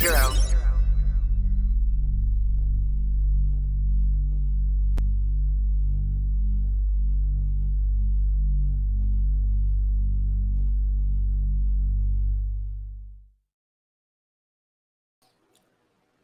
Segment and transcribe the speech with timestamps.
[0.00, 0.32] zero.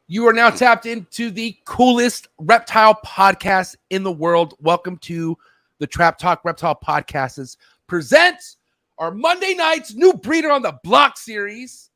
[0.09, 4.55] You are now tapped into the coolest reptile podcast in the world.
[4.59, 5.37] Welcome to
[5.81, 8.57] the Trap Talk Reptile Podcasts presents
[8.97, 11.91] our Monday night's new breeder on the block series.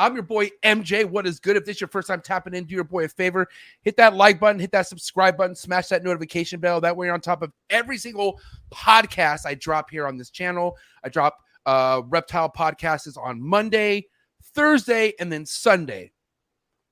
[0.00, 1.04] I'm your boy MJ.
[1.04, 1.56] What is good?
[1.56, 3.46] If this is your first time tapping in, do your boy a favor.
[3.82, 6.80] Hit that like button, hit that subscribe button, smash that notification bell.
[6.80, 8.40] That way you're on top of every single
[8.72, 10.76] podcast I drop here on this channel.
[11.04, 14.06] I drop uh reptile podcasts on Monday,
[14.54, 16.12] Thursday, and then Sunday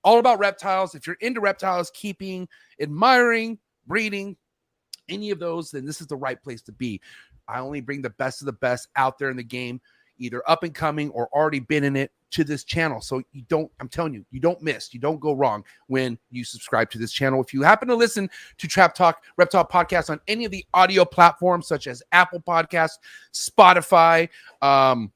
[0.04, 0.94] all about reptiles.
[0.94, 2.48] If you're into reptiles, keeping,
[2.80, 4.36] admiring, breeding,
[5.08, 7.00] any of those, then this is the right place to be.
[7.48, 9.80] I only bring the best of the best out there in the game,
[10.18, 13.00] either up and coming or already been in it to this channel.
[13.00, 16.44] So you don't, I'm telling you, you don't miss, you don't go wrong when you
[16.44, 17.42] subscribe to this channel.
[17.42, 21.04] If you happen to listen to Trap Talk Reptile Podcast on any of the audio
[21.04, 22.98] platforms such as Apple Podcasts,
[23.32, 24.28] Spotify,
[24.62, 25.12] um,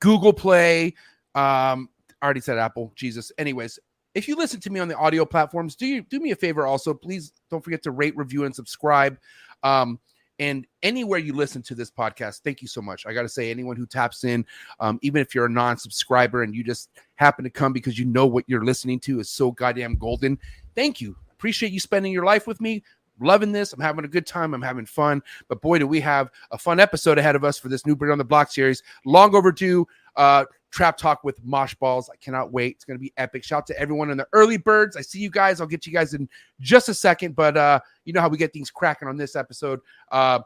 [0.00, 0.94] Google Play,
[1.34, 1.88] um,
[2.20, 3.32] I already said Apple, Jesus.
[3.38, 3.78] Anyways,
[4.14, 6.66] if you listen to me on the audio platforms, do you do me a favor
[6.66, 6.92] also?
[6.92, 9.18] Please don't forget to rate, review, and subscribe.
[9.62, 10.00] Um,
[10.38, 13.06] and anywhere you listen to this podcast, thank you so much.
[13.06, 14.46] I got to say, anyone who taps in,
[14.80, 18.04] um, even if you're a non subscriber and you just happen to come because you
[18.04, 20.38] know what you're listening to is so goddamn golden,
[20.74, 21.16] thank you.
[21.32, 22.82] Appreciate you spending your life with me.
[23.20, 23.72] Loving this.
[23.72, 24.54] I'm having a good time.
[24.54, 25.22] I'm having fun.
[25.48, 28.12] But boy, do we have a fun episode ahead of us for this new Breed
[28.12, 28.84] on the Block series.
[29.04, 29.86] Long overdue.
[30.14, 32.10] Uh, Trap Talk with Mosh Balls.
[32.12, 32.76] I cannot wait.
[32.76, 33.44] It's going to be epic.
[33.44, 34.96] Shout out to everyone in the early birds.
[34.96, 35.60] I see you guys.
[35.60, 36.28] I'll get you guys in
[36.60, 39.80] just a second, but uh, you know how we get things cracking on this episode.
[40.10, 40.40] Uh,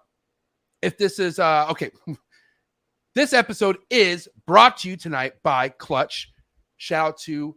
[0.81, 1.91] if this is uh, okay,
[3.15, 6.33] this episode is brought to you tonight by Clutch.
[6.77, 7.57] Shout out to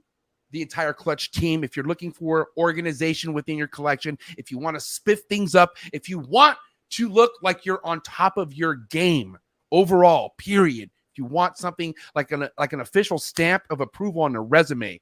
[0.51, 1.63] the entire Clutch team.
[1.63, 5.75] If you're looking for organization within your collection, if you want to spiff things up,
[5.93, 6.57] if you want
[6.91, 9.37] to look like you're on top of your game
[9.71, 14.35] overall, period if you want something like an like an official stamp of approval on
[14.35, 14.99] a resume,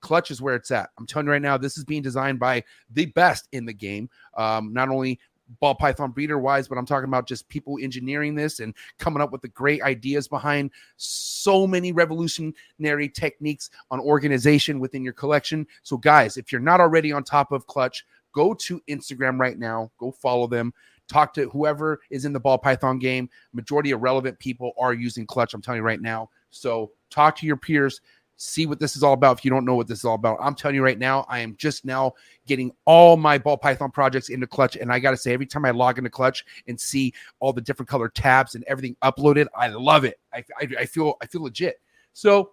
[0.00, 0.90] Clutch is where it's at.
[0.98, 4.08] I'm telling you right now, this is being designed by the best in the game.
[4.36, 5.18] Um, not only
[5.58, 9.32] ball python breeder wise, but I'm talking about just people engineering this and coming up
[9.32, 15.66] with the great ideas behind so many revolutionary techniques on organization within your collection.
[15.82, 19.90] So, guys, if you're not already on top of Clutch, go to Instagram right now,
[19.98, 20.72] go follow them
[21.08, 23.28] talk to whoever is in the ball python game.
[23.52, 25.54] Majority of relevant people are using clutch.
[25.54, 26.30] I'm telling you right now.
[26.50, 28.00] So talk to your peers,
[28.36, 29.38] see what this is all about.
[29.38, 31.40] If you don't know what this is all about, I'm telling you right now, I
[31.40, 32.12] am just now
[32.46, 34.76] getting all my ball python projects into clutch.
[34.76, 37.60] And I got to say, every time I log into clutch and see all the
[37.60, 40.18] different color tabs and everything uploaded, I love it.
[40.32, 41.80] I, I, I feel, I feel legit.
[42.12, 42.52] So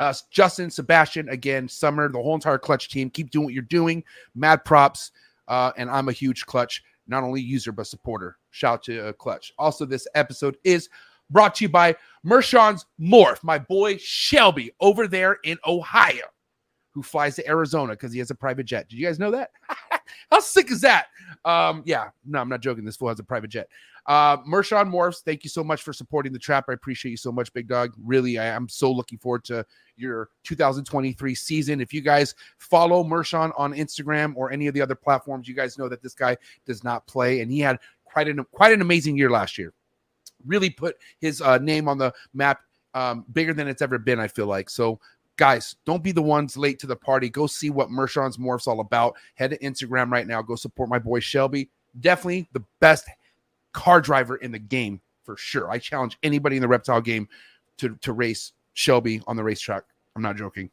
[0.00, 4.02] uh, Justin, Sebastian, again, Summer, the whole entire clutch team, keep doing what you're doing.
[4.34, 5.12] Mad props.
[5.46, 8.36] Uh, and I'm a huge clutch not only user but supporter.
[8.50, 9.52] Shout out to uh, Clutch.
[9.58, 10.88] Also, this episode is
[11.30, 16.26] brought to you by Mershon's Morph, my boy Shelby over there in Ohio,
[16.92, 18.88] who flies to Arizona because he has a private jet.
[18.88, 19.50] Did you guys know that?
[20.30, 21.06] How sick is that?
[21.44, 22.84] Um, yeah, no, I'm not joking.
[22.84, 23.68] This fool has a private jet.
[24.06, 26.66] Uh, Mershon Morphs, thank you so much for supporting the trap.
[26.68, 27.94] I appreciate you so much, big dog.
[28.02, 29.64] Really, I am so looking forward to
[29.96, 31.80] your 2023 season.
[31.80, 35.78] If you guys follow Mershon on Instagram or any of the other platforms, you guys
[35.78, 36.36] know that this guy
[36.66, 39.72] does not play, and he had quite an quite an amazing year last year.
[40.44, 42.60] Really put his uh, name on the map,
[42.92, 44.20] um, bigger than it's ever been.
[44.20, 45.00] I feel like so
[45.36, 47.28] guys, don't be the ones late to the party.
[47.28, 49.16] Go see what Mershon's Morph's all about.
[49.34, 50.42] Head to Instagram right now.
[50.42, 51.70] Go support my boy Shelby.
[52.00, 53.08] Definitely the best
[53.74, 55.70] car driver in the game for sure.
[55.70, 57.28] I challenge anybody in the reptile game
[57.78, 59.84] to to race Shelby on the racetrack.
[60.16, 60.70] I'm not joking.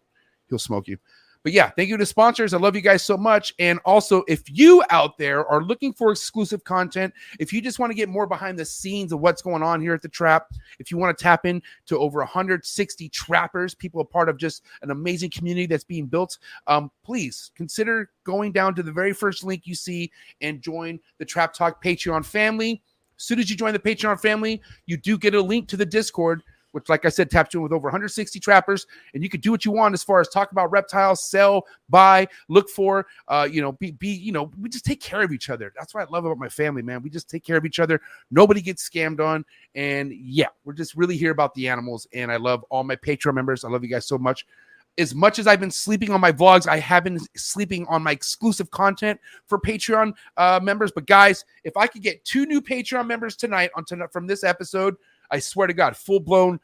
[0.47, 0.97] He'll smoke you.
[1.43, 2.53] But yeah, thank you to sponsors.
[2.53, 3.53] I love you guys so much.
[3.57, 7.89] And also, if you out there are looking for exclusive content, if you just want
[7.89, 10.91] to get more behind the scenes of what's going on here at the trap, if
[10.91, 14.91] you want to tap in to over 160 trappers, people a part of just an
[14.91, 16.37] amazing community that's being built,
[16.67, 20.11] um, please consider going down to the very first link you see
[20.41, 22.83] and join the Trap Talk Patreon family.
[23.21, 25.85] As soon as you join the Patreon family, you do get a link to the
[25.85, 26.41] Discord
[26.71, 29.65] which, like I said, taps in with over 160 trappers, and you can do what
[29.65, 33.73] you want as far as talk about reptiles, sell, buy, look for, uh, you know,
[33.73, 35.73] be, be, you know, we just take care of each other.
[35.77, 37.01] That's what I love about my family, man.
[37.01, 38.01] We just take care of each other.
[38.29, 39.45] Nobody gets scammed on,
[39.75, 42.07] and yeah, we're just really here about the animals.
[42.13, 43.63] And I love all my Patreon members.
[43.63, 44.45] I love you guys so much
[45.01, 48.11] as much as I've been sleeping on my vlogs, I have been sleeping on my
[48.11, 50.91] exclusive content for Patreon uh, members.
[50.91, 54.43] But guys, if I could get two new Patreon members tonight on tonight from this
[54.43, 54.95] episode,
[55.29, 56.59] I swear to God, full blown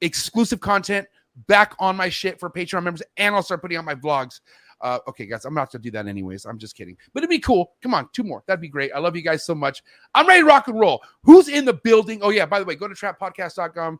[0.00, 1.06] exclusive content
[1.46, 4.40] back on my shit for Patreon members, and I'll start putting out my vlogs.
[4.82, 6.44] Uh, okay, guys, I'm not to do that anyways.
[6.44, 7.72] I'm just kidding, but it'd be cool.
[7.82, 8.42] Come on, two more.
[8.46, 8.92] That'd be great.
[8.94, 9.82] I love you guys so much.
[10.14, 11.02] I'm ready to rock and roll.
[11.22, 12.20] Who's in the building?
[12.22, 13.98] Oh yeah, by the way, go to trappodcast.com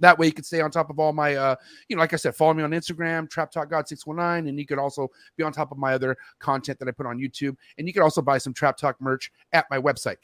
[0.00, 1.54] that way you can stay on top of all my uh
[1.88, 4.66] you know like i said follow me on instagram trap talk god 619 and you
[4.66, 7.56] could also be on top of my other content that i put on youtube.
[7.78, 10.16] And you can also buy some trap talk merch at my website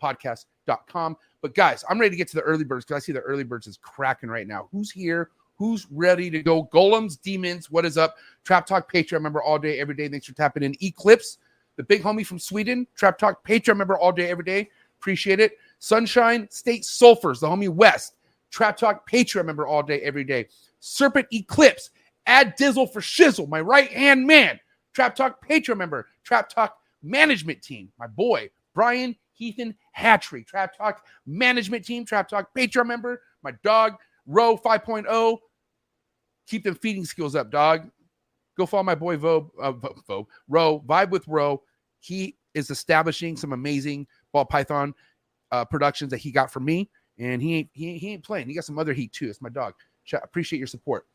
[0.00, 3.20] trappodcast.com but guys i'm ready to get to the early birds because i see the
[3.20, 4.68] early birds is cracking right now.
[4.72, 5.30] Who's here?
[5.56, 6.64] Who's ready to go?
[6.66, 8.16] Golems demons what is up?
[8.44, 10.08] Trap talk patreon member all day every day.
[10.08, 10.76] Thanks for tapping in.
[10.80, 11.38] Eclipse
[11.76, 12.86] the big homie from sweden.
[12.94, 14.68] Trap talk patreon member all day every day.
[15.00, 15.58] Appreciate it.
[15.80, 18.14] Sunshine state sulfurs the homie west
[18.50, 20.46] Trap Talk Patreon member all day, every day.
[20.80, 21.90] Serpent Eclipse,
[22.26, 24.58] add Dizzle for Shizzle, my right hand man.
[24.94, 30.44] Trap Talk Patreon member, Trap Talk Management Team, my boy, Brian Heathen Hatchery.
[30.44, 33.94] Trap Talk Management Team, Trap Talk Patreon member, my dog,
[34.26, 35.38] Row 5.0.
[36.46, 37.90] Keep them feeding skills up, dog.
[38.56, 41.62] Go follow my boy Vo, uh, Vo, Vo Row, Vibe with Row.
[42.00, 44.94] He is establishing some amazing ball python
[45.52, 48.48] uh, productions that he got from me and he ain't he, he ain't playing.
[48.48, 49.28] He got some other heat too.
[49.28, 49.74] It's my dog.
[50.12, 51.06] appreciate your support.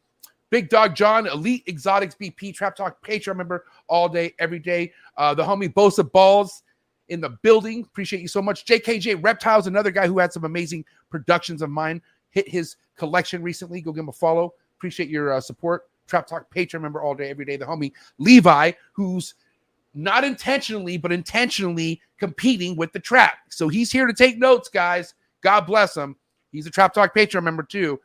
[0.50, 4.94] Big Dog John, Elite Exotics BP, Trap Talk Patreon member all day, every day.
[5.18, 6.62] Uh, the homie Bosa Balls
[7.10, 7.82] in the building.
[7.82, 8.66] Appreciate you so much.
[8.66, 12.02] JKJ Reptiles, another guy who had some amazing productions of mine.
[12.30, 13.82] Hit his collection recently.
[13.82, 14.54] Go give him a follow.
[14.78, 15.90] Appreciate your uh, support.
[16.06, 17.56] Trap Talk Patreon member all day, every day.
[17.56, 19.34] The homie Levi, who's
[19.96, 23.38] not intentionally, but intentionally competing with the trap.
[23.50, 25.14] So he's here to take notes, guys.
[25.44, 26.16] God bless him.
[26.52, 28.00] He's a Trap Talk Patreon member too.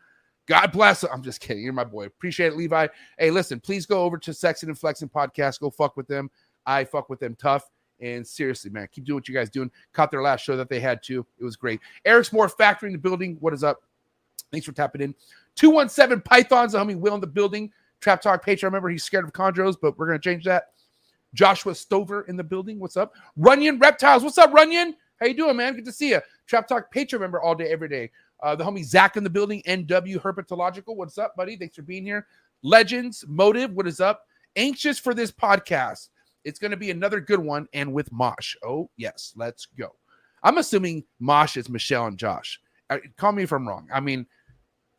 [0.47, 1.11] God bless him.
[1.13, 1.63] I'm just kidding.
[1.63, 2.07] You're my boy.
[2.07, 2.89] Appreciate it, Levi.
[3.19, 5.61] Hey, listen, please go over to Sexing and Flexing podcast.
[5.61, 6.31] Go fuck with them.
[6.67, 7.71] I fuck with them tough.
[8.01, 9.71] And seriously, man, keep doing what you guys doing.
[9.93, 11.27] Caught their last show that they had too.
[11.39, 11.81] It was great.
[12.05, 13.37] Eric's more factory in the building.
[13.41, 13.83] What is up?
[14.51, 15.15] Thanks for tapping in.
[15.57, 17.71] 217 Pythons, the homie Will in the building.
[18.01, 18.65] Trap Talk Patreon.
[18.65, 20.69] Remember, he's scared of chondros, but we're going to change that.
[21.35, 22.79] Joshua Stover in the building.
[22.79, 23.15] What's up?
[23.37, 24.23] Runyon Reptiles.
[24.23, 24.95] What's up, Runyon?
[25.21, 25.75] How you doing, man?
[25.75, 26.21] Good to see you.
[26.47, 28.11] Trap Talk Patreon member all day, every day.
[28.41, 29.63] Uh, the homie Zach in the building.
[29.67, 30.95] NW Herpetological.
[30.95, 31.57] What's up, buddy?
[31.57, 32.27] Thanks for being here.
[32.63, 33.73] Legends Motive.
[33.73, 34.27] What is up?
[34.55, 36.09] Anxious for this podcast.
[36.45, 38.55] It's going to be another good one, and with Mosh.
[38.65, 39.95] Oh yes, let's go.
[40.45, 42.61] I'm assuming Mosh is Michelle and Josh.
[42.89, 43.89] Uh, call me if I'm wrong.
[43.93, 44.25] I mean,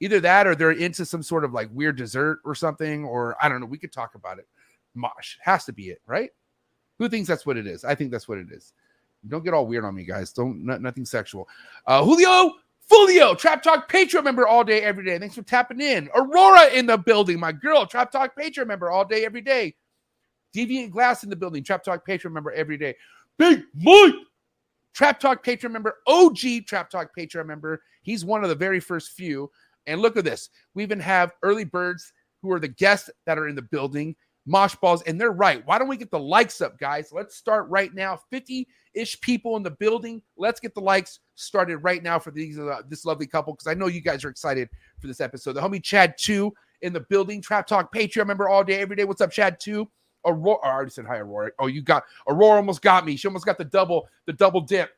[0.01, 3.47] either that or they're into some sort of like weird dessert or something, or I
[3.47, 3.65] don't know.
[3.65, 4.47] We could talk about it.
[4.95, 6.31] Mosh has to be it, right?
[6.97, 7.85] Who thinks that's what it is?
[7.85, 8.73] I think that's what it is.
[9.27, 10.31] Don't get all weird on me, guys.
[10.31, 11.47] Don't not, nothing sexual.
[11.85, 12.53] Uh, Julio
[12.89, 15.19] Fulio, Trap Talk Patreon member all day, every day.
[15.19, 16.09] Thanks for tapping in.
[16.15, 17.85] Aurora in the building, my girl.
[17.85, 19.75] Trap Talk Patreon member all day, every day.
[20.55, 21.63] Deviant Glass in the building.
[21.63, 22.95] Trap Talk Patreon member every day.
[23.37, 24.15] Big Mike,
[24.93, 25.97] Trap Talk Patreon member.
[26.07, 27.81] OG Trap Talk Patreon member.
[28.01, 29.51] He's one of the very first few.
[29.85, 30.49] And look at this.
[30.73, 32.11] We even have early birds
[32.41, 34.15] who are the guests that are in the building
[34.49, 35.65] mosh balls, and they're right.
[35.65, 37.11] Why don't we get the likes up, guys?
[37.11, 38.19] Let's start right now.
[38.29, 40.21] 50 ish people in the building.
[40.37, 43.75] Let's get the likes started right now for these uh, this lovely couple because I
[43.75, 45.53] know you guys are excited for this episode.
[45.53, 46.51] The homie Chad 2
[46.81, 47.41] in the building.
[47.41, 49.05] Trap Talk Patreon member all day, every day.
[49.05, 49.87] What's up, Chad 2?
[50.25, 51.51] Aurora, I already said hi, Aurora.
[51.59, 53.15] Oh, you got Aurora almost got me.
[53.15, 54.91] She almost got the double, the double dip.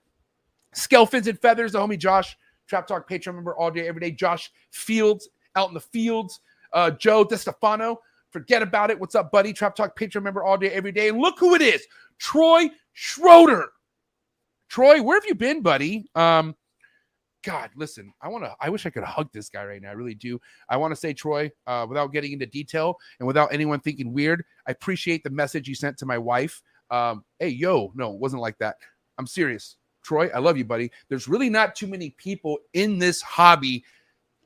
[0.73, 4.11] Scale fins and feathers, the homie Josh, Trap Talk Patreon member all day, every day.
[4.11, 6.39] Josh Fields out in the fields.
[6.73, 7.97] Uh, Joe DeStefano,
[8.31, 8.99] Forget about it.
[8.99, 9.53] What's up, buddy?
[9.53, 11.09] Trap Talk Patreon member all day, every day.
[11.09, 11.85] And look who it is
[12.17, 13.69] Troy Schroeder.
[14.69, 16.09] Troy, where have you been, buddy?
[16.15, 16.55] Um,
[17.43, 19.89] God, listen, I want to, I wish I could hug this guy right now.
[19.89, 20.39] I really do.
[20.69, 24.45] I want to say, Troy, uh, without getting into detail and without anyone thinking weird,
[24.65, 26.61] I appreciate the message you sent to my wife.
[26.89, 28.77] Um, hey, yo, no, it wasn't like that.
[29.17, 29.75] I'm serious.
[30.03, 30.91] Troy, I love you, buddy.
[31.09, 33.83] There's really not too many people in this hobby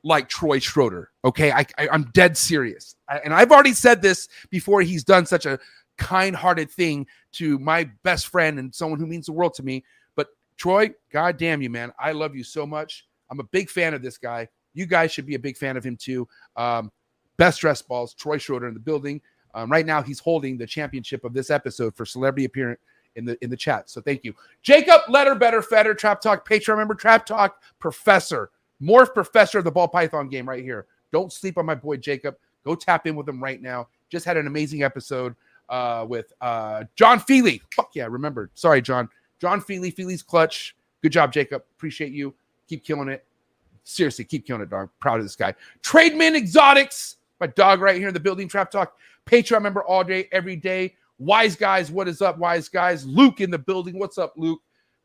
[0.04, 1.10] like Troy Schroeder.
[1.24, 4.82] Okay, I, I am dead serious, I, and I've already said this before.
[4.82, 5.58] He's done such a
[5.98, 9.84] kind-hearted thing to my best friend and someone who means the world to me.
[10.14, 13.06] But Troy, God damn you, man, I love you so much.
[13.30, 14.48] I'm a big fan of this guy.
[14.74, 16.28] You guys should be a big fan of him too.
[16.54, 16.92] Um,
[17.38, 19.20] best dress balls, Troy Schroeder in the building.
[19.54, 22.80] Um, right now, he's holding the championship of this episode for celebrity appearance
[23.16, 23.88] in the in the chat.
[23.88, 28.50] So thank you, Jacob Letter Better Fetter Trap Talk Patreon member Trap Talk Professor
[28.82, 30.86] Morph professor of the ball python game right here.
[31.12, 32.36] Don't sleep on my boy Jacob.
[32.64, 33.88] Go tap in with him right now.
[34.10, 35.34] Just had an amazing episode
[35.68, 37.62] uh, with uh, John Feely.
[37.74, 38.50] Fuck yeah, remember.
[38.54, 39.08] Sorry, John.
[39.40, 40.76] John Feely, Feely's clutch.
[41.02, 41.62] Good job, Jacob.
[41.76, 42.34] Appreciate you.
[42.68, 43.24] Keep killing it.
[43.84, 44.90] Seriously, keep killing it, dog.
[45.00, 45.54] Proud of this guy.
[45.82, 48.48] Trademan Exotics, my dog right here in the building.
[48.48, 48.96] Trap Talk.
[49.26, 50.94] Patreon member all day, every day.
[51.18, 53.06] Wise guys, what is up, wise guys?
[53.06, 53.98] Luke in the building.
[53.98, 54.60] What's up, Luke?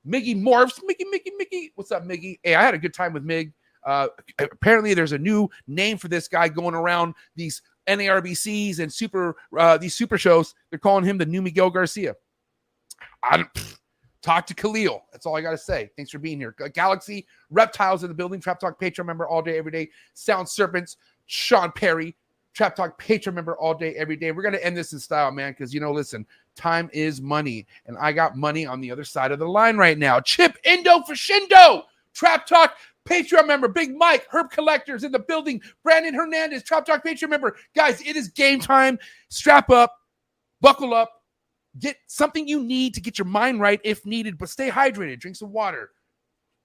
[0.06, 0.80] Miggy Morphs.
[0.86, 1.72] Mickey, Mickey, Mickey.
[1.76, 2.40] What's up, Miggy?
[2.44, 3.54] Hey, I had a good time with Mig.
[3.84, 4.08] Uh,
[4.40, 9.78] apparently, there's a new name for this guy going around these NARBCs and super uh,
[9.78, 10.54] these super shows.
[10.70, 12.16] They're calling him the new Miguel Garcia.
[13.24, 13.46] I
[14.22, 15.04] talk to Khalil.
[15.12, 15.90] That's all I got to say.
[15.96, 16.56] Thanks for being here.
[16.74, 18.40] Galaxy Reptiles in the building.
[18.40, 19.90] Trap Talk Patreon member all day, every day.
[20.14, 20.98] Sound Serpents.
[21.28, 22.16] Sean Perry.
[22.54, 24.32] Trap Talk Patreon member all day, every day.
[24.32, 27.66] We're to end this in style, man, because, you know, listen, time is money.
[27.86, 30.20] And I got money on the other side of the line right now.
[30.20, 31.84] Chip Indo for Shindo.
[32.14, 32.76] Trap Talk
[33.08, 37.56] Patreon member, Big Mike, Herp Collectors in the building, Brandon Hernandez, Trap Talk Patreon member.
[37.76, 39.00] Guys, it is game time.
[39.30, 39.96] Strap up,
[40.62, 41.10] buckle up,
[41.80, 45.36] get something you need to get your mind right if needed, but stay hydrated, drink
[45.36, 45.90] some water.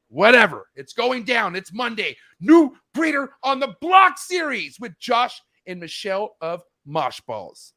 [0.09, 0.69] Whatever.
[0.77, 1.57] It's going down.
[1.57, 2.17] It's Monday.
[2.41, 7.73] New Breeder on the Block series with Josh and Michelle of Mosh Balls.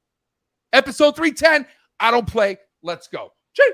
[0.72, 1.66] Episode 310.
[2.00, 2.58] I don't play.
[2.84, 3.34] Let's go.
[3.54, 3.72] Chee.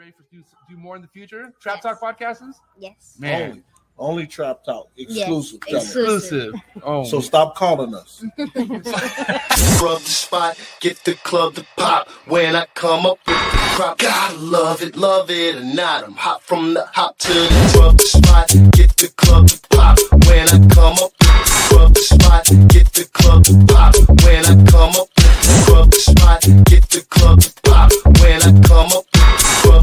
[0.00, 1.52] Ready for do, do more in the future?
[1.60, 1.82] Trap Yes.
[1.82, 2.54] Talk podcasts?
[2.78, 3.16] Yes.
[3.18, 3.62] Man,
[3.98, 5.60] Only Trap Talk, exclusive.
[5.60, 5.82] coming.
[5.82, 6.54] exclusive.
[6.82, 8.24] Oh, So stop calling us.
[8.38, 12.08] Rub the spot, get the club to pop.
[12.26, 16.04] When I come up with the crop, gotta love it, love it or not.
[16.04, 19.98] I'm hot from the hop to the rub the spot, get the club to pop.
[20.26, 23.94] When I come up with the rub the spot, get the club to pop.
[24.24, 27.92] When I come up with the rub the spot, get the club to pop.
[28.22, 29.29] When I come up with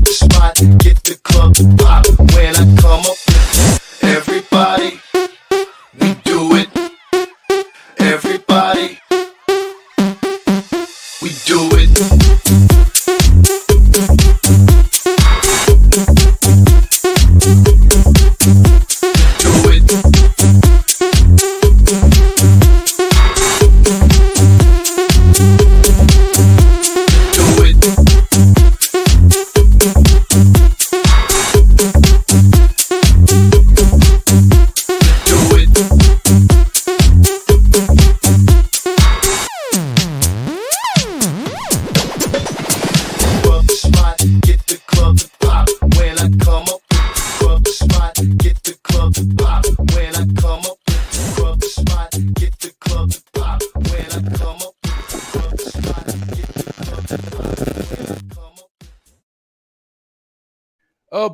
[0.08, 2.07] the spot, get the club to pop.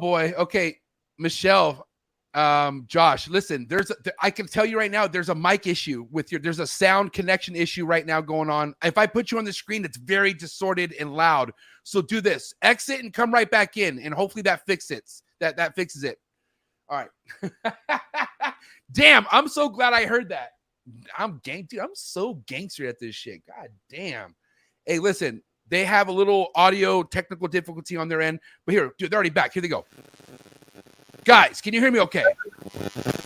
[0.03, 0.33] Boy.
[0.37, 0.79] Okay,
[1.17, 1.87] Michelle,
[2.33, 3.65] um, Josh, listen.
[3.69, 6.41] There's, a, I can tell you right now, there's a mic issue with your.
[6.41, 8.75] There's a sound connection issue right now going on.
[8.83, 11.53] If I put you on the screen, it's very distorted and loud.
[11.83, 15.55] So do this: exit and come right back in, and hopefully that fixes that.
[15.55, 16.17] That fixes it.
[16.89, 17.63] All right.
[18.91, 20.49] damn, I'm so glad I heard that.
[21.17, 21.79] I'm gang, dude.
[21.79, 23.41] I'm so gangster at this shit.
[23.47, 24.35] God damn.
[24.85, 25.41] Hey, listen.
[25.69, 29.29] They have a little audio technical difficulty on their end, but here, dude, they're already
[29.29, 29.53] back.
[29.53, 29.85] Here they go.
[31.25, 32.25] Guys, can you hear me okay?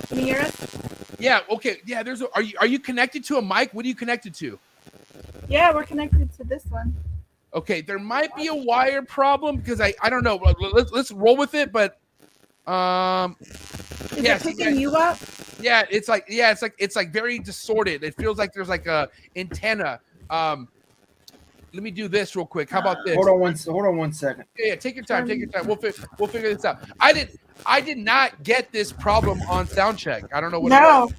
[0.08, 0.78] Can you hear us?
[1.20, 1.78] Yeah, okay.
[1.86, 3.74] Yeah, there's a are you are you connected to a mic?
[3.74, 4.60] What are you connected to?
[5.50, 6.96] Yeah, we're connected to this one.
[7.54, 10.36] Okay, there might be a wire problem because I I don't know.
[10.74, 12.00] Let's let's roll with it, but
[12.72, 14.80] um Is Yes, it picking yeah.
[14.80, 15.18] you up?
[15.60, 18.04] yeah, it's like yeah, it's like it's like very distorted.
[18.04, 20.00] It feels like there's like a antenna.
[20.30, 20.68] Um
[21.78, 22.72] let me do this real quick.
[22.72, 23.14] How about this?
[23.14, 23.56] Hold on one.
[23.68, 24.46] Hold on one second.
[24.58, 25.28] Yeah, yeah, take your time.
[25.28, 25.68] Take your time.
[25.68, 26.80] We'll fi- we'll figure this out.
[27.00, 30.24] I did I did not get this problem on sound check.
[30.34, 30.72] I don't know what.
[30.72, 31.02] it No.
[31.06, 31.14] was.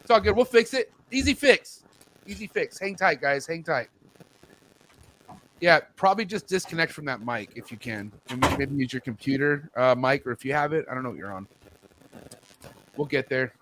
[0.00, 0.34] It's all good.
[0.34, 0.90] We'll fix it.
[1.10, 1.82] Easy fix.
[2.26, 2.78] Easy fix.
[2.78, 3.46] Hang tight, guys.
[3.46, 3.88] Hang tight.
[5.60, 8.10] Yeah, probably just disconnect from that mic if you can.
[8.30, 11.02] And maybe- maybe use your computer uh, mic, or if you have it, I don't
[11.02, 11.46] know what you're on.
[12.96, 13.52] We'll get there.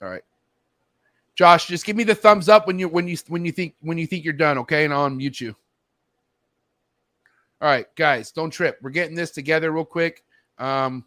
[0.00, 0.22] All right,
[1.40, 3.96] Josh, just give me the thumbs up when you when you when you think when
[3.96, 4.84] you think you're done, okay?
[4.84, 5.56] And I'll unmute you.
[7.62, 8.78] All right, guys, don't trip.
[8.82, 10.22] We're getting this together real quick.
[10.58, 11.02] Um,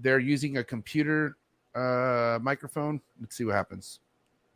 [0.00, 1.36] they're using a computer
[1.76, 3.00] uh, microphone.
[3.20, 4.00] Let's see what happens.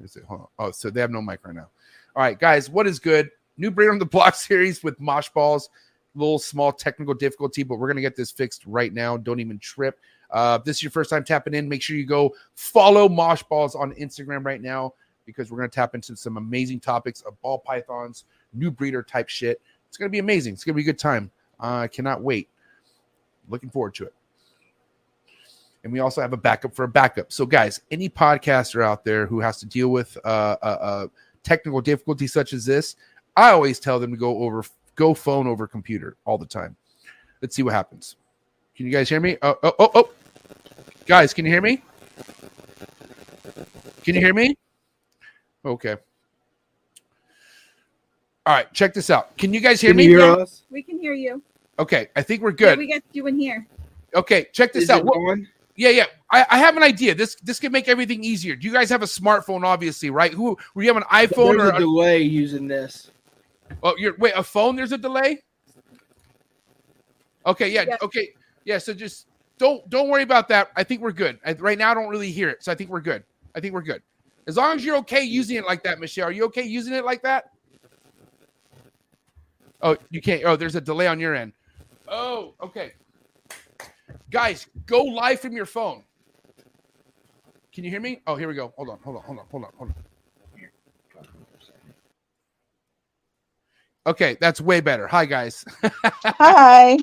[0.02, 0.24] Is it?
[0.58, 1.68] Oh, so they have no mic right now.
[2.16, 3.30] All right, guys, what is good?
[3.56, 5.70] New Breeder on the Block series with Mosh Balls.
[6.16, 9.18] Little small technical difficulty, but we're gonna get this fixed right now.
[9.18, 10.00] Don't even trip.
[10.34, 13.42] Uh, if this is your first time tapping in, make sure you go follow Mosh
[13.44, 14.92] Balls on Instagram right now
[15.24, 19.62] because we're gonna tap into some amazing topics of ball pythons, new breeder type shit.
[19.88, 20.54] It's gonna be amazing.
[20.54, 21.30] It's gonna be a good time.
[21.60, 22.48] I cannot wait.
[23.48, 24.14] Looking forward to it.
[25.84, 27.30] And we also have a backup for a backup.
[27.30, 31.06] So, guys, any podcaster out there who has to deal with uh, uh, uh,
[31.42, 32.96] technical difficulties such as this,
[33.36, 34.64] I always tell them to go over,
[34.96, 36.74] go phone over computer all the time.
[37.40, 38.16] Let's see what happens.
[38.74, 39.36] Can you guys hear me?
[39.42, 40.10] Oh, oh, oh, oh.
[41.06, 41.82] Guys, can you hear me?
[44.04, 44.56] Can you hear me?
[45.64, 45.96] Okay.
[48.46, 49.36] All right, check this out.
[49.38, 50.04] Can you guys hear Can me?
[50.04, 50.62] you hear us?
[50.70, 51.42] We can hear you.
[51.78, 52.78] Okay, I think we're Yeah, good.
[52.78, 53.66] we got you in here.
[54.14, 55.00] Okay, check this Is out.
[55.00, 55.46] it going?
[55.76, 56.04] yeah, yeah.
[56.30, 57.14] I, I have an idea.
[57.14, 58.54] This this can make everything easier.
[58.54, 59.64] Do you guys have a smartphone?
[59.64, 60.32] Obviously, right?
[60.32, 60.56] Who?
[60.74, 61.74] Were you have an iPhone There's or?
[61.74, 63.10] a delay using this.
[63.82, 64.76] oh, you're wait a phone.
[64.76, 65.42] There's a delay.
[67.46, 67.96] Okay, yeah, Yeah.
[68.02, 68.28] okay,
[68.64, 68.78] yeah.
[68.78, 69.26] So just
[69.58, 70.70] don't don't worry about that.
[70.76, 71.38] I think we're good.
[71.44, 73.24] I, right now, I don't really hear it, so I think we're good.
[73.54, 74.02] I think we're good.
[74.46, 76.28] As long as you're okay using it like that, Michelle.
[76.28, 77.50] Are you okay using it like that?
[79.80, 80.42] Oh, you can't.
[80.44, 81.52] Oh, there's a delay on your end.
[82.08, 82.92] Oh, okay.
[84.30, 86.02] Guys, go live from your phone.
[87.72, 88.20] Can you hear me?
[88.26, 88.72] Oh, here we go.
[88.76, 89.94] Hold on, hold on, hold on, hold on, hold on.
[94.06, 95.06] Okay, that's way better.
[95.06, 95.64] Hi, guys.
[96.24, 96.98] Hi.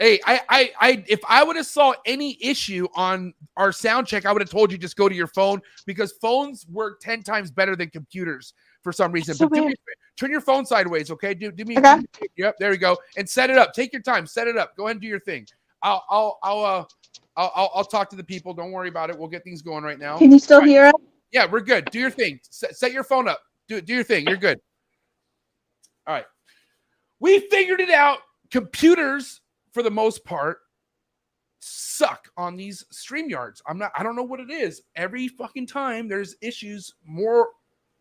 [0.00, 4.24] Hey, I, I, I, if I would have saw any issue on our sound check,
[4.24, 7.50] I would have told you just go to your phone because phones work ten times
[7.50, 9.34] better than computers for some reason.
[9.34, 9.72] So but me, weird.
[9.74, 11.34] a fa- turn your phone sideways, okay?
[11.34, 11.76] Do, do me.
[11.76, 11.98] Okay.
[12.18, 12.96] do Yep, there we go.
[13.18, 13.74] And set it up.
[13.74, 14.26] Take your time.
[14.26, 14.74] Set it up.
[14.74, 15.46] Go ahead and do your thing.
[15.82, 16.84] I'll, I'll, I'll, uh,
[17.36, 18.54] I'll, I'll, I'll talk to the people.
[18.54, 19.18] Don't worry about it.
[19.18, 20.16] We'll get things going right now.
[20.16, 20.68] Can you still Right.
[20.68, 20.94] hear us?
[21.30, 21.90] Yeah, we're good.
[21.90, 22.40] Do your thing.
[22.48, 23.40] Set, set your phone up.
[23.68, 24.26] Do do your thing.
[24.26, 24.58] You're good.
[26.06, 26.24] All right.
[27.20, 28.18] We figured it out.
[28.50, 29.39] Computers,
[29.72, 30.58] for the most part,
[31.60, 33.60] suck on these StreamYards.
[33.66, 34.82] I'm not, I don't know what it is.
[34.96, 37.48] Every fucking time there's issues, more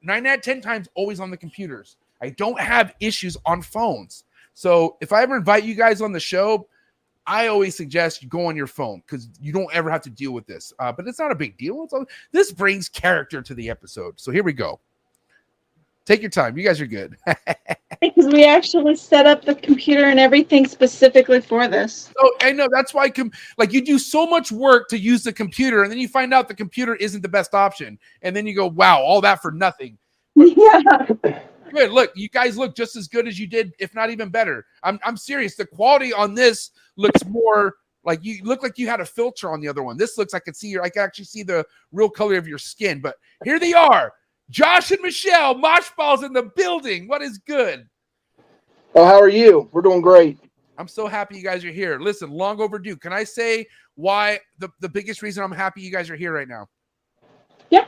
[0.02, 1.98] nine out of ten times always on the computers.
[2.22, 4.24] I don't have issues on phones.
[4.54, 6.68] So if I ever invite you guys on the show,
[7.26, 10.32] I always suggest you go on your phone because you don't ever have to deal
[10.32, 10.74] with this.
[10.80, 11.88] Uh, but it's not a big deal.
[11.92, 14.20] All, this brings character to the episode.
[14.20, 14.80] So here we go.
[16.10, 16.58] Take your time.
[16.58, 17.18] You guys are good.
[18.02, 22.10] Because we actually set up the computer and everything specifically for this.
[22.18, 25.34] so I know that's why com- like you do so much work to use the
[25.34, 28.56] computer, and then you find out the computer isn't the best option, and then you
[28.56, 29.98] go, "Wow, all that for nothing."
[30.36, 30.80] yeah.
[31.74, 31.92] Good.
[31.92, 34.66] Look, you guys look just as good as you did, if not even better.
[34.82, 35.58] I'm I'm serious.
[35.58, 39.60] The quality on this looks more like you look like you had a filter on
[39.60, 39.98] the other one.
[39.98, 42.60] This looks I can see your I can actually see the real color of your
[42.60, 43.02] skin.
[43.02, 44.14] But here they are.
[44.50, 47.08] Josh and Michelle, Mosh Balls in the building.
[47.08, 47.88] What is good?
[48.96, 49.70] Oh, how are you?
[49.72, 50.40] We're doing great.
[50.78, 52.00] I'm so happy you guys are here.
[52.00, 52.96] Listen, long overdue.
[52.96, 56.48] Can I say why the, the biggest reason I'm happy you guys are here right
[56.48, 56.68] now?
[57.70, 57.86] Yeah.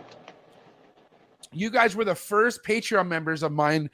[1.51, 3.89] You guys were the first Patreon members of mine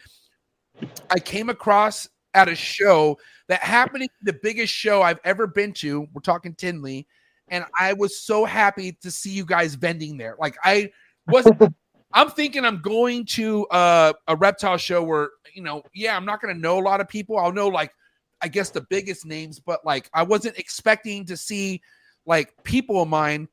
[1.10, 5.48] I came across at a show that happened to be the biggest show I've ever
[5.48, 6.08] been to.
[6.14, 7.08] We're talking Tinley.
[7.48, 10.36] And I was so happy to see you guys vending there.
[10.38, 10.92] Like I
[11.28, 11.48] was
[12.14, 16.42] I'm thinking I'm going to uh, a reptile show where, you know, yeah, I'm not
[16.42, 17.38] going to know a lot of people.
[17.38, 17.92] I'll know like
[18.42, 21.82] I guess the biggest names, but like I wasn't expecting to see
[22.26, 23.48] like people of mine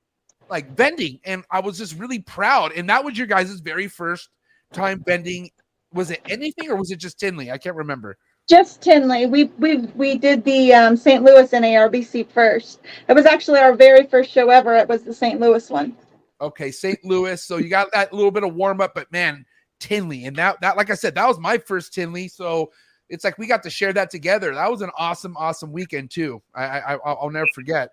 [0.50, 2.72] like vending, and I was just really proud.
[2.72, 4.28] And that was your guys' very first
[4.72, 5.50] time vending.
[5.92, 7.50] Was it anything or was it just Tinley?
[7.50, 8.18] I can't remember.
[8.48, 9.26] Just Tinley.
[9.26, 11.22] We we we did the um, St.
[11.22, 12.80] Louis NARBC first.
[13.08, 14.76] It was actually our very first show ever.
[14.76, 15.40] It was the St.
[15.40, 15.96] Louis one.
[16.40, 17.02] Okay, St.
[17.04, 17.42] Louis.
[17.42, 19.46] So you got that little bit of warm up, but man,
[19.80, 22.28] Tinley, and that that like I said, that was my first Tinley.
[22.28, 22.72] So
[23.08, 24.54] it's like we got to share that together.
[24.54, 26.42] That was an awesome, awesome weekend too.
[26.54, 27.90] I, I I'll I'll never forget.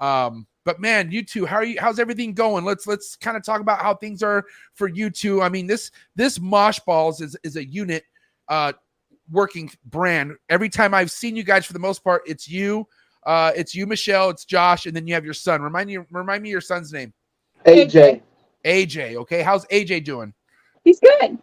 [0.00, 1.76] Um, but man, you two, how are you?
[1.78, 2.64] How's everything going?
[2.64, 5.42] Let's let's kind of talk about how things are for you two.
[5.42, 8.04] I mean, this this Mosh Balls is is a unit,
[8.48, 8.72] uh,
[9.30, 10.32] working brand.
[10.48, 12.86] Every time I've seen you guys, for the most part, it's you,
[13.26, 15.60] uh, it's you, Michelle, it's Josh, and then you have your son.
[15.60, 17.12] Remind you, remind me your son's name.
[17.66, 18.20] AJ.
[18.64, 19.16] AJ.
[19.16, 20.32] Okay, how's AJ doing?
[20.84, 21.38] He's good.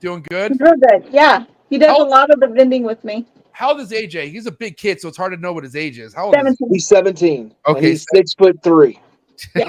[0.00, 0.52] Doing good.
[0.52, 1.06] He's real good.
[1.10, 1.44] Yeah.
[1.70, 3.26] He does How- a lot of the vending with me.
[3.52, 4.30] How old is AJ?
[4.30, 6.12] He's a big kid, so it's hard to know what his age is.
[6.12, 6.68] How old is Seventeen.
[6.72, 7.54] He's 17.
[7.68, 8.98] Okay, And he's six foot three.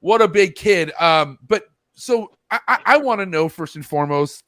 [0.00, 0.92] what a big kid.
[0.98, 4.42] Um, but so I, I, I want to know first and foremost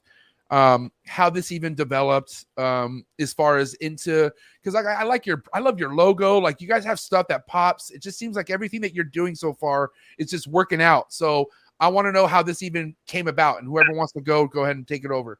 [0.51, 4.31] um how this even developed um as far as into
[4.63, 6.39] because like I, I like your I love your logo.
[6.39, 7.91] Like you guys have stuff that pops.
[7.91, 11.13] It just seems like everything that you're doing so far is just working out.
[11.13, 11.49] So
[11.81, 14.63] I want to know how this even came about and whoever wants to go go
[14.63, 15.39] ahead and take it over.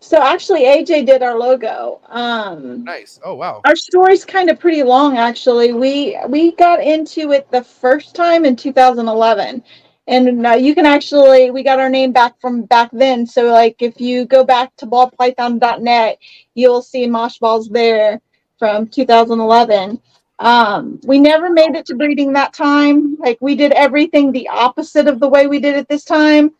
[0.00, 2.00] So actually, AJ did our logo.
[2.08, 3.18] Um, nice.
[3.24, 3.62] Oh wow.
[3.64, 5.72] our story's kind of pretty long actually.
[5.72, 9.64] We we got into it the first time in 2011
[10.08, 13.26] And uh, you can actually, we got our name back from back then.
[13.26, 16.18] So, like, if you go back to ballpython.net,
[16.54, 18.20] you'll see Mosh Balls there
[18.58, 20.00] from 2011.
[20.38, 23.16] Um, we never made it to breeding that time.
[23.16, 26.52] Like, we did everything the opposite of the way we did it this time.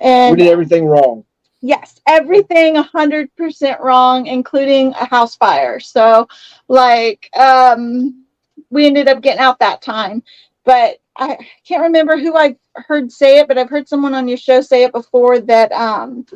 [0.00, 1.24] And We did everything wrong.
[1.62, 5.78] Yes, everything hundred percent wrong, including a house fire.
[5.78, 6.26] So,
[6.66, 8.24] like, um,
[8.70, 10.24] we ended up getting out that time,
[10.64, 14.38] but I can't remember who I heard say it, but I've heard someone on your
[14.38, 16.26] show say it before that um,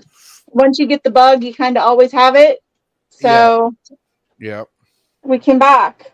[0.49, 2.63] once you get the bug, you kind of always have it.
[3.11, 3.75] So
[4.39, 4.65] Yeah.
[5.23, 6.13] we came back.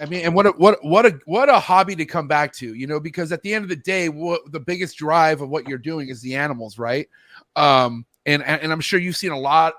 [0.00, 2.74] I mean, and what a, what what a what a hobby to come back to,
[2.74, 5.68] you know, because at the end of the day, what the biggest drive of what
[5.68, 7.08] you're doing is the animals, right?
[7.54, 9.74] Um, and and and I'm sure you've seen a lot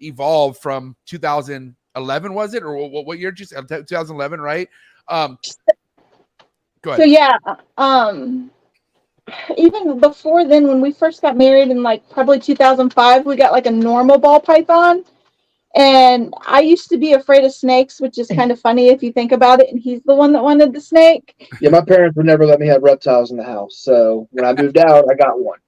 [0.00, 3.30] evolve from 2011, was it, or what, what year?
[3.30, 4.68] Just 2011, right?
[5.06, 5.38] Um,
[6.82, 7.36] go So yeah,
[7.76, 8.50] um,
[9.56, 13.66] even before then, when we first got married in like probably 2005, we got like
[13.66, 15.04] a normal ball python.
[15.76, 19.12] And I used to be afraid of snakes, which is kind of funny if you
[19.12, 19.70] think about it.
[19.70, 21.50] And he's the one that wanted the snake.
[21.60, 23.76] Yeah, my parents would never let me have reptiles in the house.
[23.78, 25.58] So when I moved out, I got one.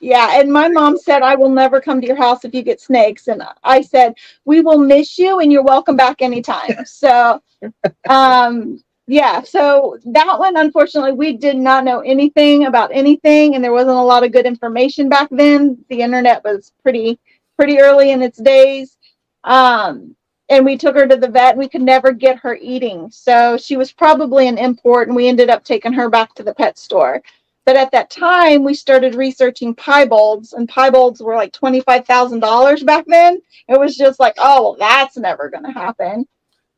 [0.00, 0.40] Yeah.
[0.40, 3.28] And my mom said, I will never come to your house if you get snakes.
[3.28, 6.84] And I said, We will miss you and you're welcome back anytime.
[6.84, 7.40] So,
[8.08, 9.42] um, yeah.
[9.42, 13.54] So that one, unfortunately, we did not know anything about anything.
[13.54, 15.84] And there wasn't a lot of good information back then.
[15.88, 17.18] The internet was pretty,
[17.56, 18.96] pretty early in its days.
[19.44, 20.14] Um,
[20.48, 23.10] and we took her to the vet and we could never get her eating.
[23.10, 26.54] So she was probably an import and we ended up taking her back to the
[26.54, 27.22] pet store.
[27.64, 33.40] But at that time, we started researching piebalds, and piebalds were like $25,000 back then.
[33.68, 36.26] It was just like, oh, well, that's never going to happen.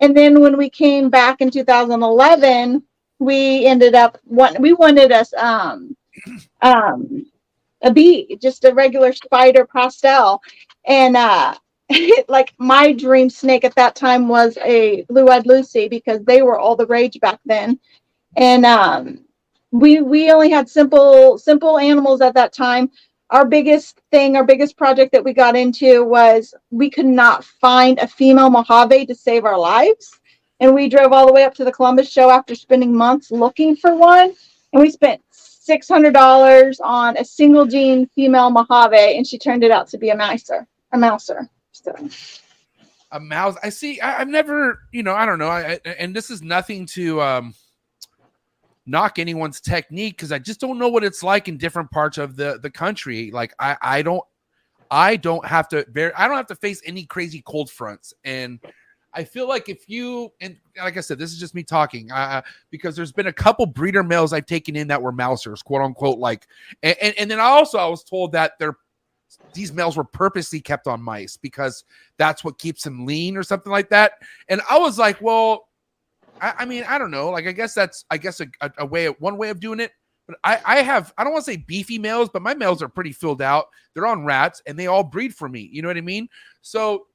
[0.00, 2.82] And then when we came back in 2011,
[3.18, 5.96] we ended up, want, we wanted us um,
[6.62, 7.26] um,
[7.82, 10.42] a bee, just a regular spider pastel.
[10.86, 11.54] And uh,
[12.28, 16.76] like my dream snake at that time was a blue-eyed Lucy because they were all
[16.76, 17.78] the rage back then.
[18.36, 19.24] And um,
[19.70, 22.90] we we only had simple simple animals at that time.
[23.30, 27.98] Our biggest thing, our biggest project that we got into was we could not find
[27.98, 30.20] a female Mojave to save our lives.
[30.60, 33.74] And we drove all the way up to the Columbus show after spending months looking
[33.76, 34.34] for one.
[34.72, 39.64] And we spent six hundred dollars on a single gene female Mojave, and she turned
[39.64, 41.48] it out to be a mouser, a mouser.
[41.72, 41.94] So
[43.10, 43.56] a mouse.
[43.62, 44.00] I see.
[44.00, 45.48] I, I've never, you know, I don't know.
[45.48, 47.54] I, I and this is nothing to um
[48.86, 52.36] knock anyone's technique because I just don't know what it's like in different parts of
[52.36, 53.30] the the country.
[53.30, 54.22] Like I I don't
[54.90, 58.60] I don't have to very I don't have to face any crazy cold fronts and.
[59.16, 62.42] I feel like if you and like I said, this is just me talking uh,
[62.70, 66.18] because there's been a couple breeder males I've taken in that were mousers, quote unquote.
[66.18, 66.48] Like,
[66.82, 68.76] and, and, and then I also I was told that they're
[69.52, 71.84] these males were purposely kept on mice because
[72.18, 74.14] that's what keeps them lean or something like that.
[74.48, 75.68] And I was like, well,
[76.40, 77.30] I, I mean, I don't know.
[77.30, 79.92] Like, I guess that's, I guess a, a, a way, one way of doing it.
[80.26, 82.88] But I, I have, I don't want to say beefy males, but my males are
[82.88, 83.66] pretty filled out.
[83.92, 85.68] They're on rats and they all breed for me.
[85.70, 86.28] You know what I mean?
[86.62, 87.06] So,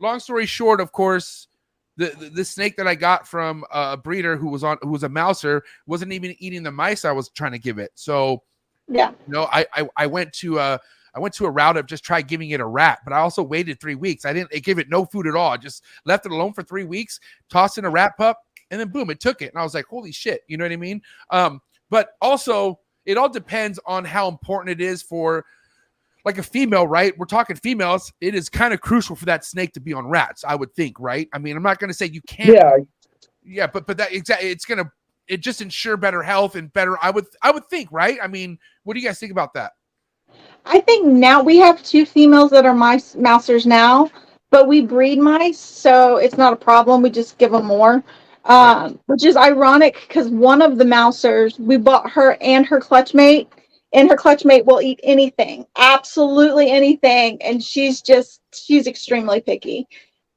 [0.00, 1.48] long story short, of course,
[1.96, 5.04] the, the, the snake that I got from a breeder who was on, who was
[5.04, 7.92] a mouser, wasn't even eating the mice I was trying to give it.
[7.94, 8.42] So,
[8.88, 10.78] yeah, you know, I, I, I went to, uh,
[11.14, 13.42] I went to a route of just try giving it a rat, but I also
[13.42, 14.26] waited three weeks.
[14.26, 15.52] I didn't I gave it no food at all.
[15.52, 18.38] I just left it alone for three weeks, tossed in a rat pup,
[18.70, 19.52] and then boom, it took it.
[19.52, 21.02] And I was like, holy shit, you know what I mean?
[21.30, 25.44] Um, but also it all depends on how important it is for
[26.24, 27.16] like a female, right?
[27.16, 28.12] We're talking females.
[28.20, 30.98] It is kind of crucial for that snake to be on rats, I would think,
[30.98, 31.28] right?
[31.32, 32.76] I mean, I'm not gonna say you can't Yeah,
[33.44, 34.90] yeah, but but that exactly it's gonna
[35.28, 38.18] it just ensure better health and better I would I would think, right?
[38.22, 39.72] I mean, what do you guys think about that?
[40.64, 44.10] I think now we have two females that are mice mousers now,
[44.50, 47.02] but we breed mice, so it's not a problem.
[47.02, 48.02] We just give them more,
[48.46, 53.12] um, which is ironic because one of the mousers we bought her and her clutch
[53.14, 53.48] mate,
[53.92, 59.86] and her clutch mate will eat anything, absolutely anything, and she's just she's extremely picky.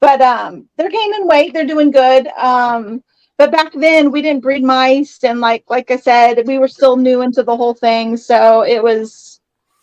[0.02, 1.54] But um, they're gaining weight.
[1.54, 2.28] They're doing good.
[2.38, 3.04] Um,
[3.38, 6.98] but back then we didn't breed mice, and like like I said, we were still
[6.98, 9.39] new into the whole thing, so it was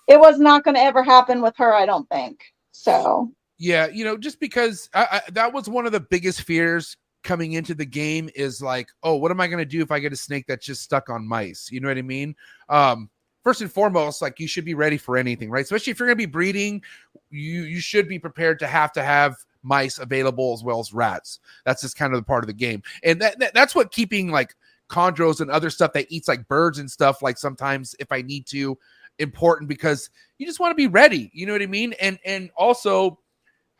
[0.08, 1.74] it was not going to ever happen with her.
[1.74, 2.40] I don't think
[2.72, 3.32] so.
[3.58, 7.52] Yeah, you know, just because I, I, that was one of the biggest fears coming
[7.52, 10.12] into the game is like, oh, what am I going to do if I get
[10.12, 11.68] a snake that's just stuck on mice?
[11.70, 12.34] You know what I mean?
[12.68, 13.10] Um,
[13.42, 15.64] first and foremost, like you should be ready for anything, right?
[15.64, 16.82] Especially if you're going to be breeding,
[17.30, 21.40] you you should be prepared to have to have mice available as well as rats.
[21.64, 24.30] That's just kind of the part of the game, and that, that that's what keeping
[24.30, 24.54] like
[24.88, 27.20] chondros and other stuff that eats like birds and stuff.
[27.22, 28.78] Like sometimes if I need to,
[29.18, 31.30] important because you just want to be ready.
[31.34, 31.94] You know what I mean?
[32.00, 33.18] And and also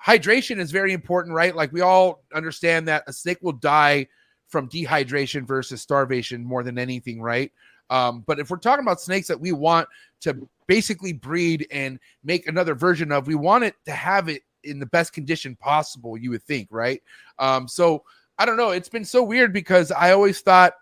[0.05, 1.55] hydration is very important, right?
[1.55, 4.07] Like we all understand that a snake will die
[4.49, 7.51] from dehydration versus starvation more than anything, right?
[7.91, 9.89] Um, but if we're talking about snakes that we want
[10.23, 14.79] to basically breed and make another version of, we want it to have it in
[14.79, 17.03] the best condition possible, you would think, right?
[17.39, 18.03] Um, so
[18.39, 18.71] I don't know.
[18.71, 20.75] It's been so weird because I always thought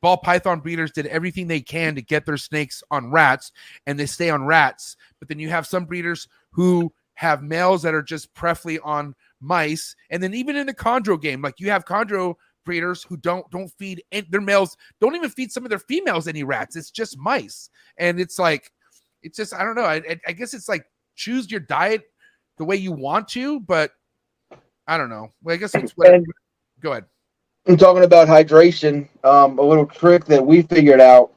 [0.00, 3.52] ball python breeders did everything they can to get their snakes on rats
[3.86, 4.96] and they stay on rats.
[5.18, 9.94] But then you have some breeders who have males that are just preferably on mice.
[10.10, 13.68] And then even in the chondro game, like you have chondro breeders who don't don't
[13.78, 16.76] feed any, their males don't even feed some of their females any rats.
[16.76, 17.70] It's just mice.
[17.98, 18.70] And it's like
[19.22, 19.84] it's just i don't know.
[19.84, 22.02] I, I guess it's like choose your diet
[22.58, 23.92] the way you want to but
[24.86, 25.32] i don't know.
[25.42, 26.26] Well i guess it's what And-
[26.80, 27.04] go ahead.
[27.66, 29.08] I'm talking about hydration.
[29.24, 31.32] Um, a little trick that we figured out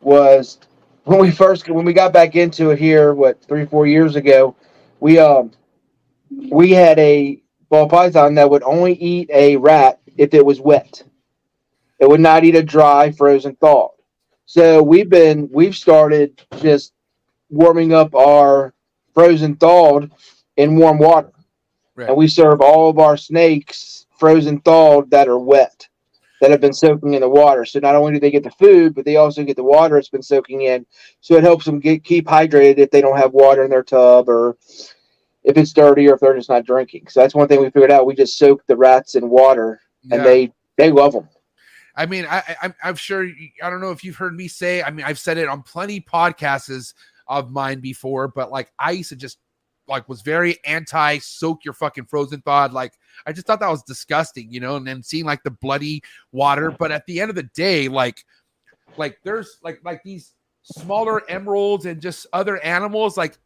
[0.00, 0.58] was
[1.04, 4.54] when we first when we got back into it here, what three four years ago,
[5.06, 5.52] we um
[6.50, 11.04] we had a ball python that would only eat a rat if it was wet.
[12.00, 13.92] It would not eat a dry, frozen, thawed.
[14.46, 16.92] So we've been we've started just
[17.50, 18.74] warming up our
[19.14, 20.10] frozen thawed
[20.56, 21.30] in warm water.
[21.94, 22.08] Right.
[22.08, 25.86] And we serve all of our snakes frozen thawed that are wet,
[26.40, 27.64] that have been soaking in the water.
[27.64, 30.08] So not only do they get the food, but they also get the water it's
[30.08, 30.84] been soaking in.
[31.20, 34.28] So it helps them get keep hydrated if they don't have water in their tub
[34.28, 34.56] or
[35.46, 37.06] if it's dirty or if they're just not drinking.
[37.08, 38.04] So that's one thing we figured out.
[38.04, 39.80] We just soak the rats in water
[40.10, 40.24] and Yeah.
[40.24, 41.28] they they love them.
[41.94, 43.26] I mean, I, I, I'm, I'm sure.
[43.62, 44.82] I don't know if you've heard me say.
[44.82, 46.92] I mean, I've said it on plenty podcasts
[47.28, 49.38] of mine before, but like I used to just
[49.88, 52.72] like was very anti soak your fucking frozen thawed.
[52.72, 52.92] Like
[53.24, 54.76] I just thought that was disgusting, you know.
[54.76, 58.22] And then seeing like the bloody water, but at the end of the day, like
[58.96, 63.38] like there's like like these smaller emeralds and just other animals like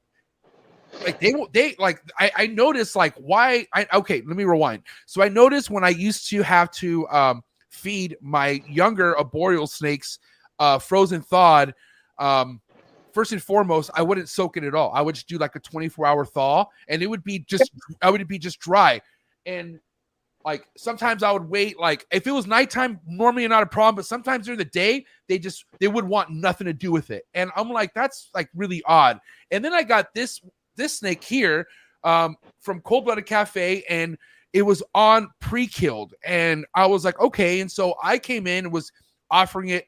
[1.05, 4.83] like they they like I, I noticed like why I okay let me rewind.
[5.07, 10.19] So I noticed when I used to have to um feed my younger arboreal snakes
[10.59, 11.75] uh frozen thawed
[12.19, 12.61] um
[13.13, 14.93] first and foremost I wouldn't soak it at all.
[14.95, 17.71] I would just do like a 24 hour thaw and it would be just
[18.03, 19.01] I would be just dry.
[19.47, 19.81] And
[20.45, 24.07] like sometimes I would wait like if it was nighttime normally not a problem but
[24.07, 27.25] sometimes during the day they just they would want nothing to do with it.
[27.35, 29.21] And I'm like that's like really odd.
[29.51, 30.41] And then I got this
[30.81, 31.67] this snake here
[32.03, 34.17] um, from Cold Blooded Cafe, and
[34.53, 38.73] it was on pre-killed, and I was like, okay, and so I came in and
[38.73, 38.91] was
[39.31, 39.87] offering it,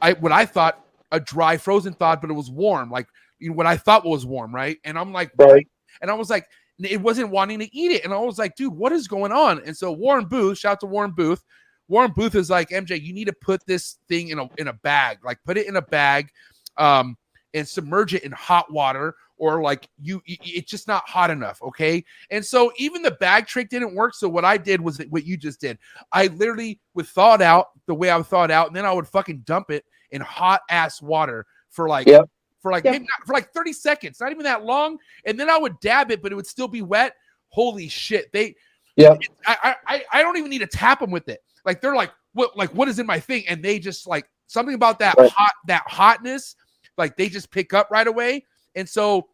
[0.00, 3.08] I what I thought a dry frozen thawed, but it was warm, like
[3.40, 4.78] you know, what I thought was warm, right?
[4.84, 5.66] And I'm like, Right.
[6.02, 6.46] and I was like,
[6.78, 9.62] it wasn't wanting to eat it, and I was like, dude, what is going on?
[9.64, 11.42] And so Warren Booth, shout out to Warren Booth.
[11.88, 14.74] Warren Booth is like, MJ, you need to put this thing in a in a
[14.74, 16.28] bag, like put it in a bag,
[16.76, 17.16] um,
[17.54, 22.04] and submerge it in hot water or like you it's just not hot enough okay
[22.30, 25.36] and so even the bag trick didn't work so what i did was what you
[25.36, 25.78] just did
[26.12, 28.84] i literally would thaw it out the way i would thaw it out and then
[28.84, 32.28] i would fucking dump it in hot ass water for like Yep.
[32.60, 32.92] for like Yep.
[32.92, 36.10] maybe not, for like 30 seconds not even that long and then i would dab
[36.10, 37.14] it but it would still be wet
[37.48, 38.54] holy shit they
[38.96, 41.40] yeah I, I I don't even need to tap them with it.
[41.64, 43.44] Like they're like, what like what is in my thing?
[43.48, 45.30] And they just like something about that Right.
[45.30, 46.56] hot that hotness,
[46.96, 48.44] like they just pick up right away.
[48.78, 49.26] And so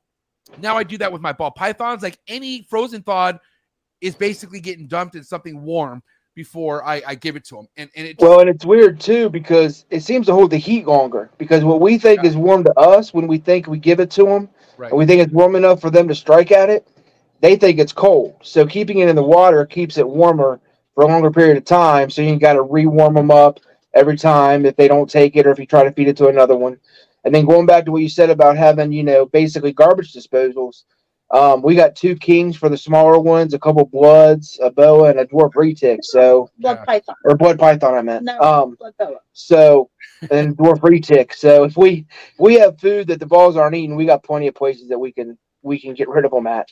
[0.59, 2.03] now I do that with my ball pythons.
[2.03, 3.39] Like any frozen thawed
[4.01, 6.03] is basically getting dumped in something warm
[6.35, 7.69] before I, I give it to them.
[7.77, 10.87] And and it Well, and it's weird too because it seems to hold the heat
[10.87, 11.31] longer.
[11.37, 14.25] Because what we think is warm to us when we think we give it to
[14.25, 14.91] them, right.
[14.91, 16.89] and we think it's warm enough for them to strike at it,
[17.41, 18.37] they think it's cold.
[18.43, 20.59] So keeping it in the water keeps it warmer
[20.95, 22.09] for a longer period of time.
[22.09, 23.61] So you got to rewarm them up
[23.93, 26.29] every time if they don't take it or if you try to feed it to
[26.29, 26.79] another one.
[27.25, 30.85] And then going back to what you said about having, you know, basically garbage disposals.
[31.31, 35.19] Um, we got two kings for the smaller ones, a couple bloods, a boa, and
[35.19, 35.99] a dwarf retic.
[36.03, 36.85] So, Blood Yeah.
[36.85, 37.15] python.
[37.25, 38.25] or blood python, I meant.
[38.25, 39.19] No, Um, blood boa.
[39.33, 39.91] so
[40.31, 41.35] and dwarf retic.
[41.35, 44.47] So if we if we have food that the balls aren't eating, we got plenty
[44.49, 46.71] of places that we can we can get rid of them at.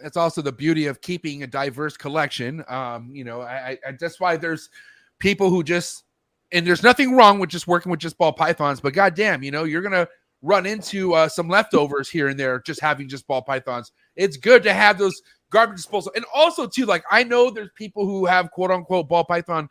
[0.00, 2.64] that's also the beauty of keeping a diverse collection.
[2.68, 4.70] Um, you know, I, I that's why there's
[5.18, 6.04] people who just
[6.52, 9.64] and there's nothing wrong with just working with just ball pythons, but goddamn, you know,
[9.64, 10.08] you're gonna
[10.42, 13.92] run into uh, some leftovers here and there just having just ball pythons.
[14.16, 18.06] It's good to have those garbage disposal, and also too, like I know there's people
[18.06, 19.68] who have quote unquote ball python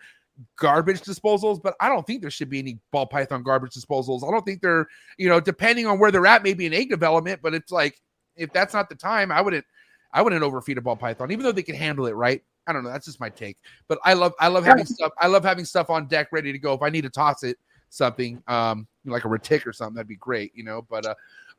[0.57, 4.27] garbage disposals, but I don't think there should be any ball python garbage disposals.
[4.27, 4.87] I don't think they're,
[5.17, 7.99] you know, depending on where they're at, maybe an egg development, but it's like
[8.35, 9.65] if that's not the time, I wouldn't
[10.11, 12.41] I wouldn't overfeed a ball python, even though they can handle it, right?
[12.69, 12.91] I don't know.
[12.91, 13.57] That's just my take.
[13.87, 15.11] But I love I love having stuff.
[15.17, 16.73] I love having stuff on deck ready to go.
[16.73, 17.57] If I need to toss it
[17.89, 20.83] something, um, like a retic or something, that'd be great, you know.
[20.83, 21.15] But uh,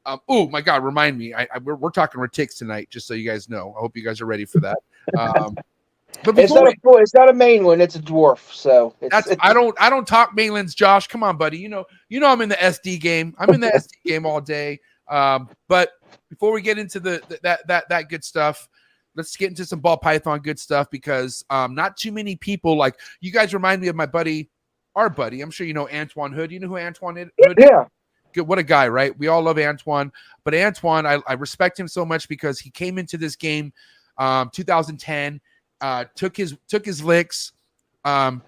[0.07, 1.35] um, oh my God, remind me.
[1.35, 3.75] I, I we're, we're talking retics tonight, just so you guys know.
[3.77, 4.79] I hope you guys are ready for that.
[5.19, 5.57] Um,
[6.25, 7.81] but It's before not a it's not a main one.
[7.81, 8.53] It's a dwarf.
[8.53, 11.09] So it's, that's I don't I don't talk mainlands, Josh.
[11.09, 11.59] Come on, buddy.
[11.59, 13.35] You know you know I'm in the SD game.
[13.39, 14.79] I'm in the SD game all day.
[15.09, 15.91] Um, but
[16.29, 18.69] before we get into the, the that that that good stuff,
[19.17, 22.99] let's get into some ball python good stuff because um, not too many people like
[23.21, 24.49] you guys remind me of my buddy,
[24.95, 25.41] our buddy.
[25.41, 26.53] I'm sure you know Antoine Hood.
[26.53, 27.55] You know who Antoine Hood is?
[27.59, 27.85] yeah.
[28.33, 30.13] good what a guy right we all love antoine
[30.45, 33.73] but antoine i, I respect him so much because he came into this game
[34.19, 35.41] um 2010
[35.81, 37.53] uh took his took his licks
[38.05, 38.43] um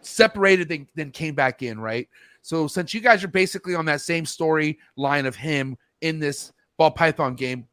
[0.00, 2.08] separated then, then came back in right
[2.42, 6.52] so since you guys are basically on that same story line of him in this
[6.76, 7.66] ball python game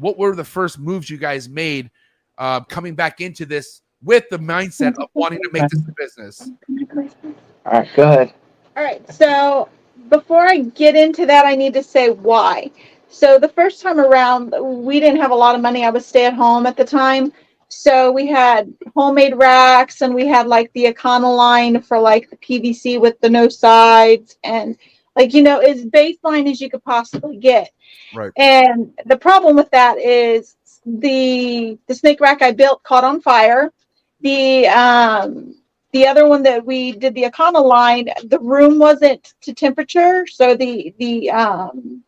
[0.00, 1.90] what were the first moves you guys made
[2.38, 6.50] uh, coming back into this with the mindset of wanting to make this a business
[7.66, 7.88] All right.
[7.94, 8.32] Go ahead.
[8.76, 9.12] All right.
[9.12, 9.68] So
[10.08, 12.70] before I get into that, I need to say why.
[13.08, 15.84] So the first time around, we didn't have a lot of money.
[15.84, 17.32] I was stay at home at the time.
[17.68, 22.36] So we had homemade racks and we had like the Econo line for like the
[22.36, 24.76] PVC with the no sides and
[25.16, 27.70] like, you know, as baseline as you could possibly get.
[28.14, 28.32] Right.
[28.36, 33.72] And the problem with that is the the snake rack I built caught on fire.
[34.20, 35.54] The um
[35.92, 40.54] the other one that we did the Econo line, the room wasn't to temperature, so
[40.54, 42.02] the the um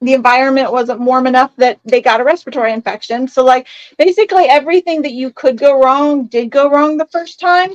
[0.00, 3.26] the environment wasn't warm enough that they got a respiratory infection.
[3.26, 7.74] So like basically everything that you could go wrong did go wrong the first time.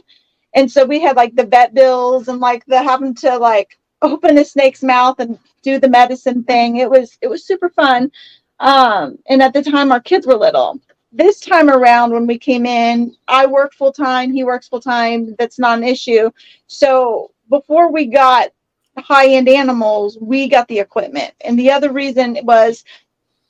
[0.53, 4.37] And so we had like the vet bills and like the having to like open
[4.37, 6.77] a snake's mouth and do the medicine thing.
[6.77, 8.11] It was it was super fun.
[8.59, 10.79] Um and at the time our kids were little
[11.11, 15.35] this time around when we came in i work full time he works full time
[15.39, 16.29] that's not an issue
[16.67, 18.49] so before we got
[18.97, 22.83] high end animals we got the equipment and the other reason was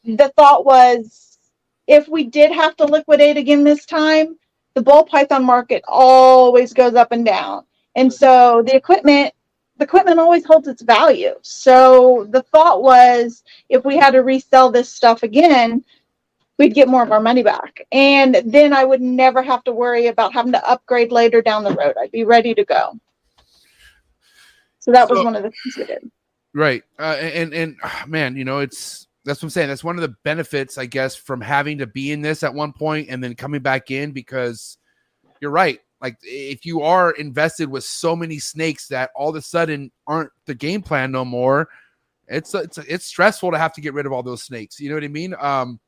[0.05, 1.37] the thought was
[1.87, 4.37] if we did have to liquidate again this time
[4.75, 7.63] the ball python market always goes up and down
[7.95, 9.33] and so the equipment
[9.79, 14.71] the equipment always holds its value so the thought was if we had to resell
[14.71, 15.83] this stuff again
[16.59, 17.87] we'd get more of our money back.
[17.91, 21.73] And then I would never have to worry about having to upgrade later down the
[21.73, 21.95] road.
[21.99, 22.99] I'd be ready to go.
[24.79, 26.11] So that was one of the things we did.
[26.53, 26.83] Right.
[26.99, 29.69] Uh, and and ah, man, you know, it's that's what I'm saying.
[29.69, 32.73] That's one of the benefits, I guess, from having to be in this at one
[32.73, 34.77] point and then coming back in because
[35.41, 35.79] you're right.
[36.01, 40.31] Like if you are invested with so many snakes that all of a sudden aren't
[40.45, 41.69] the game plan no more,
[42.27, 44.79] it's it's it's stressful to have to get rid of all those snakes.
[44.79, 45.35] You know what I mean?
[45.39, 45.79] Um,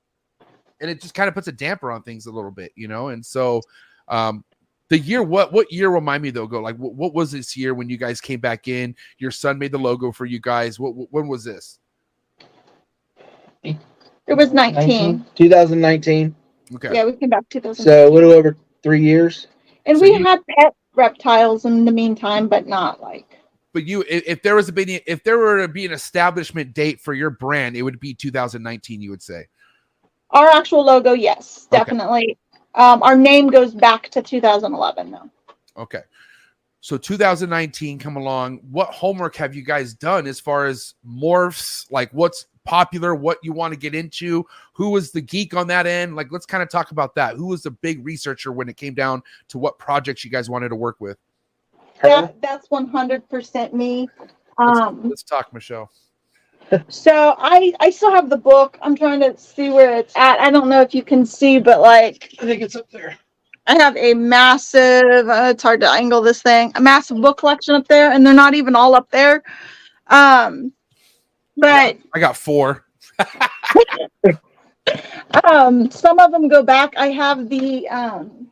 [0.82, 3.10] and it just kind of puts a damper on things a little bit, you know.
[3.10, 3.62] And so,
[4.08, 4.44] um,
[4.90, 7.74] the year what what year remind me though go like what, what was this year
[7.74, 10.96] when you guys came back in your son made the logo for you guys what,
[10.96, 11.80] what- when was this
[14.28, 15.26] It was 19.
[15.36, 16.36] 2019.
[16.76, 17.86] okay Yeah, we came back 2000.
[17.86, 19.48] So a little over three years.
[19.86, 23.38] And so we you- had pet reptiles in the meantime, but not like.
[23.74, 26.74] but you if, if there was a be if there were to be an establishment
[26.74, 29.46] date for your brand it would be 2019 you would say
[30.32, 31.78] Our actual logo, yes, Okay.
[31.80, 32.38] definitely.
[32.76, 35.30] Um, our name goes back to 2011, though.
[35.78, 36.02] okay
[36.84, 42.10] so 2019 come along what homework have you guys done as far as morphs like
[42.12, 46.16] what's popular what you want to get into who was the geek on that end
[46.16, 48.94] like let's kind of talk about that who was the big researcher when it came
[48.94, 51.18] down to what projects you guys wanted to work with
[52.04, 54.10] That, that's 100% me.
[54.60, 55.90] let's, Um, let's talk michelle
[56.88, 58.78] So I I still have the book.
[58.82, 60.40] I'm trying to see where it's at.
[60.40, 63.18] I don't know if you can see, but like I think it's up there.
[63.68, 65.30] I have a massive.
[65.30, 66.72] Uh, it's hard to angle this thing.
[66.76, 69.44] A massive book collection up there, and they're not even all up there.
[70.08, 70.74] Um,
[71.58, 72.86] but i got four
[75.44, 76.94] um, some of them go back.
[76.98, 78.48] I have the um,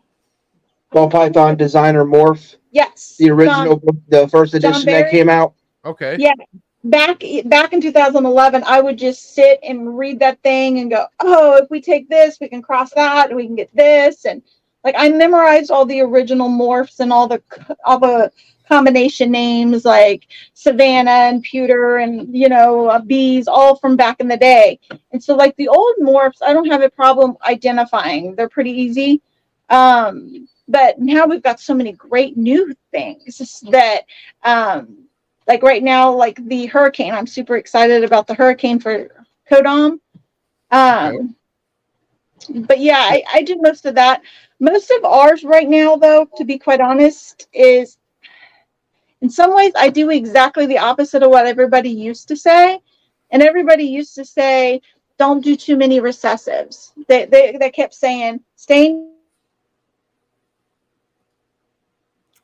[0.92, 5.54] Ball Python Designer Morph, yes, the original book, the first edition that came out.
[5.86, 6.34] okay Yeah.
[6.86, 11.58] back back in 2011 i would just sit and read that thing and go oh
[11.58, 14.42] if we take this we can cross that and we can get this and
[14.86, 18.32] like i memorized all the original morphs and all the c- all the
[18.70, 24.28] combination names like savannah and pewter and you know uh, bees all from back in
[24.28, 24.80] the day
[25.12, 29.22] and so like the old morphs i don't have a problem identifying they're pretty easy
[29.70, 34.04] um but now we've got so many great new things that
[34.44, 35.10] um
[35.50, 40.00] like right now, like the hurricane, I'm super excited about the hurricane for codom.
[40.70, 41.36] Um,
[42.68, 44.22] but yeah, I, I do most of that.
[44.60, 47.98] Most of ours right now, though, to be quite honest, is
[49.22, 52.80] in some ways I do exactly the opposite of what everybody used to say.
[53.32, 54.82] And everybody used to say,
[55.18, 56.94] don't do too many recessives.
[57.08, 59.14] They, they, they kept saying, stain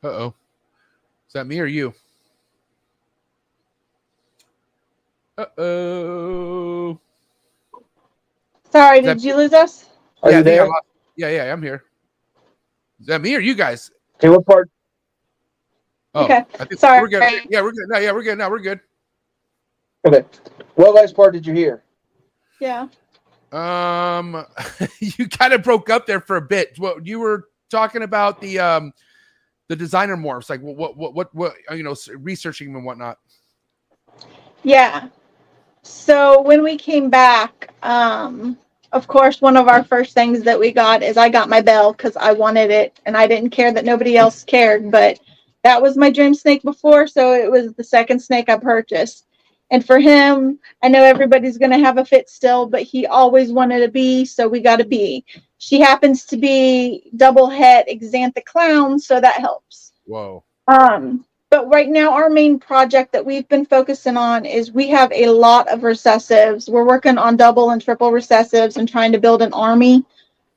[0.03, 0.33] Uh oh.
[1.27, 1.93] Is that me or you?
[5.37, 6.99] Uh oh.
[8.71, 9.89] Sorry, That- did you lose us?
[10.21, 10.67] Are yeah, you I there?
[11.15, 11.85] yeah, yeah, I'm here.
[12.99, 13.91] Is that me or you guys?
[14.17, 14.69] Okay, what part?
[16.15, 16.45] Oh, Okay.
[16.59, 17.01] I think Sorry.
[17.01, 17.43] we're good.
[17.49, 17.87] Yeah, we're good.
[17.89, 18.37] No, yeah, we're good.
[18.37, 18.79] Now we're good.
[20.07, 20.23] Okay.
[20.75, 21.83] What last part did you hear?
[22.59, 22.87] Yeah.
[23.51, 24.45] Um,
[24.99, 26.79] you kind of broke up there for a bit.
[26.79, 28.93] What you were talking about the um
[29.67, 33.17] the designer morphs, like what what what what you know, researching them and whatnot.
[34.63, 35.09] Yeah.
[35.83, 38.57] So when we came back, um,
[38.91, 41.91] of course, one of our first things that we got is I got my bell
[41.91, 44.89] because I wanted it and I didn't care that nobody else cared.
[44.89, 45.19] But
[45.65, 47.07] that was my dream snake before.
[47.07, 49.25] So it was the second snake I purchased.
[49.71, 53.51] And for him, I know everybody's going to have a fit still, but he always
[53.51, 54.25] wanted a bee.
[54.25, 55.25] So we got a bee.
[55.57, 58.99] She happens to be double het Xanthic clown.
[58.99, 59.93] So that helps.
[60.05, 60.43] Whoa.
[60.67, 65.11] Um, but right now, our main project that we've been focusing on is we have
[65.11, 66.69] a lot of recessives.
[66.69, 70.05] We're working on double and triple recessives and trying to build an army.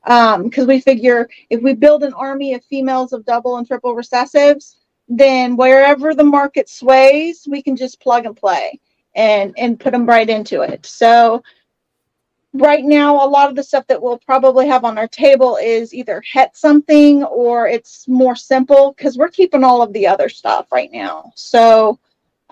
[0.03, 4.75] Because we figure if we build an army of females of double and triple recessives,
[5.09, 8.79] then wherever the market sways, we can just plug and play
[9.15, 10.85] and and put them right into it.
[10.85, 11.43] So
[12.53, 15.93] right now, a lot of the stuff that we'll probably have on our table is
[15.93, 20.71] either het something or it's more simple because we're keeping all of the other stuff
[20.71, 21.31] right now.
[21.35, 21.99] So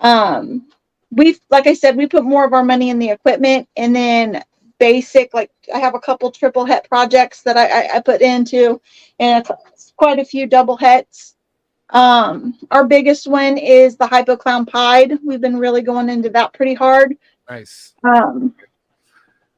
[0.00, 0.66] um
[1.10, 4.42] we've like I said, we put more of our money in the equipment and then
[4.78, 8.80] basic like I have a couple triple het projects that I, I, I put into
[9.18, 9.46] and
[9.96, 11.34] quite a few double hets.
[11.90, 15.18] Um our biggest one is the Hypo Clown Pied.
[15.24, 17.16] We've been really going into that pretty hard.
[17.48, 17.94] Nice.
[18.04, 18.54] Um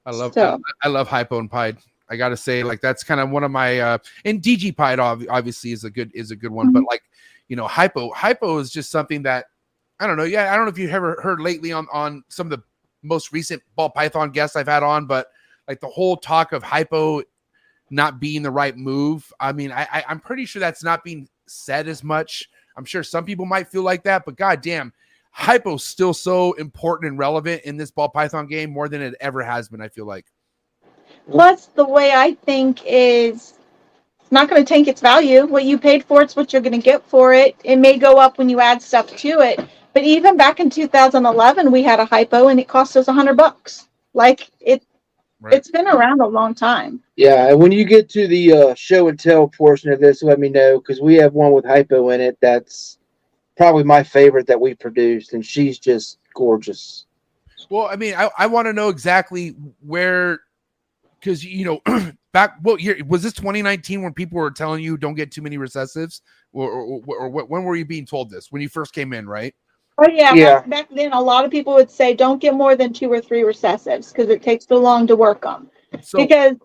[0.07, 1.79] I love So- I, I love hypo and pied.
[2.09, 5.27] I gotta say, like that's kind of one of my uh and DG pied ob-
[5.29, 7.03] obviously is a good is a good one, but like
[7.49, 9.47] you know, hypo hypo is just something that
[9.99, 10.25] I don't know.
[10.25, 12.63] Yeah, I don't know if you've ever heard lately on on some of the
[13.03, 15.29] most recent ball python guests I've had on, but
[15.69, 17.23] like the whole talk of hypo
[17.91, 19.33] not being the right move.
[19.41, 22.49] I mean, I, I I'm pretty sure that's not being said as much.
[22.77, 24.93] I'm sure some people might feel like that, but goddamn,
[25.33, 29.43] hypo's still so important and relevant in this ball python game more than it ever
[29.43, 29.81] has been.
[29.81, 30.27] I feel like.
[31.31, 33.55] Plus, the way I think is
[34.21, 35.45] it's not going to tank its value.
[35.47, 37.57] What you paid for it's what you're going to get for it.
[37.65, 39.61] It may go up when you add stuff to it.
[39.93, 43.89] But even back in 2011, we had a hypo and it cost us hundred bucks.
[44.15, 44.85] Like it,
[45.41, 45.55] Right.
[45.55, 47.03] it's been around a long time.
[47.17, 50.39] Yeah, and when you get to the uh, show and tell portion of this, let
[50.39, 52.37] me know because we have one with hypo in it.
[52.43, 52.99] That's
[53.57, 57.07] probably my favorite that we produced, and she's just gorgeous.
[57.71, 60.41] Well, I mean, I, I want to know exactly where,
[61.19, 63.33] because you know, back what year was this?
[63.33, 66.21] 2019 when people were telling you don't get too many recessives,
[66.53, 68.53] or or, or, or when were you being told this?
[68.53, 69.55] When you first came in, right?
[70.03, 70.61] Oh yeah, Yeah.
[70.61, 73.21] Back, back then a lot of people would say don't get more than two or
[73.21, 75.71] three recessives because it takes so long to work them.
[76.01, 76.57] So because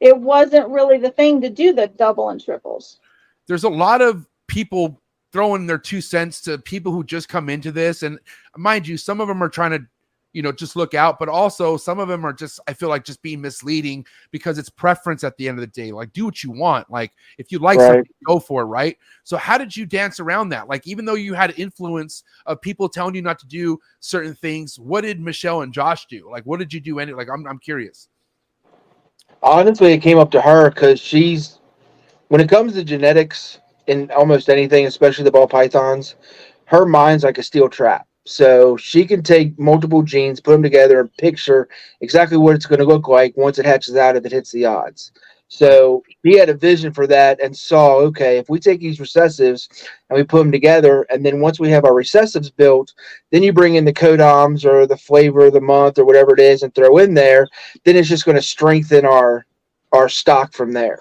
[0.00, 3.00] it wasn't really the thing to do the double and triples.
[3.48, 5.00] there's a lot of people
[5.32, 8.18] throwing their two cents to people who just come into this, and
[8.56, 9.86] mind you, some of them are trying to
[10.36, 13.04] you know just look out but also some of them are just i feel like
[13.04, 16.44] just being misleading because it's preference at the end of the day like do what
[16.44, 17.86] you want like if you like Right.
[17.86, 21.14] something go for it right so how did you dance around that like even though
[21.14, 25.62] you had influence of people telling you not to do certain things what did michelle
[25.62, 28.08] and josh do like what did you do any like i'm, I'm curious
[29.42, 31.60] Honestly, it came up to her because she's
[32.28, 36.16] when it comes to genetics in almost anything, especially the ball pythons,
[36.66, 38.05] her mind's like a steel trap.
[38.26, 41.68] So she can take multiple genes, put them together, and picture
[42.00, 44.64] exactly what it's going to look like once it hatches out if it hits the
[44.64, 45.12] odds.
[45.48, 49.68] So he had a vision for that and saw, okay, if we take these recessives
[50.10, 52.92] and we put them together, and then once we have our recessives built,
[53.30, 56.40] then you bring in the codoms or the flavor of the month or whatever it
[56.40, 57.46] is and throw in there,
[57.84, 59.46] then it's just going to strengthen our
[59.92, 61.00] our stock from there.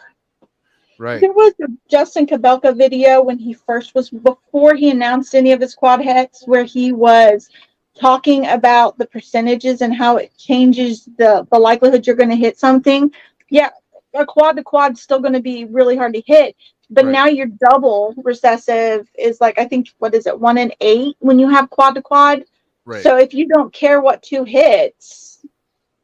[0.97, 5.51] Right There was a Justin Kobylka video when he first was before he announced any
[5.51, 7.49] of his quad hets where he was
[7.97, 12.57] talking about the percentages and how it changes the the likelihood you're going to hit
[12.57, 13.11] something.
[13.49, 13.69] Yeah,
[14.13, 16.55] a quad to quad is still going to be really hard to hit,
[16.89, 17.11] but Right.
[17.11, 21.39] now your double recessive is like I think what is it one in eight when
[21.39, 22.45] you have quad to quad.
[22.85, 25.45] right So if you don't care what two hits,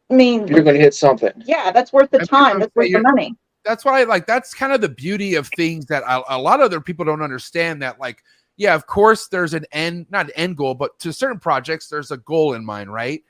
[0.10, 1.32] I mean, you're going to hit something.
[1.46, 2.60] yeah, that's worth the I time.
[2.60, 3.36] That's worth the money.
[3.64, 6.66] That's why like that's kind of the beauty of things that a, a lot of
[6.66, 8.24] other people don't understand that like
[8.58, 12.12] yeah of course there's an end not an end goal but to certain projects there's
[12.12, 13.24] a goal in mind right?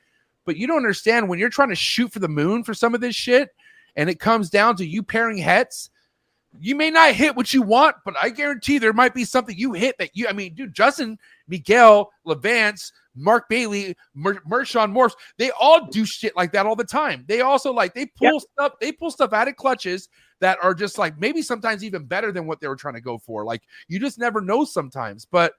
[0.44, 3.00] But you don't understand when you're trying to shoot for the moon for some of
[3.00, 3.50] this shit
[3.96, 5.90] and it comes down to you pairing hets
[6.60, 9.72] you may not hit what you want but i guarantee there might be something you
[9.72, 15.50] hit that you i mean dude justin miguel levance mark bailey Mer- mershon morse they
[15.58, 18.92] all do shit like that all the time they also like they pull stuff they
[18.92, 20.08] pull stuff out of clutches
[20.42, 23.16] that are just like maybe sometimes even better than what they were trying to go
[23.16, 23.44] for.
[23.44, 25.24] Like you just never know sometimes.
[25.24, 25.54] But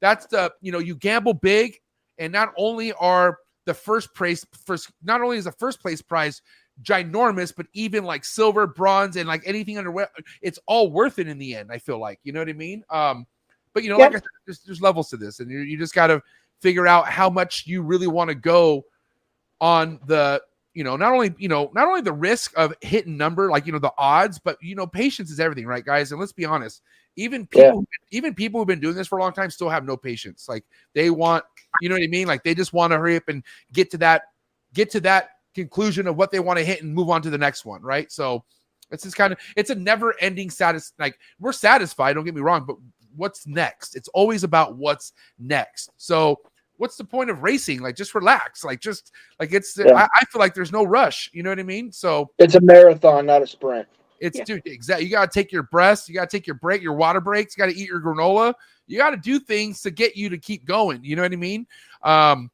[0.00, 1.78] that's the you know you gamble big,
[2.18, 6.42] and not only are the first place first not only is the first place prize
[6.82, 10.08] ginormous, but even like silver, bronze, and like anything under
[10.42, 11.70] it's all worth it in the end.
[11.70, 12.84] I feel like you know what I mean.
[12.90, 13.26] Um,
[13.72, 15.94] but you know, like I said, there's, there's levels to this, and you, you just
[15.94, 16.22] got to
[16.60, 18.84] figure out how much you really want to go
[19.60, 20.42] on the
[20.74, 23.72] you know not only you know not only the risk of hitting number like you
[23.72, 26.82] know the odds but you know patience is everything right guys and let's be honest
[27.16, 29.96] even people even people who've been doing this for a long time still have no
[29.96, 31.42] patience like they want
[31.80, 33.96] you know what i mean like they just want to hurry up and get to
[33.96, 34.24] that
[34.74, 37.38] get to that conclusion of what they want to hit and move on to the
[37.38, 38.12] next one right?
[38.12, 38.44] So
[38.92, 42.40] it's just kind of it's a never ending satis like we're satisfied don't get me
[42.40, 42.76] wrong but
[43.16, 43.96] what's next?
[43.96, 45.90] It's always about what's next.
[45.96, 46.38] So
[46.76, 47.80] what's the point of racing?
[47.80, 49.94] Like just relax like just like it's Yeah.
[49.94, 51.90] I, I feel like there's no rush you know what i mean?
[51.90, 53.88] So It's a marathon, not a sprint.
[54.20, 54.44] it's Yeah.
[54.44, 56.94] dude exactly you got to take your breaths you got to take your break your
[56.94, 58.54] water breaks you got to eat your granola.
[58.86, 61.36] You got to do things to get you to keep going you know what i
[61.36, 61.66] mean?
[62.02, 62.50] Um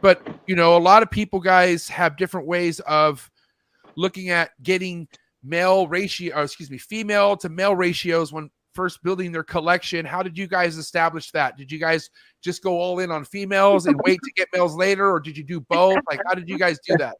[0.00, 3.30] but you know a lot of people guys have different ways of
[3.96, 5.08] looking at getting
[5.42, 10.04] male ratio or excuse me female to male ratios when first building their collection.
[10.06, 11.56] How did you guys establish that?
[11.56, 12.08] Did you guys
[12.42, 15.44] just go all in on females and wait to get males later or did you
[15.44, 15.98] do both?
[16.08, 17.16] Like how did you guys do that?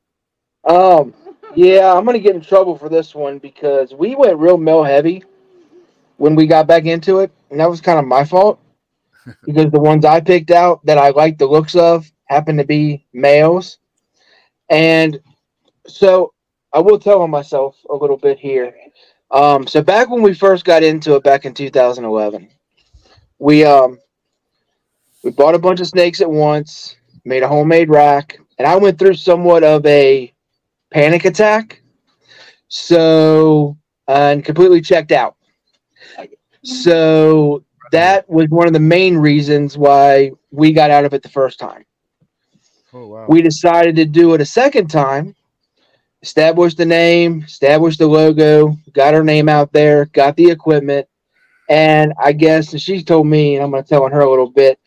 [0.64, 1.14] Um,
[1.55, 5.24] yeah, I'm gonna get in trouble for this one because we went real male heavy
[6.18, 8.61] when we got back into it, and that was kind of my fault
[9.45, 13.05] because the ones I picked out that I liked the looks of happened to be
[13.12, 13.78] males,
[14.70, 15.20] and
[15.87, 16.33] so
[16.72, 18.74] I will tell on myself a little bit here.
[19.31, 22.49] Um, so back when we first got into it, back in 2011,
[23.39, 23.99] we um
[25.22, 28.99] we bought a bunch of snakes at once, made a homemade rack, and I went
[28.99, 30.33] through somewhat of a
[30.91, 31.83] panic attack.
[32.68, 33.76] So,
[34.07, 35.37] and completely checked out.
[36.62, 41.28] So, that was one of the main reasons why we got out of it the
[41.28, 41.85] first time.
[42.93, 45.34] Oh We decided to do it a second time,
[46.22, 51.07] established the name, established the logo, got her name out there, got the equipment.
[51.68, 54.30] And I guess, and she told me, and I'm going to tell on her a
[54.30, 54.78] little bit,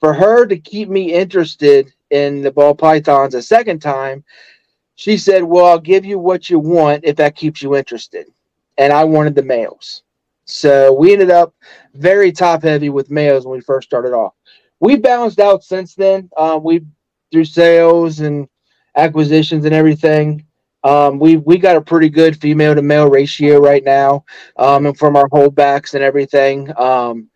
[0.00, 4.24] for her to keep me interested in the ball pythons a second time,
[4.94, 8.26] she said, Well, I'll give you what you want if that keeps you interested.
[8.78, 10.02] And I wanted the males.
[10.46, 11.54] So we ended up
[11.94, 14.34] very top heavy with males when we first started off.
[14.80, 16.30] We balanced out since then.
[16.36, 16.82] Uh, we
[17.30, 18.48] through sales and
[18.96, 20.44] acquisitions and everything.
[20.82, 24.24] Um, we we got a pretty good female to male ratio right now,
[24.56, 26.72] um, and from our holdbacks and everything.
[26.78, 27.28] Um,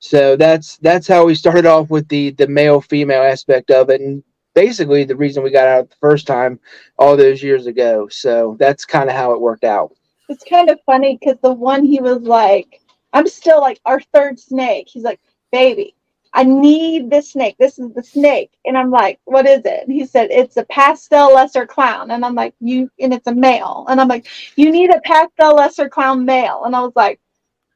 [0.00, 4.00] so that's that's how we started off with the the male female aspect of it,
[4.00, 4.22] and
[4.54, 6.58] basically the reason we got out the first time
[6.98, 8.08] all those years ago.
[8.08, 9.92] So that's kind of how it worked out.
[10.28, 12.80] It's kind of funny because the one he was like,
[13.12, 14.88] I'm still like our third snake.
[14.88, 15.20] He's like,
[15.52, 15.94] baby,
[16.32, 17.56] I need this snake.
[17.58, 18.52] This is the snake.
[18.64, 19.84] And I'm like, what is it?
[19.84, 22.10] And he said, it's a pastel lesser clown.
[22.10, 23.86] And I'm like, you, and it's a male.
[23.88, 24.26] And I'm like,
[24.56, 26.62] you need a pastel lesser clown male.
[26.64, 27.20] And I was like,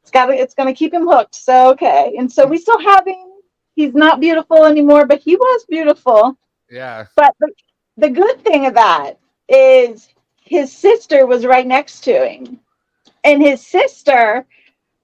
[0.02, 1.34] it's got to, it's going to keep him hooked.
[1.34, 2.14] So, okay.
[2.18, 3.28] And so we still have him.
[3.74, 6.36] He's not beautiful anymore, but he was beautiful.
[6.70, 7.52] yeah But the,
[7.96, 10.08] the good thing of that is
[10.44, 12.60] his sister was right next to him.
[13.24, 14.44] And his sister,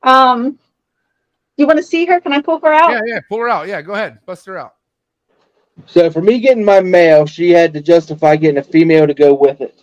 [0.02, 0.58] um,
[1.58, 2.20] you want to see her?
[2.20, 2.90] Can I pull her out?
[2.90, 4.74] yeah yeah pull her out yeah go ahead bust her out
[5.86, 9.32] So for me getting my male, she had to justify getting a female to go
[9.34, 9.80] with it.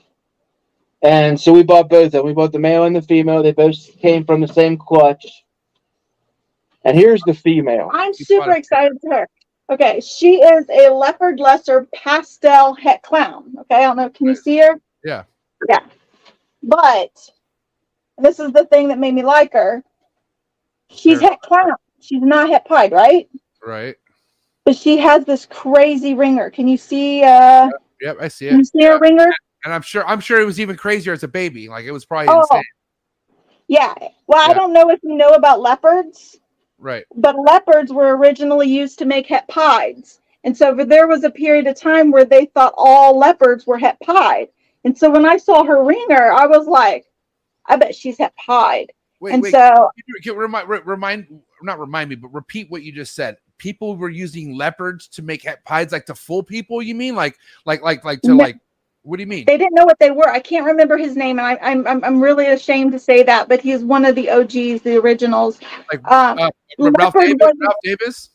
[1.01, 2.25] And so we bought both of them.
[2.25, 3.43] We bought the male and the female.
[3.43, 5.25] They both came from the same clutch.
[6.83, 7.89] And here's the female.
[7.93, 9.29] I'm Keep super excited for her.
[9.69, 13.55] Okay, she is a leopard lesser pastel het clown.
[13.61, 14.09] Okay, I don't know.
[14.09, 14.79] Can you see her?
[15.03, 15.23] Yeah.
[15.67, 15.79] Yeah.
[16.61, 17.11] But
[18.19, 19.83] this is the thing that made me like her.
[20.89, 21.29] She's Sure.
[21.29, 21.73] het clown.
[21.99, 23.27] She's not het pied, right?
[23.65, 23.95] right
[24.65, 26.49] But she has this crazy ringer.
[26.49, 27.23] Can you see?
[27.23, 27.69] Uh,
[28.01, 29.31] yep i see can you it see her ringer?
[29.63, 32.03] and i'm sure i'm sure it was even crazier as a baby like it was
[32.05, 32.41] probably Oh.
[32.41, 32.61] insane
[33.67, 33.93] Yeah.
[34.27, 36.37] Well, I don't know if you know about leopards,
[36.77, 40.19] right but leopards were originally used to make het pieds.
[40.43, 43.97] And so there was a period of time where they thought all leopards were het
[44.03, 44.49] pied.
[44.83, 47.05] And so when I saw her ringer, I was like,
[47.65, 48.91] I bet she's het pied.
[49.25, 49.51] Wait, and wait.
[49.51, 49.89] so
[50.21, 53.37] can remind, re- remind, not remind me, but repeat what you just said.
[53.57, 56.79] People were using leopards to make pies, like to fool people.
[56.79, 58.35] You mean like, like, like, like to No.
[58.35, 58.59] like?
[59.01, 59.45] What do you mean?
[59.45, 60.29] they didn't know what they were.
[60.29, 63.49] I can't remember his name, and I, I'm, I'm I'm really ashamed to say that,
[63.49, 65.59] but he's one of the OGs, the originals.
[65.91, 67.37] Like, Um, uh, Ralph Davis.
[67.39, 68.29] Ralph Davis.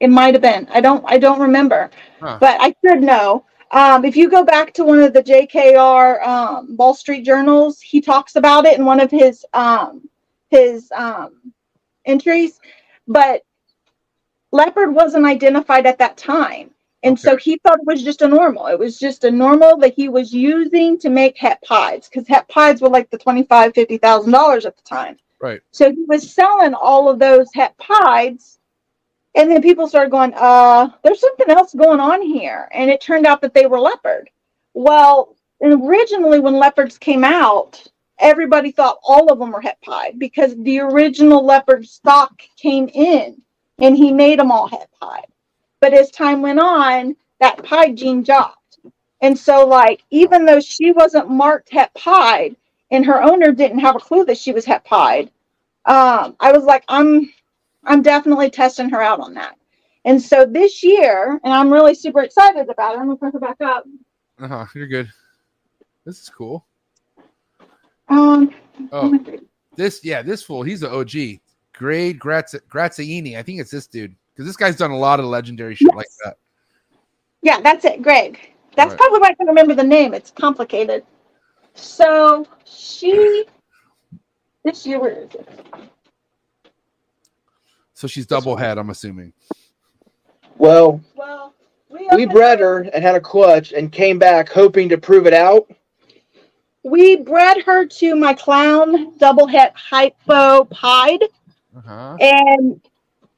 [0.00, 0.68] It might have been.
[0.70, 1.90] I don't I don't remember.
[2.20, 2.36] Huh.
[2.38, 3.46] But I should know.
[3.72, 8.00] Um, if you go back to one of the JKR um, Wall Street journals, he
[8.00, 10.08] talks about it in one of his um,
[10.50, 11.52] his um,
[12.04, 12.60] entries.
[13.08, 13.42] But
[14.52, 16.70] leopard wasn't identified at that time.
[17.04, 18.66] And so he thought it was just a normal.
[18.66, 22.46] It was just a normal that he was using to make het pies because het
[22.48, 25.16] pies were like the twenty five, fifty thousand dollars at the time.
[25.40, 25.60] Right.
[25.72, 28.58] So he was selling all of those het pies
[29.34, 32.68] and then people started going, uh, there's something else going on here.
[32.72, 34.28] And it turned out that they were leopard.
[34.74, 37.82] Well, originally when leopards came out,
[38.18, 43.40] everybody thought all of them were het pied because the original leopard stock came in
[43.78, 45.26] and he made them all het pied.
[45.80, 48.78] But as time went on, that pied gene dropped.
[49.22, 52.56] And so, like, even though she wasn't marked het pied
[52.90, 55.30] and her owner didn't have a clue that she was het pied,
[55.86, 57.32] um, I was like, I'm
[57.84, 59.56] I'm definitely testing her out on that.
[60.04, 62.98] And so this year, and I'm really super excited about it.
[62.98, 63.84] I'm gonna put her back up.
[64.40, 64.66] Uh huh.
[64.74, 65.10] You're good.
[66.04, 66.66] This is cool.
[68.08, 68.52] Um,
[68.90, 69.16] Oh,
[69.76, 70.62] this yeah, this fool.
[70.62, 71.40] He's the OG.
[71.74, 73.36] Grade Graz- Graziani.
[73.36, 76.06] I think it's this dude because this guy's done a lot of legendary shit like
[76.24, 76.36] that.
[77.42, 78.38] yeah, that's it, Greg.
[78.76, 78.98] That's Right.
[78.98, 80.14] probably why I can remember the name.
[80.14, 81.04] It's complicated.
[81.74, 83.44] So she
[84.64, 85.48] this year, where is it?
[88.02, 88.78] So she's double het.
[88.78, 89.32] I'm assuming.
[90.58, 91.54] Well, Well,
[91.88, 95.32] we, we bred her and had a clutch and came back hoping to prove it
[95.32, 95.70] out.
[96.82, 101.22] We bred her to my clown double het hypo pied.
[101.76, 102.16] Uh huh.
[102.18, 102.80] And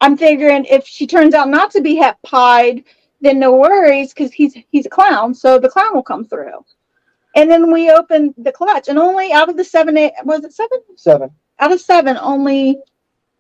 [0.01, 2.85] I'm figuring if she turns out not to be het pied,
[3.21, 6.65] then no worries because he's he's a clown, so the clown will come through.
[7.37, 10.55] And then we opened the clutch, and only out of the seven, eight, was it
[10.55, 10.79] seven?
[10.97, 11.31] Seven.
[11.59, 12.79] Out of seven, only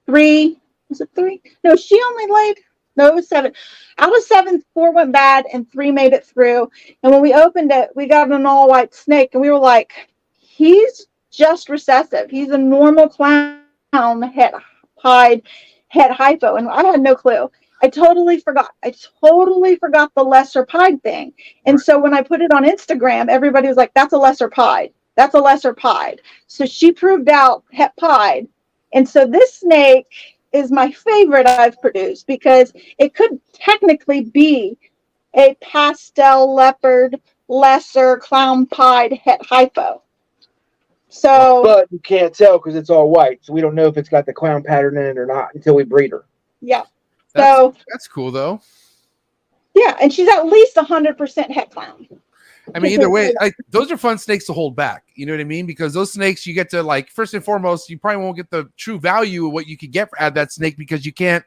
[0.04, 0.60] three.
[0.94, 1.42] Was it three?
[1.64, 2.60] No, she only laid.
[2.94, 3.52] No, it was seven.
[3.98, 6.70] Out of seven, four went bad, and three made it through.
[7.02, 9.92] And when we opened it, we got an all white snake, and we were like,
[10.38, 12.30] "He's just recessive.
[12.30, 13.58] He's a normal clown
[13.92, 14.54] het
[15.02, 15.42] pied
[15.88, 17.50] het hypo," and I had no clue.
[17.82, 18.70] I totally forgot.
[18.84, 21.32] I totally forgot the lesser pied thing.
[21.66, 24.92] And so when I put it on Instagram, everybody was like, "That's a lesser pied.
[25.16, 28.46] That's a lesser pied." So she proved out het pied.
[28.92, 30.06] And so this snake
[30.54, 34.78] is my favorite I've produced because it could technically be
[35.36, 40.00] a pastel leopard lesser clown pied het hypo.
[41.08, 44.08] So But you can't tell because it's all white, so we don't know if it's
[44.08, 46.24] got the clown pattern in it or not until we breed her.
[46.60, 46.84] yeah.
[47.34, 48.60] That's, So that's cool though.
[49.74, 52.06] yeah, and she's at least hundred percent het clown.
[52.74, 55.04] I mean, either way, like those are fun snakes to hold back.
[55.14, 55.66] You know what I mean?
[55.66, 58.70] Because those snakes, you get to like first and foremost, you probably won't get the
[58.76, 61.44] true value of what you could get of that snake because you can't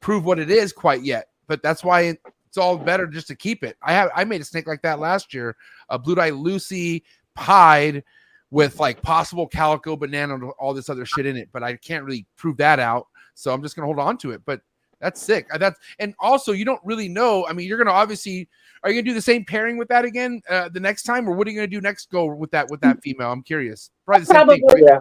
[0.00, 1.28] prove what it is quite yet.
[1.46, 3.76] But that's why it, it's all better just to keep it.
[3.82, 5.56] I have I made a snake like that last year,
[5.88, 7.04] a blue eye Lucy
[7.34, 8.04] pied
[8.50, 12.04] with like possible calico banana and all this other shit in it, but I can't
[12.04, 13.08] really prove that out.
[13.34, 14.42] So I'm just gonna hold on to it.
[14.44, 14.60] But
[15.00, 15.46] that's sick.
[15.52, 17.46] Uh, That's and also you don't really know.
[17.46, 18.48] I mean, you're gonna obviously
[18.82, 21.34] are you gonna do the same pairing with that again uh, the next time, or
[21.34, 23.30] what are you gonna do next go with that with that female?
[23.32, 23.90] I'm curious.
[24.06, 24.82] Probably the same thing, right?
[24.86, 25.00] Yeah.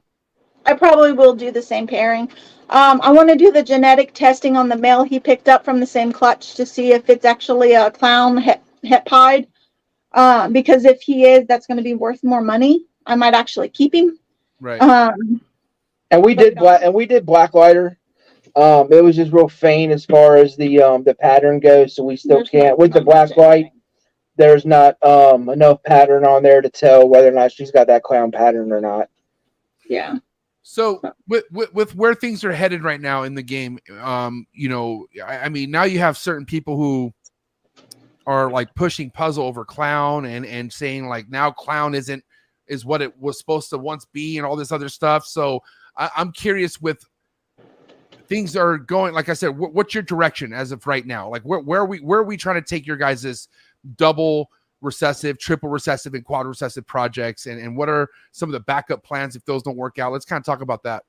[0.66, 2.30] I probably will do the same pairing.
[2.70, 5.82] Um, I want to do the genetic testing on the male he picked up from
[5.82, 9.48] the same clutch to see if it's actually a clown het, het pied.
[10.14, 12.86] Uh, because if he is, that's going to be worth more money.
[13.06, 14.18] I might actually keep him.
[14.62, 14.82] Right.
[14.82, 15.41] Um,
[16.12, 17.98] And we did black and we did black lighter.
[18.56, 22.04] Um, it was just real faint as far as the um the pattern goes, so
[22.04, 23.72] we still There's can't with the much black light.
[24.36, 28.04] There's not um enough pattern on there to tell whether or not she's got that
[28.04, 29.10] clown pattern or not.
[29.88, 30.18] yeah.
[30.62, 34.70] So with, with with where things are headed right now in the game, um, you
[34.70, 37.12] know, I, I mean, now you have certain people who
[38.26, 42.24] are like pushing puzzle over clown and and saying like now clown isn't
[42.68, 45.26] is what it was supposed to once be and all this other stuff.
[45.26, 45.60] So
[45.97, 47.04] I, I'm curious with
[48.34, 49.14] things are going.
[49.14, 51.30] Like I said, wh- what's your direction as of right now?
[51.30, 53.48] Like where where are we where are we trying to take your guys' this
[53.96, 54.50] double
[54.82, 59.04] recessive, triple recessive, and quad recessive projects, and and what are some of the backup
[59.04, 60.12] plans if those don't work out?
[60.12, 61.04] Let's kind of talk about that.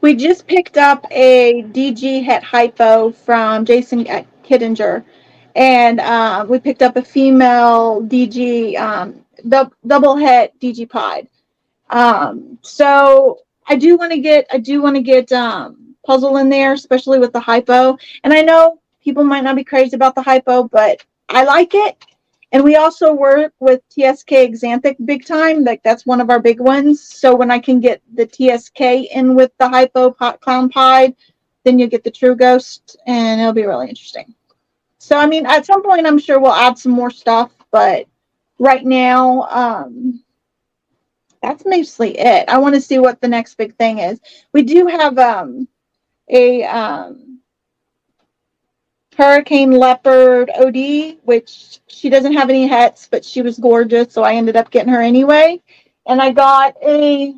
[0.00, 4.04] We just picked up a DG het hypo from Jason
[4.44, 5.04] Kittinger,
[5.54, 9.24] and uh, we picked up a female DG um,
[9.86, 11.28] double het digipod.
[11.90, 16.48] Um, so I do want to get I do want to get um puzzle in
[16.48, 17.98] there, especially with the hypo.
[18.24, 22.04] And I know people might not be crazy about the hypo, but I like it.
[22.52, 25.64] And we also work with TSK Exanthic big time.
[25.64, 27.02] Like that's one of our big ones.
[27.02, 28.80] So when I can get the TSK
[29.14, 31.14] in with the hypo pot clown pied,
[31.64, 34.32] then you get the true ghost, and it'll be really interesting.
[34.98, 38.06] So I mean, at some point, I'm sure we'll add some more stuff, but
[38.58, 40.22] right now, um,
[41.42, 42.48] that's mostly it.
[42.48, 44.20] I want to see what the next big thing is.
[44.52, 45.68] We do have um,
[46.28, 47.40] a um,
[49.16, 54.34] Hurricane Leopard OD, which she doesn't have any hets, but she was gorgeous, so I
[54.34, 55.62] ended up getting her anyway.
[56.06, 57.34] And I got a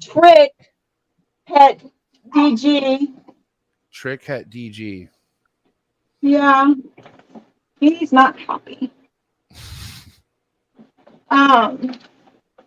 [0.00, 0.52] Trick
[1.46, 1.82] Het
[2.34, 3.12] DG.
[3.92, 5.08] Trick Het DG.
[6.22, 6.72] Yeah,
[7.80, 8.90] he's not happy.
[11.32, 11.94] Um,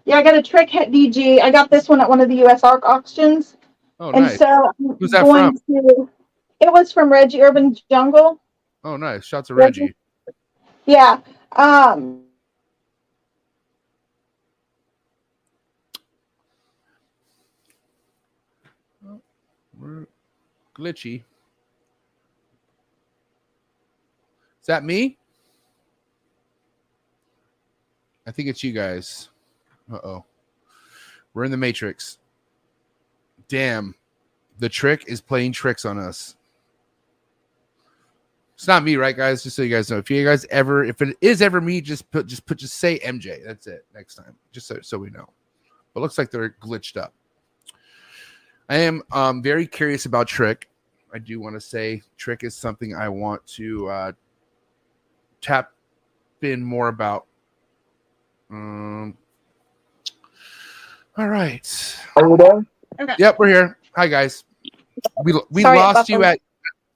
[0.05, 1.39] yeah, I got a Trick Het DG.
[1.39, 3.54] I got this one at one of the USARK auctions.
[3.99, 4.37] Oh, and nice.
[4.37, 6.09] so I'm Who's that going to
[6.59, 8.41] it was from Reggie Urban Jungle.
[8.83, 9.25] Oh, nice.
[9.25, 9.81] Shots of Reggie.
[9.81, 9.95] Reggie.
[10.85, 11.19] Yeah.
[11.53, 12.21] Um
[19.79, 20.07] We're
[20.73, 21.23] glitchy.
[24.61, 25.17] Is that me?
[28.25, 29.29] I think it's you guys.
[29.91, 30.25] Uh oh.
[31.33, 32.17] We're in the Matrix.
[33.47, 33.95] Damn.
[34.59, 36.35] The trick is playing tricks on us.
[38.55, 39.43] It's not me, right, guys?
[39.43, 39.97] Just so you guys know.
[39.97, 42.99] If you guys ever, if it is ever me, just put, just put, just say
[42.99, 43.43] MJ.
[43.45, 43.85] That's it.
[43.93, 45.29] Next time, just so, so we know.
[45.93, 47.13] But looks like they're glitched up.
[48.69, 50.69] I am um, very curious about Trick.
[51.13, 54.11] I do want to say Trick is something I want to uh,
[55.41, 55.71] tap
[56.41, 57.25] in more about.
[58.49, 59.17] Um,
[61.17, 61.97] all right.
[62.15, 62.37] Are we
[62.97, 63.15] done?
[63.19, 63.77] Yep, we're here.
[63.95, 64.43] Hi guys.
[65.23, 66.39] We we Sorry lost you at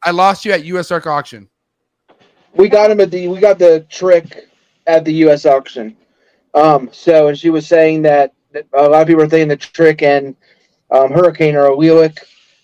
[0.03, 1.49] I lost you at USARK auction.
[2.53, 4.49] We got him at the we got the trick
[4.87, 5.45] at the U.S.
[5.45, 5.95] auction.
[6.53, 9.57] Um, so and she was saying that, that a lot of people are saying the
[9.57, 10.35] trick and
[10.91, 12.17] um, hurricane are allelic.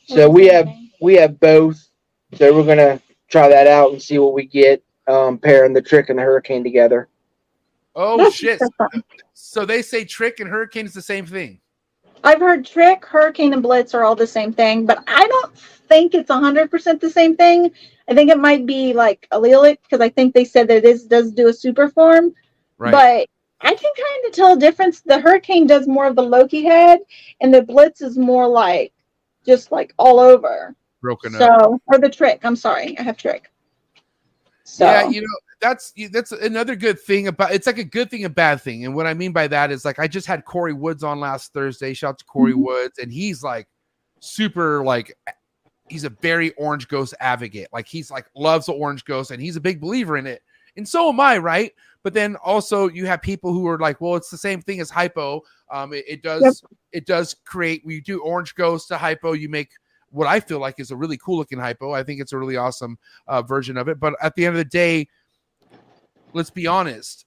[0.08, 0.68] So we have
[1.02, 1.88] we have both.
[2.36, 6.10] So we're gonna try that out and see what we get um, pairing the trick
[6.10, 7.10] and the hurricane together.
[7.96, 8.60] Oh That's shit.
[8.60, 8.70] so.
[9.34, 11.60] So they say Trick and Hurricane is the same thing.
[12.26, 16.16] I've heard Trick, Hurricane, and Blitz are all the same thing, but I don't think
[16.16, 17.72] it's hundred percent the same thing.
[18.10, 21.32] I think it might be like allelic because I think they said that this does
[21.32, 22.34] do a super form,
[22.80, 22.92] Right.
[22.92, 23.28] but
[23.62, 25.02] I can kind of tell a difference.
[25.02, 27.00] The Hurricane does more of the Loki head,
[27.42, 28.92] and the Blitz is more like
[29.46, 30.76] just like all over.
[31.02, 31.42] Broken up.
[31.42, 32.40] So, or the Trick.
[32.44, 33.52] I'm sorry, I have Trick.
[34.66, 35.28] So, Yeah, you know,
[35.62, 38.84] that's that's another good thing about it's like a good thing, a bad thing.
[38.86, 41.54] And what I mean by that is like I just had Corey Woods on last
[41.54, 41.94] Thursday.
[41.94, 42.66] Shout out to Corey Mhm.
[42.66, 43.68] Woods, and he's like
[44.20, 45.16] super like
[45.90, 47.68] he's a very orange ghost advocate.
[47.72, 50.42] Like he's like loves the orange ghost and he's a big believer in it.
[50.78, 51.72] And so am I, right?
[52.04, 54.90] But then also you have people who are like, well, it's the same thing as
[54.90, 55.42] hypo.
[55.72, 56.54] Um, it, it does Yep.
[56.92, 59.70] it does create when you do orange ghost to hypo, you make
[60.16, 61.92] what I feel like is a really cool looking hypo.
[61.92, 62.98] I think it's a really awesome
[63.28, 64.00] uh, version of it.
[64.00, 65.08] But at the end of the day,
[66.34, 67.26] let's be honest.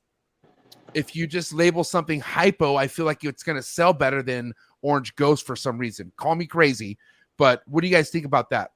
[0.94, 4.54] If you just label something hypo, I feel like it's going to sell better than
[4.80, 6.10] orange ghost for some reason.
[6.16, 6.96] Call me crazy,
[7.36, 8.70] but what do you guys think about that?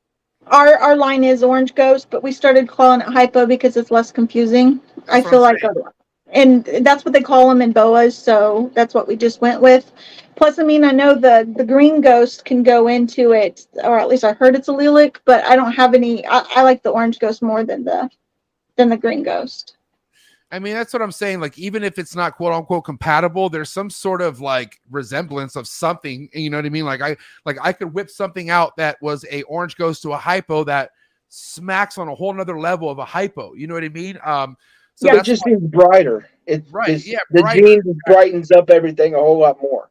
[0.48, 4.10] our our line is Orange Ghost, but we started calling it Hypo because it's less
[4.10, 4.80] confusing.
[5.08, 5.62] I That's what feel like,
[6.32, 9.92] and that's what they call them in boas, so that's what we just went with.
[10.36, 14.08] Plus, I mean, I know the the green ghost can go into it, or at
[14.08, 16.26] least I heard it's allelic, but I don't have any.
[16.26, 18.10] I, I like the orange ghost more than the
[18.76, 19.76] than the green ghost.
[20.50, 21.40] I mean, that's what I'm saying.
[21.40, 25.66] Like, even if it's not quote unquote compatible, there's some sort of like resemblance of
[25.66, 26.28] something.
[26.34, 26.84] You know what I mean?
[26.84, 27.16] Like, I
[27.46, 30.90] like I could whip something out that was a orange ghost to a hypo that
[31.28, 33.54] smacks on a whole nother level of a hypo.
[33.54, 34.18] You know what I mean?
[34.24, 34.56] Um,
[34.94, 36.28] so yeah, it just seems brighter.
[36.46, 37.60] It Right, it's- yeah, the brighter.
[37.66, 39.90] genes brightens up everything a whole lot more.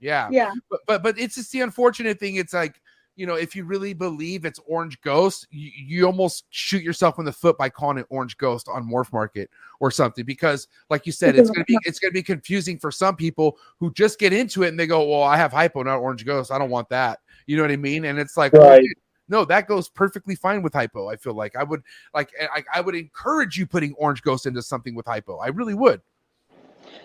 [0.00, 0.28] yeah.
[0.30, 2.36] Yeah, but but but it's just the unfortunate thing.
[2.36, 2.80] It's like
[3.16, 7.26] you know, if you really believe it's Orange Ghost, you, you almost shoot yourself in
[7.26, 10.24] the foot by calling it Orange Ghost on Morph Market or something.
[10.24, 13.92] Because, like you said, it's gonna be it's gonna be confusing for some people who
[13.92, 16.50] just get into it and they go, "Well, I have hypo, not Orange Ghost.
[16.50, 18.06] I don't want that." You know what I mean?
[18.06, 18.80] And it's like, Right.
[18.80, 18.92] dude,
[19.30, 21.08] no, that goes perfectly fine with hypo.
[21.08, 21.82] I feel like I would
[22.14, 25.38] like eh, I, I would encourage you putting Orange Ghost into something with hypo.
[25.38, 26.02] I really would.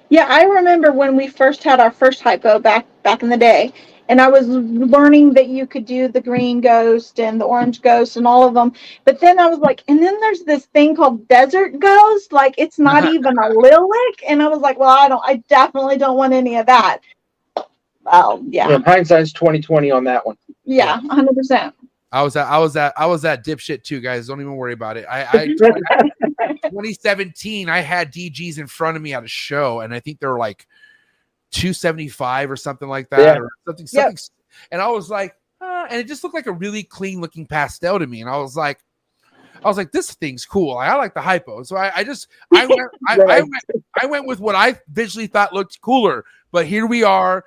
[0.09, 0.27] yeah.
[0.29, 3.73] I remember when we first had our first hypo back back in the day,
[4.09, 8.17] and I was learning that you could do the green ghost and the orange ghost
[8.17, 8.73] and all of them.
[9.05, 12.79] But then I was like, and then there's this thing called desert ghost, like it's
[12.79, 16.57] not even allelic, and I was like, well, I don't, I definitely don't want any
[16.57, 16.99] of that.
[18.03, 20.37] Well, yeah, Yeah, hindsight's twenty twenty on that one.
[20.65, 21.73] yeah, hundred percent.
[22.15, 24.27] I was at I was at I was that dipshit too, guys.
[24.27, 25.05] Don't even worry about it.
[25.09, 25.47] I, I
[26.63, 30.27] 2017, I had DGs in front of me at a show, and I think they
[30.27, 30.65] were like
[31.51, 33.39] 275 or something like that, Yeah.
[33.41, 34.17] or something, something.
[34.71, 37.99] And I was like, uh, and it just looked like a really clean looking pastel
[37.99, 38.21] to me.
[38.21, 38.79] And I was like,
[39.63, 40.77] I was like, this thing's cool.
[40.77, 41.63] I, I like the hypo.
[41.63, 43.63] So I, I just I went I, I went
[44.01, 46.23] I went with what I visually thought looked cooler.
[46.53, 47.43] But here we are,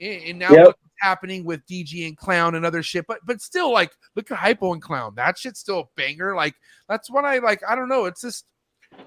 [0.00, 0.66] and, and now Yep.
[0.68, 3.06] look happening with DG and Clown and other shit.
[3.06, 5.14] But but still, like, look at hypo and Clown.
[5.16, 6.34] That shit's still a banger.
[6.34, 6.54] Like
[6.88, 7.62] that's what I like.
[7.68, 8.06] I don't know.
[8.06, 8.44] It's just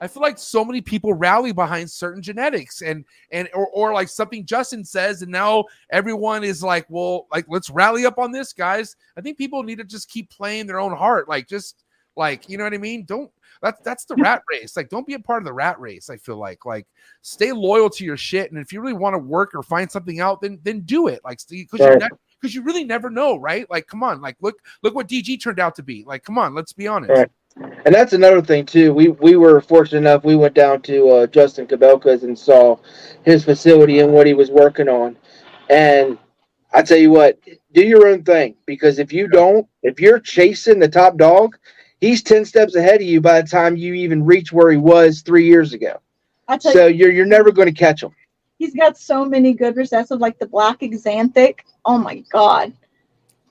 [0.02, 4.10] I feel like so many people rally behind certain genetics and and or, or like
[4.10, 8.54] something Justin says, and now everyone is like, well, like let's rally up on this,
[8.54, 8.96] guys.
[9.18, 11.84] I think people need to just keep playing their own heart, like just
[12.16, 13.06] like you know what I mean.
[13.06, 13.32] Don't
[13.62, 14.76] that's that's the rat race.
[14.78, 16.10] Like, don't be a part of the rat race.
[16.10, 16.88] I feel like like
[17.22, 20.20] stay loyal to your shit, and if you really want to work or find something
[20.20, 21.22] out, then then do it.
[21.24, 22.00] Like, because you Right.
[22.00, 23.70] ne- because you really never know, right?
[23.70, 26.04] Like, come on, like look look what DG turned out to be.
[26.06, 27.12] Like, come on, let's be honest.
[27.12, 27.30] Right.
[27.86, 28.94] And that's another thing too.
[28.94, 30.24] We we were fortunate enough.
[30.24, 32.78] We went down to uh, Justin Kobylka's and saw
[33.24, 35.18] his facility and what he was working on.
[35.70, 36.18] And
[36.74, 37.38] I tell you what,
[37.74, 41.58] do your own thing because if you don't, if you're chasing the top dog,
[42.02, 45.22] he's ten steps ahead of you by the time you even reach where he was
[45.22, 46.00] three years ago.
[46.48, 48.12] I tell So you, you're you're never going to catch him.
[48.58, 51.60] he's got so many good recessive, like the black xanthic.
[51.86, 52.74] Oh my god,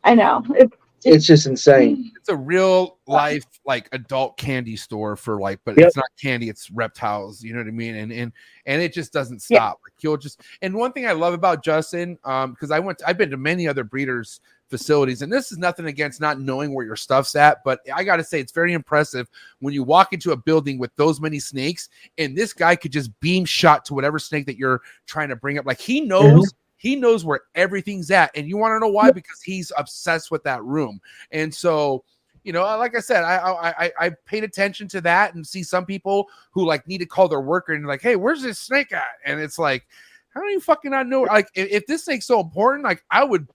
[0.04, 0.44] I know.
[0.50, 0.70] It,
[1.04, 2.10] It's just insane.
[2.16, 5.86] It's a real life like adult candy store for like, but Yep.
[5.86, 7.42] it's not candy, it's reptiles.
[7.42, 7.94] You know what I mean?
[7.94, 8.32] And and
[8.66, 9.58] and it just doesn't Yeah.
[9.58, 9.80] stop.
[9.84, 13.16] Like he'll just and one thing I love about Justin, um, because I went, I've
[13.16, 16.96] been to many other breeders facilities, and this is nothing against not knowing where your
[16.96, 19.28] stuff's at, but I gotta say it's very impressive
[19.60, 21.88] when you walk into a building with those many snakes,
[22.18, 25.58] and this guy could just beam shot to whatever snake that you're trying to bring
[25.58, 25.66] up.
[25.66, 26.52] Like he knows.
[26.80, 29.10] He knows where everything's at, and you want to know why?
[29.10, 31.00] Because he's obsessed with that room.
[31.32, 32.04] And so,
[32.44, 35.64] you know, like I said, I I I, I paid attention to that and see
[35.64, 38.92] some people who like need to call their worker and like, hey, where's this snake
[38.92, 39.02] at?
[39.24, 39.88] And it's like,
[40.28, 41.22] how do you fucking not know?
[41.22, 43.48] Like, if, if this snake's so important, like I would,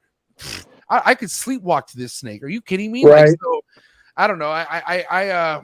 [0.97, 2.43] I, I could sleepwalk to this snake.
[2.43, 3.05] Are you kidding me?
[3.05, 3.37] Like, Right.
[3.41, 3.61] so
[4.17, 4.49] I don't know.
[4.49, 5.61] I I I, I uh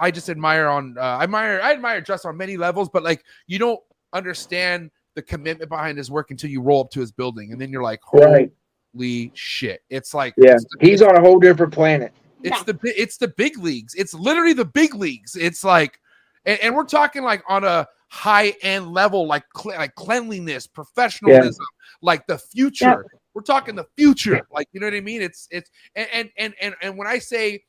[0.00, 3.24] I just admire on uh, I admire I admire just on many levels, but like
[3.46, 3.80] you don't
[4.12, 7.70] understand the commitment behind his work until you roll up to his building, and then
[7.70, 8.50] you're like, holy
[8.94, 9.30] Right.
[9.34, 9.82] shit!
[9.90, 10.52] It's like Yeah.
[10.54, 12.12] it's the- He's on a whole different planet.
[12.44, 12.62] it's Yeah.
[12.72, 13.94] the it's the big leagues.
[13.94, 15.34] It's literally the big leagues.
[15.34, 15.98] It's like,
[16.46, 21.66] and, and we're talking like on a high end level, like cle- like cleanliness, professionalism,
[22.00, 23.04] like the future.
[23.38, 24.40] We're talking the future.
[24.50, 25.22] Like you know what I mean?
[25.22, 27.62] It's it's and and and and, and when I say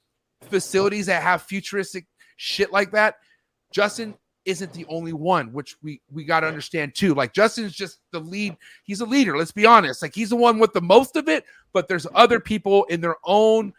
[0.49, 2.07] facilities that have futuristic
[2.37, 3.17] shit like that,
[3.71, 4.15] Justin
[4.45, 7.13] isn't the only one, which we we got to understand too.
[7.13, 8.57] Like Justin's just the lead.
[8.83, 9.37] He's a leader.
[9.37, 10.01] Let's be honest.
[10.01, 13.17] Like he's the one with the most of it, but there's other people in their
[13.23, 13.71] own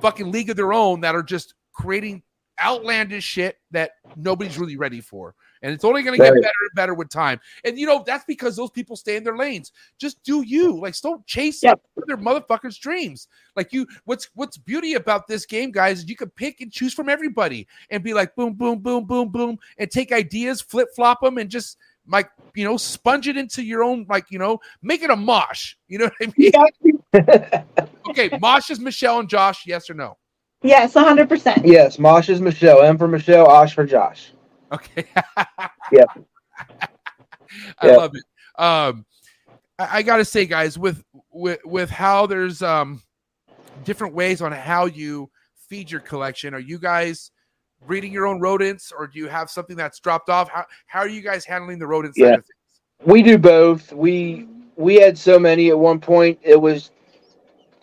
[0.00, 2.22] fucking league of their own that are just creating
[2.58, 5.34] outlandish shit that nobody's really ready for.
[5.66, 6.42] And it's only going to get Right.
[6.42, 7.40] better and better with time.
[7.64, 9.72] And you know, that's because those people stay in their lanes.
[9.98, 10.78] Just do you.
[10.80, 11.80] Like don't chase Yep.
[12.04, 13.26] other motherfuckers' dreams.
[13.56, 16.94] Like you what's what's beauty about this game, guys, is you can pick and choose
[16.94, 21.36] from everybody and be like boom, boom, boom, boom, boom, and take ideas, flip-flop them,
[21.38, 25.10] and just like you know, sponge it into your own, like, you know, make it
[25.10, 25.74] a mosh.
[25.88, 27.64] You know what I mean?
[28.08, 30.16] Okay, mosh is Michelle and Josh, yes or no?
[30.62, 31.66] yes, hundred percent.
[31.66, 32.82] yes, Mosh is Michelle.
[32.82, 33.46] M for Michelle.
[33.48, 34.32] Osh for Josh.
[34.72, 35.04] Okay.
[35.92, 36.04] yeah.
[37.78, 37.96] I Yep.
[37.96, 38.24] love it.
[38.62, 39.06] Um,
[39.78, 43.02] I, I gotta say, guys, with with with how there's um
[43.84, 45.30] different ways on how you
[45.68, 46.54] feed your collection.
[46.54, 47.30] Are you guys
[47.86, 50.48] breeding your own rodents, or do you have something that's dropped off?
[50.48, 52.36] How how are you guys handling the rodent side Yeah.
[53.04, 53.92] We do both.
[53.92, 56.38] We we had so many at one point.
[56.42, 56.90] It was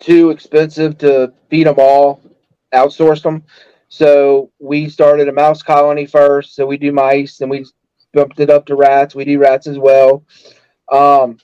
[0.00, 2.20] too expensive to feed them all.
[2.74, 3.42] Outsourced them.
[3.94, 6.56] So we started a mouse colony first.
[6.56, 7.64] So we do mice, and we
[8.12, 9.14] bumped it up to rats.
[9.14, 10.24] We do rats as well.
[10.90, 11.38] Um,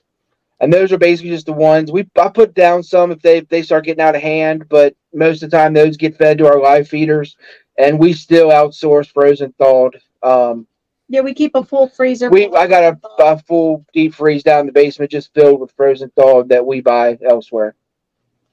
[0.58, 2.08] and those are basically just the ones we.
[2.20, 5.44] I put down some if they if they start getting out of hand, but most
[5.44, 7.36] of the time those get fed to our live feeders,
[7.78, 10.00] and we still outsource frozen thawed.
[10.24, 10.66] Um,
[11.08, 12.30] Yeah, we keep a full freezer.
[12.30, 15.70] we I got a, a full deep freeze down in the basement just filled with
[15.76, 17.76] frozen thawed that we buy elsewhere.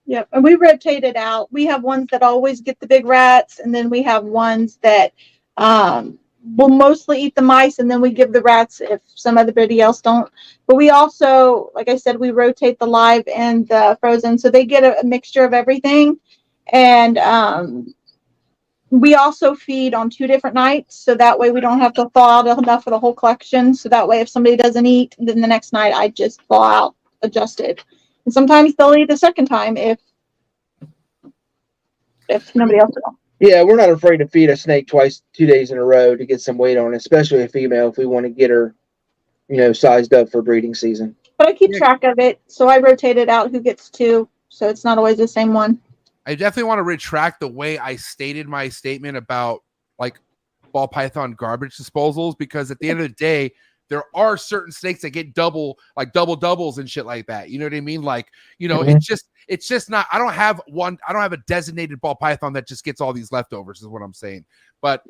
[0.07, 1.51] Yep, and we rotate it out.
[1.53, 5.13] We have ones that always get the big rats, and then we have ones that
[5.57, 6.19] um
[6.57, 10.01] will mostly eat the mice and then we give the rats if some everybody else
[10.01, 10.31] don't.
[10.67, 14.65] But we also, like I said, we rotate the live and the frozen, so they
[14.65, 16.19] get a, a mixture of everything.
[16.73, 17.95] And um,
[18.91, 22.39] we also feed on two different nights, so that way we don't have to thaw
[22.39, 23.73] out enough for the whole collection.
[23.75, 26.95] So that way, if somebody doesn't eat, then the next night I just thaw out
[27.23, 27.83] adjusted.
[28.27, 29.97] And sometimes they'll eat the second time if
[32.27, 33.17] if nobody else will.
[33.39, 36.25] Yeah, we're not afraid to feed a snake twice, two days in a row to
[36.25, 38.75] get some weight on, especially a female if we want to get her,
[39.47, 41.15] you know, sized up for breeding season.
[41.37, 41.77] But I keep Yeah.
[41.77, 45.15] track of it, so I rotate it out who gets two, so it's not always
[45.15, 45.79] the same one.
[46.25, 49.63] I definitely want to retract the way I stated my statement about
[49.97, 50.19] like
[50.73, 53.53] ball python garbage disposals because at the end of the day,
[53.89, 57.49] there are certain snakes that get double, like double doubles and shit like that.
[57.49, 58.01] You know what I mean?
[58.01, 58.27] Like,
[58.57, 58.95] you know, Mhm.
[58.95, 60.07] it's just, it's just not.
[60.11, 60.97] I don't have one.
[61.07, 63.81] I don't have a designated ball python that just gets all these leftovers.
[63.81, 64.45] Is what I'm saying.
[64.81, 65.03] But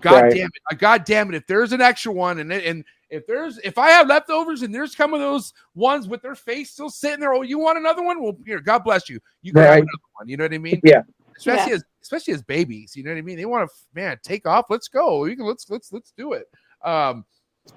[0.00, 0.32] god Right.
[0.32, 3.58] damn it, god damn it, if there's an extra one and it- and if there's
[3.58, 7.18] if I have leftovers and there's some of those ones with their face still sitting
[7.20, 8.22] there, oh, you want another one?
[8.22, 9.18] Well, here, God bless you.
[9.42, 10.28] You can have another one.
[10.28, 10.80] You know what I mean?
[10.84, 11.02] Yeah.
[11.36, 14.46] especially as especially as babies you know what i mean they want to man take
[14.46, 16.46] off let's go you can let's let's let's do it
[16.84, 17.24] um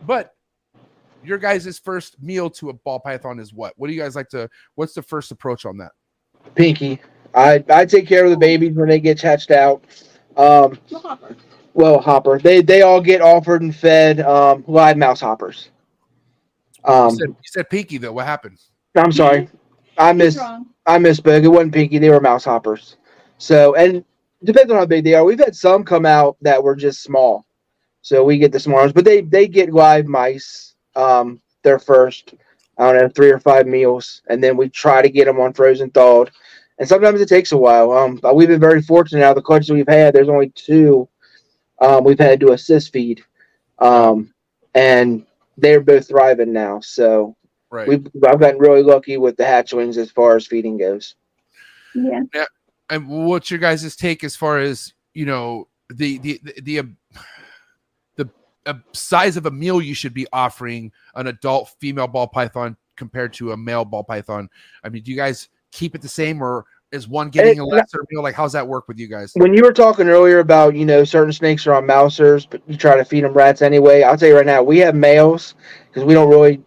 [0.05, 0.35] but
[1.24, 4.30] your guys' first meal to a ball python is what what do you guys like
[4.30, 5.91] to what's the first approach on that
[6.55, 6.99] Pinky,
[7.34, 9.84] I I take care of the babies when they get hatched out.
[10.38, 10.78] Um,
[11.74, 15.69] well, hopper, they they all get offered and fed um, live mouse hoppers.
[16.88, 18.59] you, Um, said, you said pinky though what happened
[18.95, 19.49] I'm sorry,
[19.97, 20.67] I He's missed wrong.
[20.86, 21.43] I misspoke.
[21.43, 22.97] It wasn't pinky; they were mouse hoppers.
[23.38, 24.05] So, and
[24.43, 25.24] depends on how big they are.
[25.24, 27.45] We've had some come out that were just small,
[28.01, 28.93] so we get the small ones.
[28.93, 30.72] But they they get live mice.
[30.95, 32.33] Um, their first,
[32.77, 35.53] I don't know, three or five meals, and then we try to get them on
[35.53, 36.31] frozen thawed.
[36.79, 37.91] And sometimes it takes a while.
[37.91, 39.23] Um, but we've been very fortunate.
[39.23, 41.07] Out of the clutches we've had, there's only two.
[41.79, 43.23] Um, we've had to do assist feed,
[43.79, 44.33] um,
[44.73, 45.25] and
[45.57, 46.79] they're both thriving now.
[46.79, 47.35] So
[47.69, 51.15] right we've I've gotten really lucky with the hatchlings as far as feeding goes.
[51.95, 52.21] Yeah.
[52.33, 52.45] Yeah.
[52.89, 56.89] and what's your guys' take as far as you know the the the the,
[58.66, 63.34] uh, size of a meal you should be offering an adult female ball python compared
[63.34, 64.49] to a male ball python
[64.84, 68.05] i mean do you guys keep it the same or is one getting a lesser
[68.11, 70.86] meal like how's that work with you guys When you were talking earlier about, you
[70.86, 74.03] know, certain snakes are on mousers, but you try to feed them rats anyway.
[74.03, 75.55] I'll tell you right now, we have males
[75.88, 76.61] because we don't really,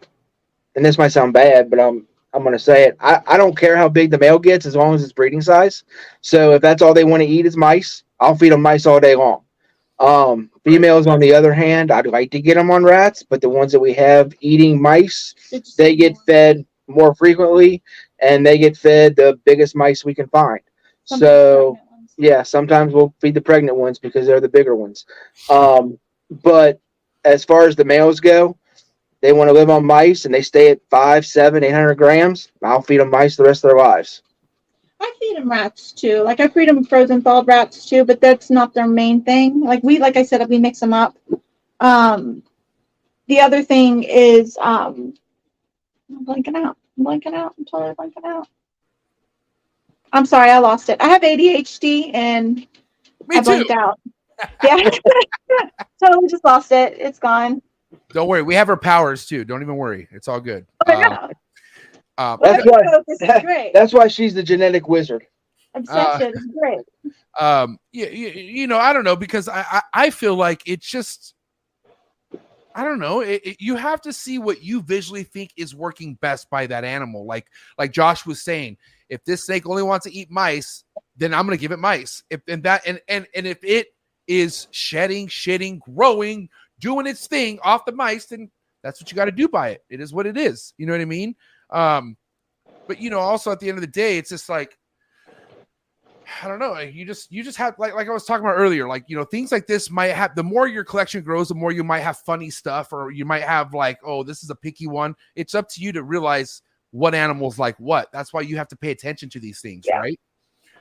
[0.74, 2.96] and this might sound bad, but I'm I'm gonna say it.
[3.00, 5.84] I, I don't care how big the male gets as long as it's breeding size.
[6.20, 9.00] So if that's all they want to eat is mice, I'll feed them mice all
[9.00, 9.42] day long.
[9.98, 13.48] Um, females, on the other hand, I'd like to get them on rats, but the
[13.48, 15.34] ones that we have eating mice,
[15.78, 17.84] they get fed more frequently,
[18.18, 20.60] and they get fed the biggest mice we can find.
[21.04, 21.78] sometimes So
[22.18, 25.06] yeah, sometimes we'll feed the pregnant ones because they're the bigger ones.
[25.48, 25.98] Um,
[26.42, 26.80] but
[27.24, 28.56] as far as the males go,
[29.20, 32.50] they want to live on mice and they stay at five, seven, eight hundred grams.
[32.62, 34.22] I'll feed them mice the rest of their lives.
[35.00, 36.22] I feed them rats too.
[36.22, 39.60] Like I feed them frozen thawed rats too, but that's not their main thing.
[39.60, 41.16] Like we, like I said, we mix them up.
[41.80, 42.42] Um,
[43.28, 45.14] the other thing is, um,
[46.10, 46.76] I'm blanking out.
[46.98, 47.54] I'm blanking out.
[47.58, 48.48] I'm totally blanking out.
[50.12, 51.00] I'm sorry, I lost it.
[51.02, 52.66] I have ADHD and me
[53.32, 54.00] I too blanked out.
[54.62, 54.76] Yeah,
[56.02, 56.94] totally just lost it.
[56.98, 57.62] It's gone.
[58.10, 61.00] don't worry we have our powers too don't even worry it's all good Oh, Um,
[61.00, 61.30] no.
[62.18, 63.72] Uh, That's why- focus is great.
[63.74, 65.26] That's why she's the genetic wizard.
[65.74, 66.80] Obsession is great.
[67.38, 70.86] um you, you, you know i don't know because I, I i feel like it's
[70.88, 71.34] just
[72.74, 76.14] i don't know it, it- you have to see what you visually think is working
[76.22, 77.46] best by that animal like
[77.78, 78.78] like josh was saying
[79.10, 80.84] if this snake only wants to eat mice
[81.16, 83.88] then i'm going to give it mice if and that and and and if it
[84.26, 86.48] is shedding shitting growing
[86.80, 88.50] doing its thing off the mice then
[88.82, 90.92] that's what you got to do by it it is what it is you know
[90.92, 91.34] what i mean
[91.70, 92.16] um
[92.86, 94.78] but you know also at the end of the day it's just like
[96.42, 96.76] I don't know.
[96.78, 99.24] You just you just have like like I was talking about earlier, like you know,
[99.24, 102.18] things like this might have the more your collection grows, the more you might have
[102.18, 105.14] funny stuff, or you might have like, oh, this is a picky one.
[105.36, 108.10] It's up to you to realize what animals like what.
[108.12, 109.98] That's why you have to pay attention to these things, Yeah.
[109.98, 110.18] right?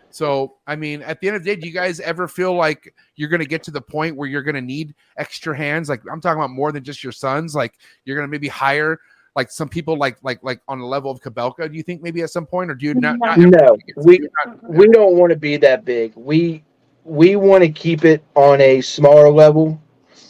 [0.10, 2.94] So, I mean, at the end of the day, do you guys ever feel like
[3.18, 5.90] you're going to get to the point where you're going to need extra hands?
[5.90, 7.54] Like, I'm talking about more than just your sons.
[7.54, 7.74] Like,
[8.06, 9.00] you're going to maybe hire
[9.36, 11.70] like some people, like like like on the level of Kobylka.
[11.70, 13.18] Do you think maybe at some point, or do you not?
[13.20, 16.14] not No, we not- we don't want to be that big.
[16.16, 16.64] We
[17.04, 19.80] we want to keep it on a smaller level.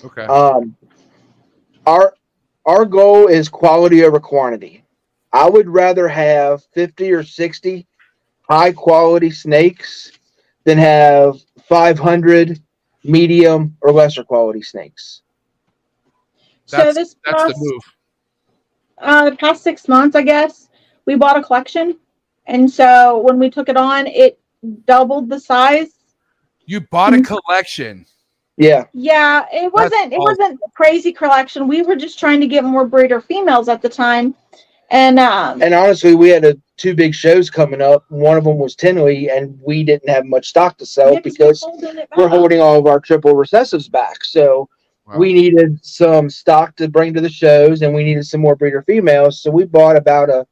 [0.03, 0.25] okay.
[0.25, 0.75] Um,
[1.85, 2.13] our
[2.65, 4.83] our goal is quality over quantity.
[5.31, 7.85] I would rather have fifty or sixty
[8.49, 10.11] high quality snakes
[10.63, 11.37] than have
[11.67, 12.59] five hundred
[13.03, 15.21] medium or lesser quality snakes.
[16.65, 17.83] so That's this that's the move.
[18.99, 20.69] Uh, the past six months, I guess,
[21.05, 21.97] we bought a collection,
[22.47, 24.39] and so when we took it on, it
[24.85, 25.89] doubled the size.
[26.65, 27.25] You bought a Mhm.
[27.25, 28.05] collection.
[28.57, 28.85] Yeah.
[28.93, 30.37] Yeah, it wasn't it awesome.
[30.39, 31.67] wasn't a crazy collection.
[31.67, 34.33] We were just trying to get more breeder females at the time,
[34.89, 38.05] and um, And honestly, we had a, two big shows coming up.
[38.09, 41.69] One of them was Tinley, and we didn't have much stock to sell because we're
[41.71, 44.23] holding we're holding all of our triple recessives back.
[44.23, 44.69] So
[45.05, 45.17] Wow.
[45.17, 48.83] we needed some stock to bring to the shows, and we needed some more breeder
[48.83, 49.41] females.
[49.41, 50.47] So we bought about a,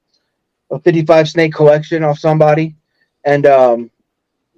[0.69, 2.75] a 55 snake collection off somebody,
[3.25, 3.91] and um,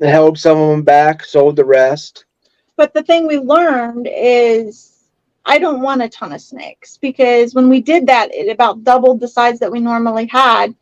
[0.02, 2.26] held some of them back, sold the rest.
[2.76, 4.96] But the thing we learned is
[5.46, 9.20] I don't want a ton of snakes because when we did that, it about doubled
[9.20, 10.76] the size that we normally had.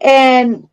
[0.00, 0.68] And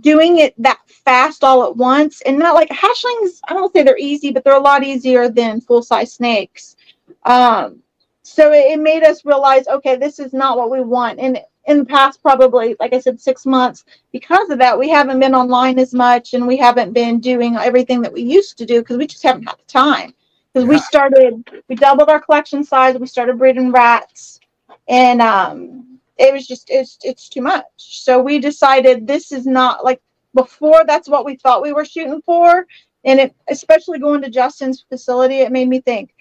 [0.00, 3.96] doing it that fast all at once, and not like hatchlings, I don't say they're
[3.98, 6.76] easy, but they're a lot easier than full size snakes.
[7.24, 7.82] Um,
[8.22, 11.18] so it, it made us realize, okay, this is not what we want.
[11.18, 15.20] And in the past, probably, like I said, six months, because of that, we haven't
[15.20, 18.80] been online as much and we haven't been doing everything that we used to do
[18.80, 20.14] because we just haven't had the time.
[20.52, 24.40] Because we started, we doubled our collection size, we started breeding rats,
[24.88, 27.64] and um, it was just it's it's too much.
[27.76, 30.00] So we decided this is not like
[30.34, 30.84] before.
[30.86, 32.66] That's what we thought we were shooting for,
[33.04, 36.14] and it especially going to Justin's facility, it made me think.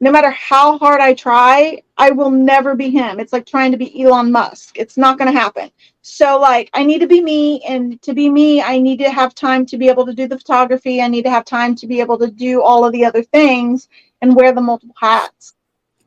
[0.00, 3.18] No matter how hard I try, I will never be him.
[3.18, 4.78] It's like trying to be Elon Musk.
[4.78, 5.72] It's not going to happen.
[6.02, 9.34] So like I need to be me and to be me I need to have
[9.34, 11.02] time to be able to do the photography.
[11.02, 13.88] I need to have time to be able to do all of the other things
[14.22, 15.54] and wear the multiple hats.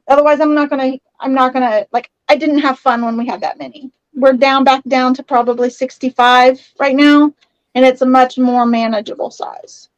[0.08, 3.18] Otherwise I'm not going to I'm not going to like I didn't have fun when
[3.18, 3.92] we had that many.
[4.14, 7.34] We're down back down to probably 65 right now
[7.76, 9.90] and it's a much more manageable size.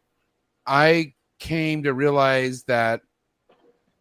[0.66, 3.02] I came to realize that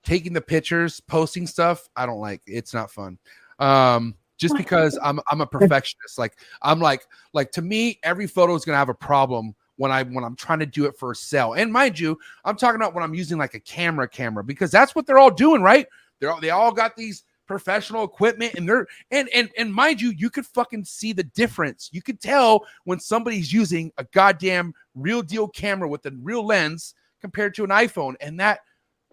[0.04, 2.42] taking the pictures, posting stuff, I don't like.
[2.46, 3.18] It's not fun.
[3.58, 6.18] Um, just because I'm I'm a perfectionist.
[6.18, 10.02] Like I'm like like to me, every photo is gonna have a problem when I
[10.02, 11.54] when I'm trying to do it for a sale.
[11.54, 14.94] And mind you, I'm talking about when I'm using like a camera camera because that's
[14.94, 15.86] what they're all doing, right?
[16.18, 20.10] They're all, they all got these professional equipment and they're and and and mind you,
[20.10, 21.90] you could fucking see the difference.
[21.92, 26.94] You could tell when somebody's using a goddamn real deal camera with a real lens
[27.20, 28.60] compared to an iPhone, and that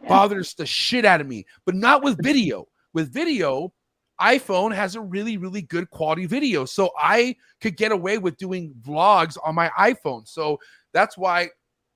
[0.08, 1.45] bothers the shit out of me.
[1.66, 2.68] But not with video.
[2.93, 3.72] With video,
[4.20, 6.66] iPhone has a really, really good quality video.
[6.66, 10.28] So I could get away with doing vlogs on my iPhone.
[10.28, 10.60] So
[10.93, 11.50] that's why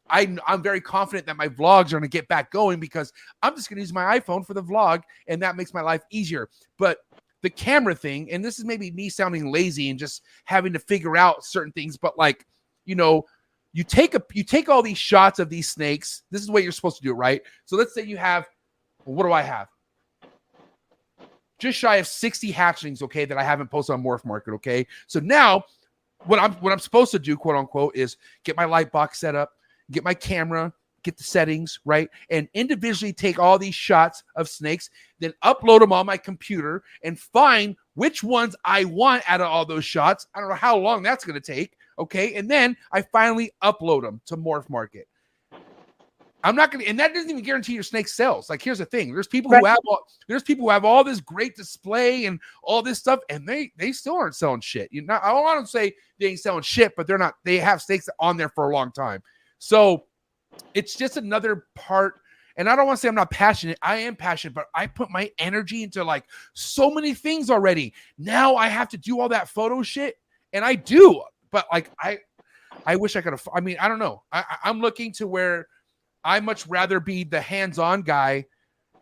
[0.09, 3.55] I, I'm very confident that my vlogs are going to get back going because I'm
[3.55, 6.49] just going to use my iPhone for the vlog and that makes my life easier.
[6.77, 6.99] But
[7.41, 11.17] the camera thing, and this is maybe me sounding lazy and just having to figure
[11.17, 12.45] out certain things, but like,
[12.85, 13.23] you know,
[13.73, 16.21] you take a you take all these shots of these snakes.
[16.31, 17.41] This is what you're supposed to do, right?
[17.65, 18.47] So let's say you have
[19.03, 19.67] what do I have?
[21.59, 24.85] Just shy of 60 hatchlings, okay, that I haven't posted on Morph Market, okay?
[25.07, 25.63] So now
[26.25, 29.35] what I'm what I'm supposed to do, quote unquote, is get my light box set
[29.35, 29.51] up,
[29.91, 30.71] get my camera,
[31.03, 32.09] get the settings, right?
[32.29, 37.19] And individually take all these shots of snakes, then upload them on my computer and
[37.19, 40.27] find which ones I want out of all those shots.
[40.33, 42.35] I don't know how long that's going to take, okay?
[42.35, 45.07] And then I finally upload them to Morph Market.
[46.45, 48.49] I'm not gonna, and that doesn't even guarantee your snake sells.
[48.49, 51.21] Like, here's the thing: there's people who have all, there's people who have all this
[51.21, 54.89] great display and all this stuff, and they they still aren't selling shit.
[54.91, 57.35] You know, I don't want to say they ain't selling shit, but they're not.
[57.45, 59.23] They have snakes on there for a long time,
[59.57, 60.03] so
[60.73, 62.15] it's just another part.
[62.57, 63.79] And I don't want to say I'm not passionate.
[63.81, 67.93] I am passionate, but I put my energy into like so many things already.
[68.17, 70.17] Now I have to do all that photo shit,
[70.51, 71.23] and I do.
[71.53, 72.19] But like I,
[72.85, 73.47] I wish I could have.
[73.55, 74.23] I mean, I don't know.
[74.33, 75.67] I, I'm looking to where
[76.25, 78.45] I much rather be the hands-on guy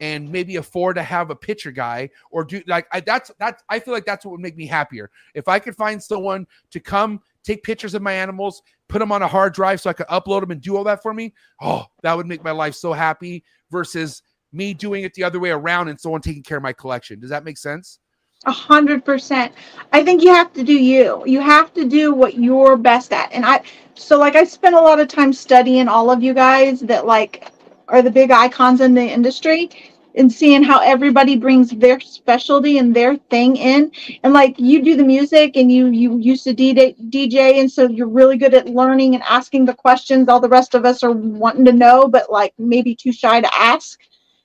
[0.02, 3.80] and maybe afford to have a picture guy or do like I, that's that's I
[3.80, 7.22] feel like that's what would make me happier if I could find someone to come
[7.44, 10.41] take pictures of my animals, put them on a hard drive so I could upload
[10.41, 11.34] them and do all that for me.
[11.61, 14.22] Oh, that would make my life so happy versus
[14.52, 17.19] me doing it the other way around and someone taking care of my collection.
[17.19, 17.99] Does that make sense?
[18.45, 19.53] A hundred percent.
[19.93, 21.23] I think you have to do you.
[21.27, 23.31] You have to do what you're best at.
[23.31, 23.61] And I,
[23.93, 27.51] so like I spent a lot of time studying all of you guys that like
[27.88, 29.69] are the big icons in the industry
[30.15, 33.91] and seeing how everybody brings their specialty and their thing in.
[34.23, 37.88] And like you do the music and you you used to DJ, DJ and so
[37.88, 41.11] you're really good at learning and asking the questions all the rest of us are
[41.11, 43.99] wanting to know, but like maybe too shy to ask.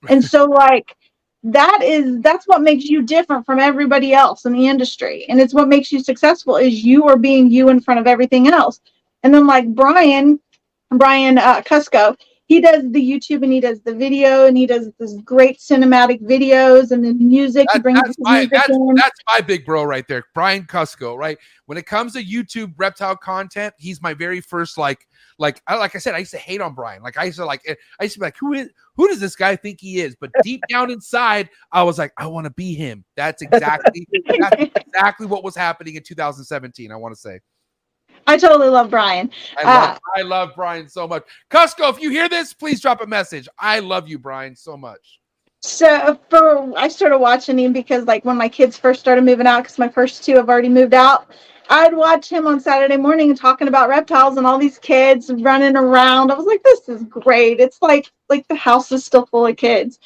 [0.08, 0.94] And so like
[1.42, 5.54] that is that's what makes you different from everybody else in the industry and it's
[5.54, 8.80] what makes you successful is you are being you in front of everything else
[9.22, 10.40] and then like brian
[10.90, 14.90] brian uh, cusco he does the YouTube and he does the video and he does
[14.98, 17.66] this great cinematic videos and the music.
[17.72, 21.16] he That- brings that's my music that's, that's my big bro right there, Brian Cusco.
[21.16, 25.08] Right when it comes to YouTube reptile content, he's my very first like
[25.38, 27.02] like I like I said I used to hate on Brian.
[27.02, 29.20] Like I used to like eh, I used to be like who is who does
[29.20, 30.16] this guy think he is?
[30.20, 33.04] But deep down inside, I was like I want to be him.
[33.16, 34.06] That's exactly
[34.38, 36.90] that's exactly what was happening in 2017.
[36.90, 37.40] I want to say.
[38.26, 39.30] I totally love Brian.
[39.56, 41.24] I love, uh, I love Brian so much.
[41.50, 43.48] Cusco, if you hear this, please drop a message.
[43.58, 45.20] I love you, Brian, so much.
[45.60, 49.62] So for I started watching him because like when my kids first started moving out,
[49.62, 51.30] because my first two have already moved out,
[51.68, 56.30] I'd watch him on Saturday morning talking about reptiles and all these kids running around.
[56.30, 57.60] I was like, this is great.
[57.60, 59.98] It's like like the house is still full of kids.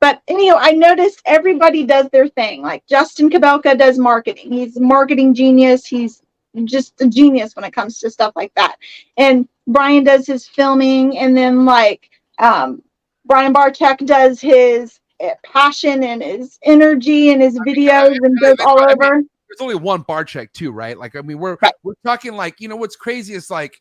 [0.00, 2.62] But anyhow, I noticed everybody does their thing.
[2.62, 4.52] Like Justin Kobylka does marketing.
[4.52, 5.86] He's a marketing genius.
[5.86, 6.22] He's
[6.64, 8.76] just a genius when it comes to stuff like that.
[9.16, 12.82] And Brian does his filming, and then like um,
[13.24, 18.80] Brian Barczyk does his uh, passion and his energy and his videos and goes all
[18.80, 19.22] over.
[19.48, 20.98] There's only one Barczyk too, right?
[20.98, 21.72] Like, I mean, we're Right.
[21.82, 23.80] we're talking like, you know, what's crazy is like,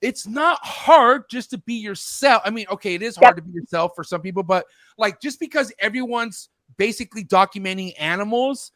[0.00, 2.42] it's not hard just to be yourself.
[2.44, 4.64] I mean, okay, it is hard to be yourself for some people, but
[4.96, 8.70] like, just because everyone's basically documenting animals,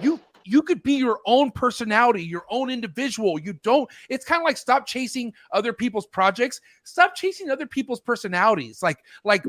[0.00, 3.38] you you could be your own personality, your own individual.
[3.38, 3.88] You don't.
[4.08, 6.60] It's kind of like stop chasing other people's projects.
[6.84, 8.82] Stop chasing other people's personalities.
[8.82, 9.44] Like, like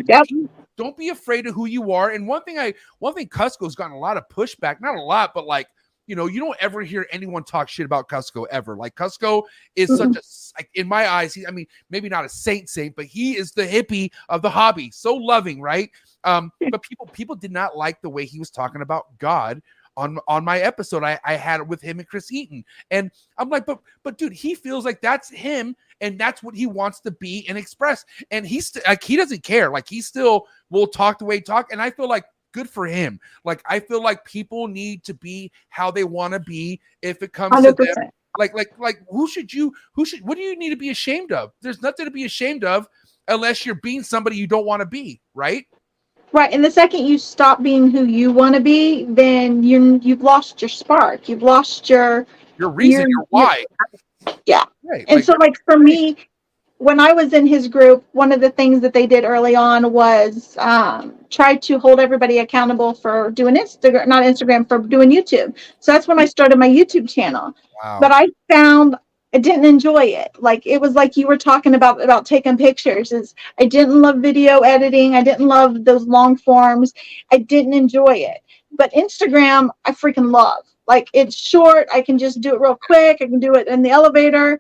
[0.78, 2.10] don't be afraid of who you are.
[2.12, 5.34] And one thing I, one thing Cusco's gotten a lot of pushback, not a lot,
[5.34, 5.68] but like,
[6.12, 8.76] you know, you don't ever hear anyone talk shit about Cusco ever.
[8.76, 9.44] Like Cusco
[9.78, 13.06] is such a, in my eyes, he, I mean, maybe not a saint saint, but
[13.06, 14.92] he is the hippie of the hobby.
[14.92, 15.90] So loving, right?
[16.26, 19.62] Um, but people, people did not like the way he was talking about God
[19.96, 22.66] on on my episode I, I had it with him and Chris Eaton.
[22.92, 26.66] And I'm like, but but dude, he feels like that's him and that's what he
[26.66, 28.04] wants to be and express.
[28.32, 29.72] And he's st- like he doesn't care.
[29.72, 31.72] Like he still will talk the way he talk.
[31.72, 33.20] And I feel like good for him.
[33.46, 37.34] Like I feel like people need to be how they want to be if it
[37.34, 40.70] comes to them like like like who should you who should what do you need
[40.70, 42.88] to be ashamed of there's nothing to be ashamed of
[43.28, 45.66] unless you're being somebody you don't want to be right
[46.34, 46.54] Right.
[46.54, 50.62] And the second you stop being who you want to be, then you you've lost
[50.62, 51.28] your spark.
[51.28, 52.26] You've lost your
[52.58, 53.66] your reason You're- your why
[54.46, 54.64] Yeah.
[54.84, 56.16] right And like, so, like for me,
[56.82, 59.94] when I was in his group, one of the things that they did early on
[59.94, 65.56] was um, try to hold everybody accountable for doing Instagram, not Instagram, for doing YouTube.
[65.80, 67.54] So that's when I started my YouTube channel.
[67.84, 68.96] wow But I found
[69.32, 70.32] I didn't enjoy it.
[70.40, 73.12] Like it was like you were talking about about taking pictures.
[73.12, 75.14] Is I didn't love video editing.
[75.14, 76.94] I didn't love those long forms.
[77.32, 78.42] I didn't enjoy it.
[78.72, 80.64] But Instagram, I freaking love.
[80.88, 81.88] Like it's short.
[81.94, 83.18] I can just do it real quick.
[83.22, 84.60] I can do it in the elevator,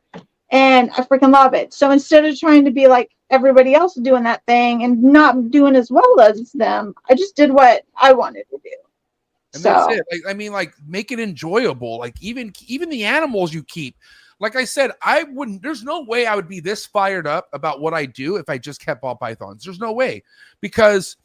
[0.52, 1.73] and I freaking love it.
[1.73, 5.76] So instead of trying to be like everybody else doing that thing and not doing
[5.76, 8.72] as well as them, I just did what I wanted to do.
[9.53, 10.06] and so that's it.
[10.11, 11.98] Like, i mean like make it enjoyable.
[11.98, 13.95] Like even even the animals you keep.
[14.40, 17.80] Like i said i wouldn't there's no way i would be this fired up about
[17.80, 19.64] what i do if i just kept ball pythons.
[19.64, 20.23] There's no way.
[20.60, 21.15] Because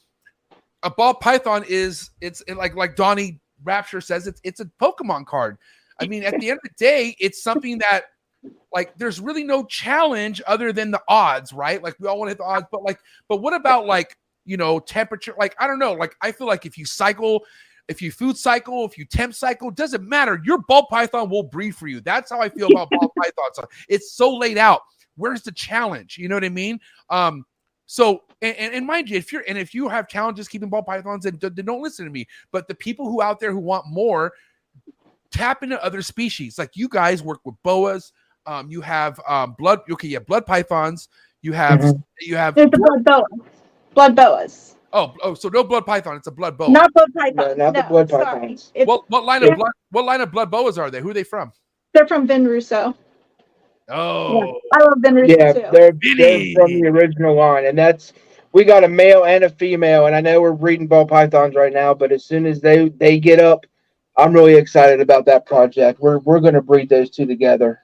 [0.82, 5.26] a ball python is it's it like like donnie rapture says it's it's a pokemon
[5.26, 5.58] card.
[5.98, 8.04] I mean at the end of the day it's something that
[8.72, 12.30] like there's really no challenge other than the odds right like we all want to
[12.30, 12.98] hit the odds but like
[13.28, 16.66] but what about like you know temperature like i don't know like i feel like
[16.66, 17.44] if you cycle
[17.88, 20.40] if you food cycle, if you temp cycle, doesn't matter.
[20.44, 22.00] Your ball python will breed for you.
[22.00, 23.68] That's how I feel about ball pythons.
[23.88, 24.82] It's so laid out.
[25.16, 26.18] Where's the challenge?
[26.18, 26.80] You know what I mean?
[27.10, 27.44] Um,
[27.86, 30.82] so and, and, and mind you, if you're and if you have challenges keeping ball
[30.82, 32.26] pythons, then, then don't listen to me.
[32.50, 34.32] But the people who out there who want more,
[35.30, 36.58] tap into other species.
[36.58, 38.12] Like you guys work with boas.
[38.46, 39.80] Um, you have um blood.
[39.90, 41.08] Okay, yeah, blood pythons.
[41.42, 42.02] You have Mhm.
[42.20, 43.46] you have there's the blood boas.
[43.94, 44.76] Blood boas.
[44.92, 46.16] oh oh so no blood python.
[46.16, 46.70] It's a blood boa.
[46.70, 47.56] Not blood pythons.
[47.56, 48.24] No, not the blood sorry.
[48.24, 48.70] pythons.
[48.74, 49.52] It's- what what line Yeah.
[49.52, 51.00] of blood what line of blood boas are they?
[51.00, 51.52] Who are they from?
[51.92, 52.94] They're from Vin Russo.
[53.88, 55.60] Oh, I love Vin Russo Yeah, too.
[55.72, 58.12] they're, they're from the original line, and that's
[58.52, 61.72] we got a male and a female, and I know we're breeding ball pythons right
[61.72, 63.64] now, but as soon as they they get up,
[64.16, 66.00] I'm really excited about that project.
[66.00, 67.80] We're we're going to breed those two together.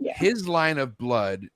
[0.00, 1.46] His line of blood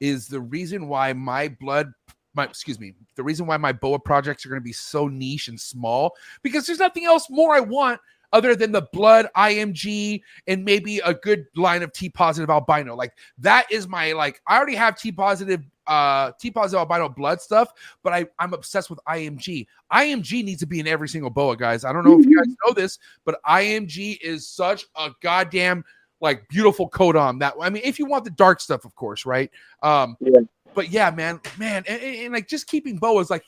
[0.00, 1.92] is the reason why my blood
[2.34, 5.48] my excuse me the reason why my boa projects are going to be so niche
[5.48, 8.00] and small because there's nothing else more i want
[8.32, 12.94] other than the blood img and maybe a good line of t positive albino.
[12.94, 17.40] Like that is my like i already have t positive uh t positive albino blood
[17.40, 17.72] stuff
[18.02, 21.84] but i i'm obsessed with img img needs to be in every single boa guys.
[21.84, 25.84] I don't know if you guys know this but img is such a goddamn
[26.20, 27.54] like beautiful coat on that.
[27.60, 29.50] I mean, if you want the dark stuff, of course, right?
[29.82, 30.40] Um, Yeah.
[30.74, 33.30] but yeah, man, man, and, and- and, like just keeping boas.
[33.30, 33.44] Like,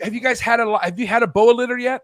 [0.00, 0.84] have you guys had a lot?
[0.84, 2.02] Have you had a boa litter yet?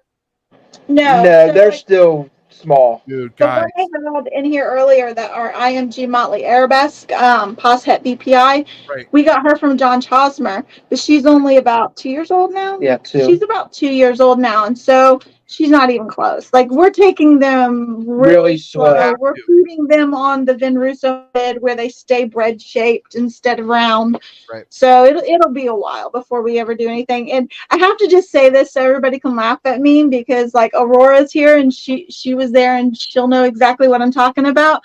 [0.88, 3.02] No, No, so, they're like, still small.
[3.08, 7.56] Dude, the guys, one I had in here earlier that our IMG Motley Arabesque, um,
[7.56, 8.64] Poshet BPI.
[8.88, 9.06] Right.
[9.12, 12.78] We got her from John Chosmer, but she's only about two years old now.
[12.80, 13.26] Yeah, too.
[13.26, 15.20] She's about two years old now, and so
[15.54, 16.52] she's not even close.
[16.52, 18.92] Like we're taking them really, Really slow.
[18.92, 19.14] slow.
[19.18, 23.66] We're feeding them on the Vin Russo bed where they stay bread shaped instead of
[23.66, 24.20] round.
[24.52, 24.64] Right.
[24.68, 27.32] So it'll it'll be a while before we ever do anything.
[27.32, 30.72] And I have to just say this so everybody can laugh at me because like
[30.74, 34.82] Aurora's here and she she was there and she'll know exactly what I'm talking about.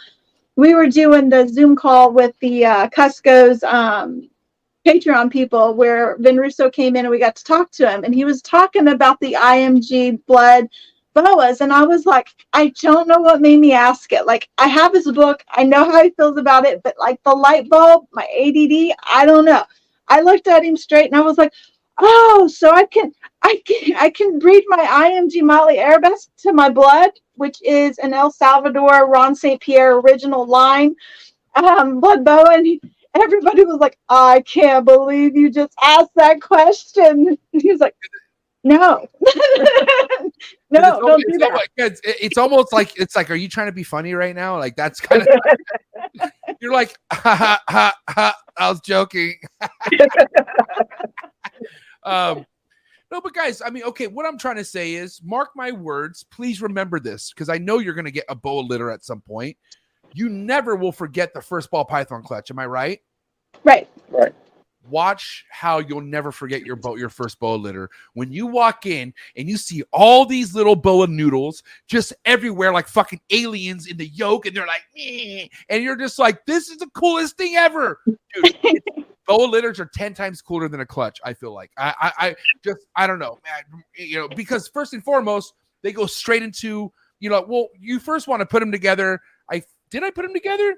[0.55, 4.29] We were doing the Zoom call with the uh, Cusco's um,
[4.89, 8.15] Patreon people where Vin Russo came in and we got to talk to him and
[8.15, 10.65] he was talking about the IMG blood
[11.13, 14.25] boas and I was like, I don't know what made me ask it.
[14.25, 17.35] Like I have his book, I know how he feels about it, but like the
[17.35, 19.63] light bulb, my ADD, I don't know.
[20.07, 21.53] I looked at him straight and I was like,
[21.99, 23.11] oh, so I can
[23.43, 28.13] I can I can breed my IMG Motley Arabesque to my blood, which is an
[28.13, 29.61] El Salvador Ron St.
[29.61, 30.95] Pierre original line
[31.55, 32.81] um, blood boa, and he,
[33.15, 37.95] everybody was like, "I can't believe you just asked that question." He was like,
[38.63, 43.49] "No, no, it's, don't almost, do that." it's, it's almost like it's like, are you
[43.49, 44.57] trying to be funny right now?
[44.57, 46.31] Like that's kind of
[46.61, 49.39] you're like, ha, ha, ha, I was joking.
[52.03, 52.45] um,
[53.11, 56.23] no, but guys, I mean, okay, what I'm trying to say is, mark my words.
[56.23, 59.21] Please remember this because I know you're going to get a boa litter at some
[59.21, 59.57] point.
[60.13, 62.51] You never will forget the first ball python clutch.
[62.51, 62.99] Am I right?
[63.63, 63.87] Right.
[64.09, 64.33] Right.
[64.89, 69.13] watch how you'll never forget your boat your first boa litter when you walk in
[69.35, 74.07] and you see all these little boa noodles just everywhere like fucking aliens in the
[74.07, 77.99] yolk and they're like "Meh," and you're just like this is the coolest thing ever
[78.33, 78.81] Dude,
[79.27, 82.35] boa litters are 10 times cooler than a clutch i feel like i i, I
[82.63, 85.53] just i don't know man, you know because first and foremost
[85.83, 89.21] they go straight into you know well you first want to put them together
[89.51, 90.75] i did i put them together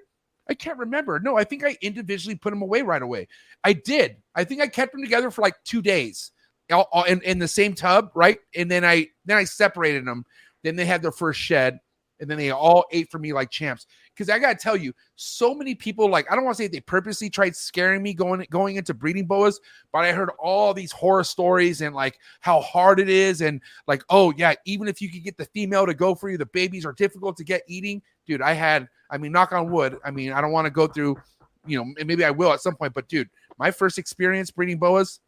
[0.50, 1.20] I can't remember.
[1.20, 3.28] No, I think I individually put them away right away.
[3.64, 4.18] I did.
[4.36, 6.32] I think I kept them together for like two days,
[6.72, 8.40] all, all in, in the same tub, right?
[8.56, 10.26] And then I then I separated them.
[10.64, 11.80] Then they had their first shed,
[12.20, 13.88] and then they all ate for me like champs.
[14.14, 16.82] Because I gotta tell you, so many people like I don't want to say they
[16.82, 19.60] purposely tried scaring me going going into breeding boas,
[19.94, 24.04] but I heard all these horror stories and like how hard it is, and like
[24.10, 26.86] oh yeah, even if you could get the female to go for you, the babies
[26.86, 28.02] are difficult to get eating.
[28.28, 29.98] Dude, I had I mean, knock on wood.
[30.04, 31.18] I mean, I don't want to go through,
[31.66, 35.20] you know, maybe I will at some point, but dude, my first experience breeding boas,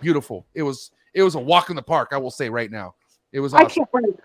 [0.00, 0.44] beautiful.
[0.54, 2.94] It was it was a walk in the park, I will say right now.
[3.32, 3.84] It was I awesome.
[3.84, 4.16] can't wait.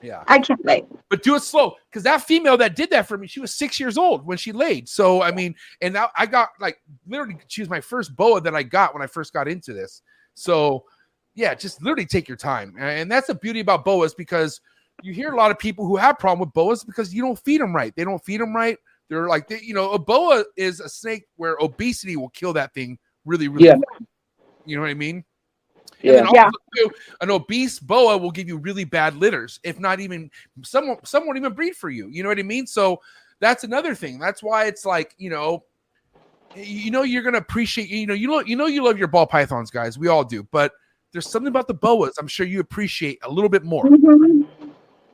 [0.00, 0.22] Yeah.
[0.28, 0.84] I can't wait.
[1.10, 3.80] But do it slow because that female that did that for me, she was six
[3.80, 4.88] years old when she laid.
[4.88, 8.54] So I mean, and now I got like literally, she was my first boa that
[8.54, 10.02] I got when I first got into this.
[10.34, 10.84] So
[11.34, 14.60] yeah, just literally take your time, and that's the beauty about boas because
[15.02, 17.60] you hear a lot of people who have problem with boas because you don't feed
[17.60, 17.94] them right.
[17.96, 18.76] They don't feed them right.
[19.08, 22.74] They're like, they, you know, a boa is a snake where obesity will kill that
[22.74, 23.66] thing really, really.
[23.66, 23.76] Yeah.
[23.76, 24.08] quick.
[24.64, 25.16] You know what I mean?
[25.16, 25.24] And
[26.02, 26.12] Yeah.
[26.16, 26.50] then also, Yeah.
[26.76, 26.90] too,
[27.22, 30.30] an obese boa will give you really bad litters, if not even
[30.62, 30.96] some.
[31.04, 32.08] Some won't even breed for you.
[32.08, 32.66] You know what I mean?
[32.66, 33.00] So
[33.40, 34.18] that's another thing.
[34.18, 35.64] That's why it's like you know,
[36.54, 37.88] you know, you're gonna appreciate.
[37.88, 39.98] You know, you know, you know, you love your ball pythons, guys.
[39.98, 40.72] We all do, but
[41.12, 42.14] there's something about the boas.
[42.18, 44.37] I'm sure you appreciate a little bit more, Mhm.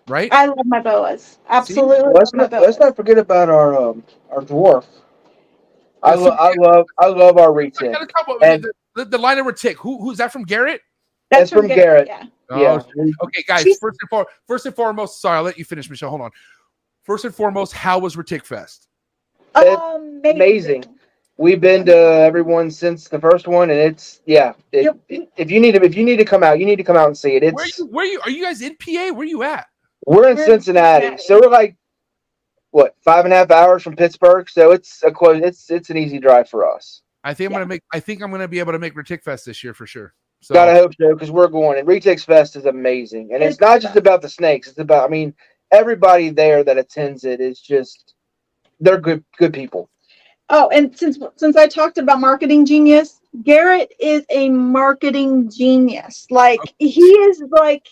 [0.08, 0.32] Right?
[0.32, 1.38] I love my boas.
[1.48, 2.62] Absolutely Let's my not boas.
[2.62, 4.84] let's not forget about our um our dwarf.
[6.02, 7.92] I, Yeah, lo- I love I love our I retic.
[7.92, 9.78] gotta come And- the, the, the line of tick.
[9.78, 10.80] Who who's that from Garrett?
[11.30, 12.06] That's from Garrett.
[12.08, 12.24] Yeah.
[12.50, 13.62] Yeah, Oh, Okay, guys.
[13.62, 16.10] She's- First and, for, first and foremost, sorry, I'll let you finish, Michelle.
[16.10, 16.30] Hold on.
[17.02, 18.86] First and foremost, how was Retic Fest?
[19.54, 20.36] Amazing.
[20.36, 20.84] amazing.
[21.38, 24.52] we've been to everyone since the first one, and it's yeah.
[24.72, 25.30] It, Yep.
[25.36, 27.06] If you need to, if you need to come out, you need to come out
[27.06, 27.54] and see it.
[27.54, 27.86] Where It's you?
[27.86, 28.20] Where you?
[28.24, 29.12] Are you guys in PA?
[29.12, 29.66] Where are you at?
[30.06, 31.22] We're in We're Cincinnati, Cincinnati.
[31.22, 31.76] so we're like
[32.70, 34.48] what five and a half hours from Pittsburgh.
[34.48, 35.40] So it's a close.
[35.42, 37.02] It's it's an easy drive for us.
[37.22, 37.58] I think I'm Yeah.
[37.60, 37.82] gonna make.
[37.92, 40.14] I think I'm gonna be able to make Retic Fest this year for sure.
[40.42, 41.78] So Gotta hope so because we're going.
[41.78, 44.68] And Retix Fest is amazing, and it's It's not just about the snakes.
[44.68, 45.34] It's about I mean
[45.72, 48.14] everybody there that attends it is just
[48.80, 49.88] they're good good people.
[50.50, 56.26] Oh, and since since I talked about marketing genius, Garrett is a marketing genius.
[56.30, 57.88] Like he is like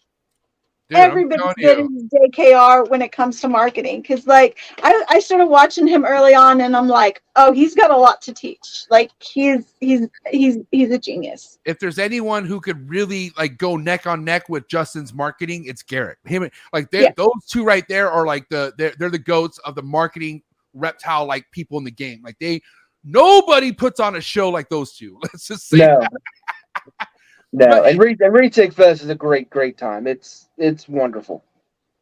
[0.93, 2.09] dude, I'm every bit as good you.
[2.23, 4.02] as JKR when it comes to marketing.
[4.02, 7.90] Cause like I, I started watching him early on and I'm like, oh, he's got
[7.90, 8.85] a lot to teach.
[8.90, 11.59] Like he's he's he's he's a genius.
[11.64, 15.82] if there's anyone who could really like go neck on neck with Justin's marketing, it's
[15.82, 16.19] Garrett.
[16.24, 17.12] Him, like they, Yeah.
[17.16, 20.43] those two right there are like the they're, they're the goats of the marketing
[20.74, 22.20] reptile like people in the game.
[22.23, 22.62] Like they
[23.05, 25.19] nobody puts on a show like those two.
[25.23, 26.01] Let's just say No.
[27.53, 30.07] No, But- and Re- and Retic Fest is a great, great time.
[30.07, 31.45] It's it's wonderful.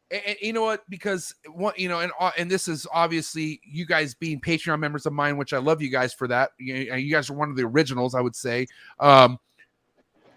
[0.09, 0.89] And, and you know what?
[0.89, 5.05] Because what you know, and uh, and this is obviously you guys being Patreon members
[5.05, 6.51] of mine, which I love you guys for that.
[6.57, 8.67] You, you guys are one of the originals, I would say.
[8.99, 9.39] Um,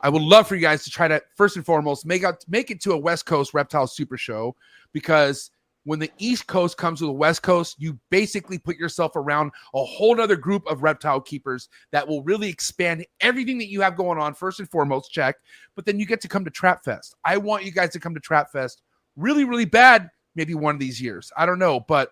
[0.01, 2.71] I would love for you guys to try to first and foremost make out make
[2.71, 4.55] it to a West Coast Reptile Super Show
[4.93, 5.51] because
[5.85, 9.85] when the East Coast comes to the West Coast, you basically put yourself around a
[9.85, 14.19] whole other group of reptile keepers that will really expand everything that you have going
[14.19, 14.35] on.
[14.35, 15.37] First and foremost, check.
[15.77, 17.15] But then you get to come to Trap Fest.
[17.25, 18.83] I want you guys to come to Trap Fest
[19.17, 20.11] really, really bad.
[20.35, 21.31] Maybe one of these years.
[21.37, 22.11] I don't know, but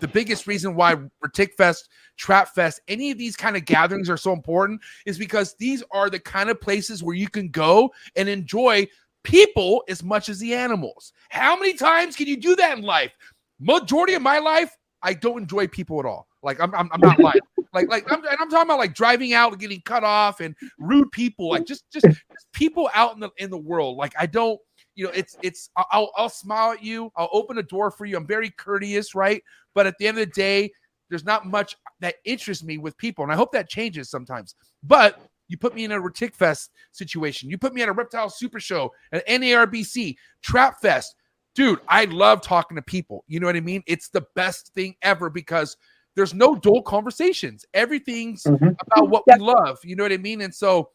[0.00, 4.16] the biggest reason why Retic Fest, Trap Fest, any of these kind of gatherings are
[4.16, 8.28] so important is because these are the kind of places where you can go and
[8.28, 8.86] enjoy
[9.24, 11.12] people as much as the animals.
[11.28, 13.12] How many times can you do that in life?
[13.58, 16.26] Majority of my life, I don't enjoy people at all.
[16.42, 17.40] Like I'm, I'm, I'm not lying.
[17.72, 20.54] Like, like I'm, and I'm talking about like driving out, and getting cut off, and
[20.78, 21.50] rude people.
[21.50, 23.96] Like just, just, just people out in the in the world.
[23.96, 24.58] Like I don't,
[24.94, 25.70] you know, it's, it's.
[25.76, 27.12] I'll, I'll smile at you.
[27.16, 28.16] I'll open a door for you.
[28.16, 29.42] I'm very courteous, right?
[29.74, 30.72] But at the end of the day,
[31.10, 34.54] there's not much that interests me with people, and I hope that changes sometimes.
[34.82, 37.50] But you put me in a Retic Fest situation.
[37.50, 41.16] You put me at a Reptile Super Show, an NARBC, Trap Fest.
[41.56, 43.24] Dude, I love talking to people.
[43.26, 43.82] You know what I mean?
[43.88, 45.76] It's the best thing ever because
[46.14, 47.64] there's no dull conversations.
[47.74, 48.76] Everything's Mhm.
[48.86, 49.78] about what we love.
[49.82, 50.40] You know what I mean?
[50.40, 50.90] And so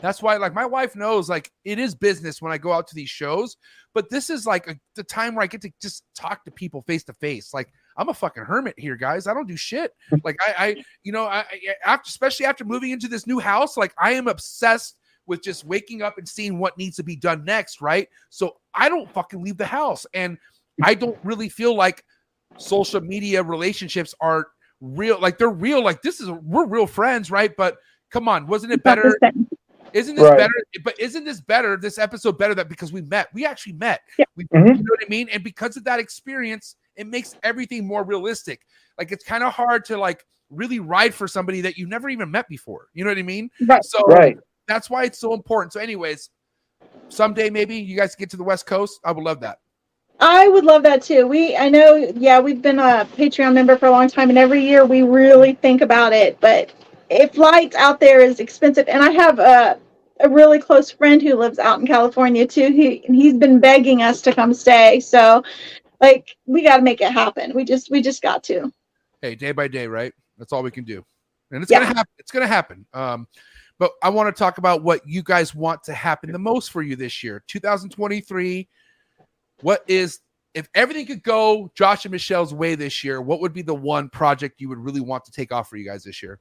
[0.00, 2.94] that's why, like, my wife knows, like, it is business when I go out to
[2.94, 3.56] these shows,
[3.92, 6.82] but this is like a, the time where I get to just talk to people
[6.82, 7.52] face to face.
[7.52, 9.26] Like, I'm a fucking hermit here, guys.
[9.26, 9.92] I don't do shit.
[10.24, 13.76] Like, I, I you know, I, I after, especially after moving into this new house,
[13.76, 14.96] like, I am obsessed
[15.26, 18.08] with just waking up and seeing what needs to be done next, right?
[18.30, 20.36] So I don't fucking leave the house, and
[20.82, 22.04] I don't really feel like
[22.58, 24.48] social media relationships are
[24.80, 25.18] real.
[25.20, 25.82] Like, they're real.
[25.82, 27.52] Like, this is we're real friends, right?
[27.56, 27.76] But
[28.10, 29.16] come on, wasn't it better?
[29.92, 30.36] Isn't this Right.
[30.38, 30.52] better?
[30.82, 31.76] But isn't this better?
[31.76, 34.00] This episode better that because we met, we actually met.
[34.18, 34.24] Yeah.
[34.36, 34.66] We, Mhm.
[34.66, 35.28] You know what I mean?
[35.28, 38.62] And because of that experience, it makes everything more realistic.
[38.98, 42.30] Like it's kind of hard to like really ride for somebody that you've never even
[42.30, 42.88] met before.
[42.94, 43.50] You know what I mean?
[43.66, 43.84] Right.
[43.84, 44.38] So Right.
[44.68, 45.72] that's why it's so important.
[45.72, 46.30] So, anyways,
[47.08, 49.00] someday maybe you guys get to the West Coast.
[49.04, 49.58] I would love that.
[50.20, 51.26] I would love that too.
[51.26, 54.62] We, I know, yeah, we've been a Patreon member for a long time, and every
[54.62, 56.38] year we really think about it.
[56.40, 56.72] But
[57.10, 59.78] if flights out there is expensive, and I have a
[60.20, 62.70] a really close friend who lives out in California too.
[62.70, 65.00] He he's been begging us to come stay.
[65.00, 65.42] So,
[66.00, 67.52] like, we got to make it happen.
[67.54, 68.72] We just, we just got to.
[69.22, 70.12] Hey, day by day, right?
[70.38, 71.04] That's all we can do,
[71.50, 71.78] and it's Yeah.
[71.78, 72.12] gonna happen.
[72.18, 72.84] It's gonna happen.
[72.92, 73.28] Um,
[73.78, 76.82] but I want to talk about what you guys want to happen the most for
[76.82, 78.68] you this year, 2023.
[79.62, 80.20] What is
[80.54, 83.20] if everything could go Josh and Michelle's way this year?
[83.20, 85.84] What would be the one project you would really want to take off for you
[85.84, 86.38] guys this year?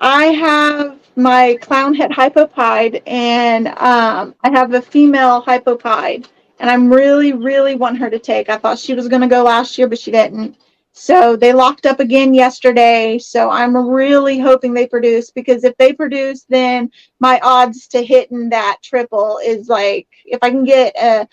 [0.00, 6.28] I have my clown het hypopide, and um, I have a female hypo pied,
[6.60, 8.48] and I'm really, really want her to take.
[8.48, 10.56] I thought she was going to go last year, but she didn't.
[10.92, 13.18] So they locked up again yesterday.
[13.18, 18.50] So I'm really hoping they produce because if they produce, then my odds to hitting
[18.50, 21.26] that triple is like if I can get a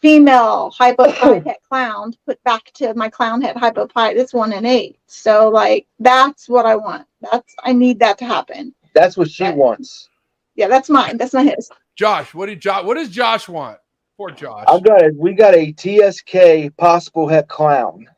[0.00, 4.64] female hypo pied het clown put back to my clown het hypopide, it's one in
[4.64, 4.98] eight.
[5.06, 7.06] So like that's what I want.
[7.20, 8.74] That's I need that to happen.
[8.94, 10.08] That's what she wants.
[10.54, 11.18] Yeah, that's mine.
[11.18, 11.70] That's not his.
[11.96, 12.84] Josh, what did Josh?
[12.84, 13.78] What does Josh want?
[14.22, 14.64] Poor Josh.
[14.68, 18.08] I've got a we got a TSK possible het clown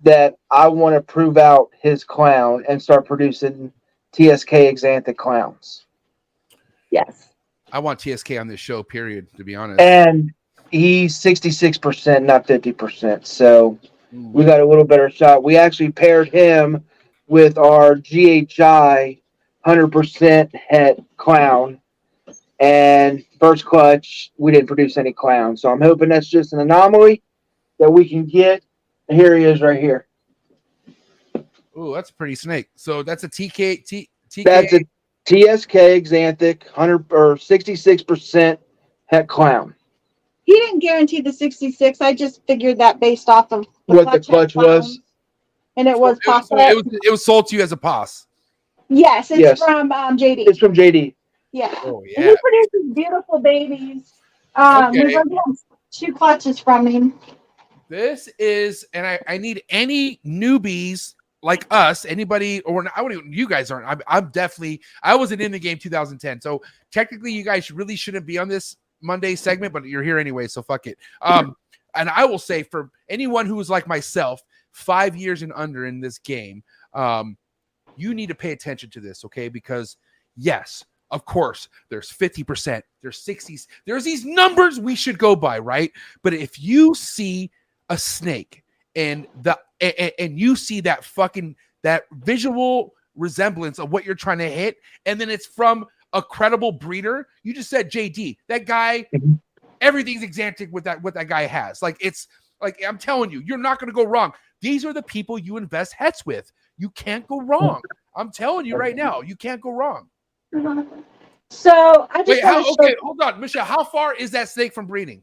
[0.00, 3.70] that I want to prove out his clown and start producing
[4.12, 5.84] TSK Xanthic clowns.
[6.90, 7.34] Yes.
[7.72, 8.82] I want TSK on this show.
[8.82, 9.26] Period.
[9.36, 9.82] To be honest.
[9.82, 10.32] And
[10.70, 13.26] he's 66%, not 50%.
[13.26, 13.78] So
[14.14, 14.32] Mm.
[14.32, 15.42] we got a little better shot.
[15.42, 16.84] We actually paired him
[17.26, 19.20] with our GHI
[19.66, 21.80] 100% het clown.
[22.64, 25.60] And first clutch, we didn't produce any clowns.
[25.60, 27.22] So I'm hoping that's just an anomaly
[27.78, 28.64] that we can get.
[29.10, 30.06] And here he is right here.
[31.78, 32.70] Ooh, that's a pretty snake.
[32.74, 34.44] So that's a TK T TK.
[34.44, 34.78] That's a
[35.26, 35.72] TSK
[36.08, 38.56] Xanthic 100 or 66%
[39.06, 39.74] het clown.
[40.44, 42.00] He didn't guarantee the 66.
[42.00, 45.00] I just figured that based off of What the clutch was?
[45.76, 46.58] And it was It was, possible.
[46.60, 48.26] it was it was sold to you as a pos.
[48.88, 49.58] yes, it's Yes.
[49.62, 50.44] from um, JD.
[50.48, 51.14] It's from JD.
[51.54, 51.72] Yeah.
[51.84, 52.30] Oh And yeah.
[52.30, 54.12] He produces beautiful babies.
[54.56, 55.04] Um, Okay.
[55.06, 55.54] We've already had
[55.92, 57.14] two clutches from him.
[57.88, 63.32] This is, and I, I need any newbies like us, anybody, or I wouldn't even,
[63.32, 63.86] you guys aren't.
[63.86, 66.40] I'm, I'm definitely, I wasn't in the game 2010.
[66.40, 66.60] So
[66.90, 70.48] technically, you guys really shouldn't be on this Monday segment, but you're here anyway.
[70.48, 70.98] So fuck it.
[71.22, 71.54] Um,
[71.94, 76.00] and I will say for anyone who is like myself, five years and under in
[76.00, 76.64] this game,
[76.94, 77.36] um,
[77.96, 79.48] you need to pay attention to this, okay?
[79.48, 79.96] Because
[80.36, 85.92] yes, of course, there's 50%, there's 60s, there's these numbers we should go by, right?
[86.22, 87.50] But if you see
[87.88, 88.64] a snake
[88.96, 94.38] and the and, and you see that fucking that visual resemblance of what you're trying
[94.38, 94.76] to hit,
[95.06, 97.28] and then it's from a credible breeder.
[97.44, 98.38] You just said JD.
[98.48, 99.40] That guy, Mhm.
[99.80, 101.80] everything's Xanthic with that what that guy has.
[101.80, 102.26] Like it's
[102.60, 104.32] like I'm telling you, you're not gonna go wrong.
[104.60, 106.50] These are the people you invest heads with.
[106.76, 107.82] You can't go wrong.
[108.16, 110.08] I'm telling you right now, you can't go wrong.
[111.50, 113.64] So I just Wait, how, want to show, okay, hold on, Michelle.
[113.64, 115.22] How far is that snake from breeding?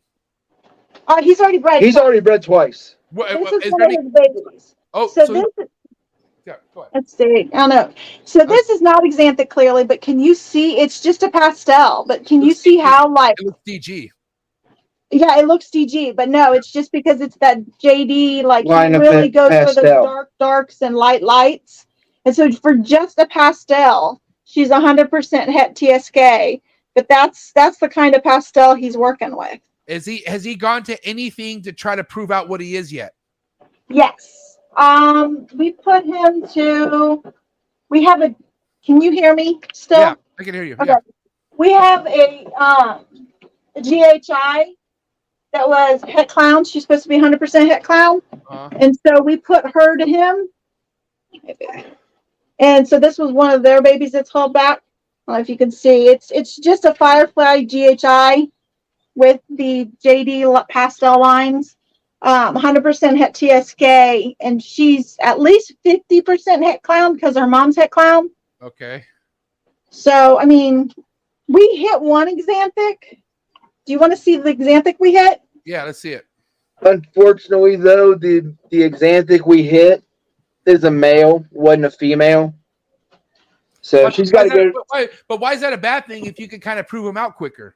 [1.08, 1.84] uh, he's already bred.
[1.84, 2.96] He's already bred twice.
[3.12, 4.04] What, this is is there one of any?
[4.04, 4.76] his babies.
[4.94, 5.68] Oh, so, so, this is,
[6.46, 6.92] yeah, go ahead.
[6.96, 7.50] let's see.
[7.54, 7.94] I don't know.
[8.26, 10.80] So this is not xanthic clearly, but can you see?
[10.80, 12.84] It's just a pastel, but can you see DG.
[12.84, 14.10] how like It looks DG.
[15.12, 19.28] yeah, it looks DG, but no, it's just because it's that JD like Line really
[19.28, 21.86] it, goes for those dark darks and light lights.
[22.26, 24.22] And so for just a pastel,
[24.52, 26.62] she's 100% het TSK,
[26.96, 29.60] but that's that's the kind of pastel he's working with.
[29.88, 32.92] Is he has he gone to anything to try to prove out what he is
[32.92, 33.14] yet?
[33.90, 34.58] Yes.
[34.78, 37.24] Um, we put him to.
[37.90, 38.36] We have a.
[38.86, 40.00] Can you hear me still?
[40.00, 40.76] Yeah, I can hear you.
[40.80, 40.86] Okay.
[40.88, 40.98] Yeah.
[41.58, 43.06] We have a um
[43.76, 44.74] a GHI
[45.54, 46.64] that was het clown.
[46.64, 50.48] She's supposed to be 100% het clown, Uh, and so we put her to him.
[52.62, 54.82] And so this was one of their babies that's held back.
[55.28, 56.08] I don't know if you can see.
[56.08, 58.48] It's it's just a Firefly GHI
[59.16, 61.76] with the JD pastel lines.
[62.24, 67.90] Um, 100% het TSK, and she's at least 50% het clown because her mom's het
[67.90, 68.30] clown.
[68.62, 69.04] okay.
[69.90, 70.92] So, I mean,
[71.48, 73.22] we hit one Xanthic.
[73.86, 75.42] Do you want to see the Xanthic we hit?
[75.66, 76.26] Yeah, let's see it.
[76.84, 80.04] Unfortunately, though, the the Xanthic we hit
[80.66, 82.54] is a male, wasn't a female.
[83.82, 84.72] So But she's got to go.
[84.72, 87.06] But why, but why is that a bad thing if you could kind of prove
[87.06, 87.76] him out quicker?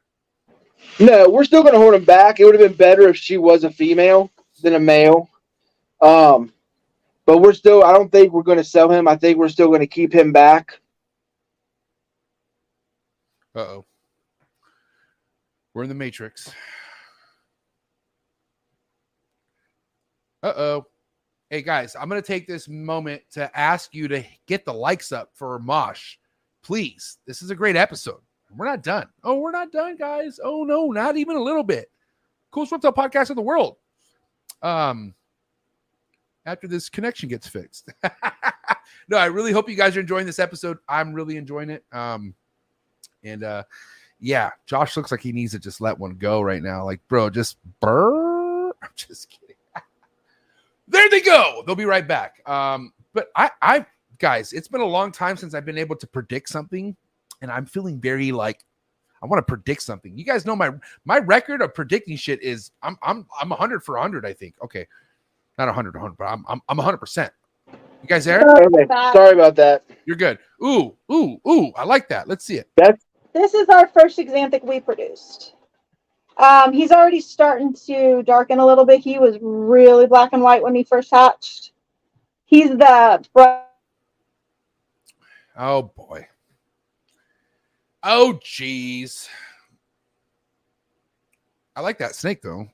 [0.99, 2.39] No, we're still going to hold him back.
[2.39, 4.31] It would have been better if she was a female
[4.61, 5.29] than a male.
[6.01, 6.51] Um,
[7.25, 7.83] but we're still.
[7.83, 9.07] I don't think we're going to sell him.
[9.07, 10.79] I think we're still going to keep him back.
[13.55, 13.85] Uh oh.
[15.73, 16.51] We're in the matrix.
[20.43, 20.85] Uh oh.
[21.51, 25.29] Hey guys, I'm gonna take this moment to ask you to get the likes up
[25.35, 26.15] for Mosh.
[26.63, 27.19] Please.
[27.27, 28.19] This is a great episode.
[28.57, 29.09] We're not done.
[29.23, 30.39] Oh, we're not done, guys.
[30.43, 31.91] Oh no, not even a little bit.
[32.49, 33.77] Coolest reptile podcast in the world.
[34.63, 35.13] Um
[36.47, 37.93] after this connection gets fixed.
[39.07, 40.79] no, I really hope you guys are enjoying this episode.
[40.89, 41.85] I'm really enjoying it.
[41.91, 42.33] Um
[43.23, 43.63] and uh
[44.19, 46.85] yeah, Josh looks like he needs to just let one go right now.
[46.85, 48.69] Like, bro, just burr.
[48.81, 49.44] I'm just kidding.
[50.87, 51.63] There they go.
[51.65, 52.47] They'll be right back.
[52.47, 53.85] Um, but I I
[54.19, 56.95] guys, it's been a long time since I've been able to predict something,
[57.41, 58.63] and I'm feeling very like
[59.21, 60.17] I want to predict something.
[60.17, 60.71] You guys know my
[61.05, 64.55] my record of predicting shit is I'm I'm I'm 100 for 100, I think.
[64.63, 64.87] Okay.
[65.57, 67.29] Not 100 100, but I'm I'm I'm 100%.
[67.71, 68.41] You guys there?
[68.41, 69.83] Okay, sorry about that.
[70.05, 70.37] You're good.
[70.63, 71.71] Ooh, ooh, ooh.
[71.75, 72.27] I like that.
[72.27, 72.69] Let's see it.
[73.33, 75.55] This is our first Xanthic we produced.
[76.37, 78.99] Um, he's already starting to darken a little bit.
[78.99, 81.71] He was really black and white when he first hatched.
[82.45, 83.61] He's the bro-
[85.57, 86.27] Oh boy.
[88.03, 89.29] Oh jeez.
[91.75, 92.67] I like that snake though.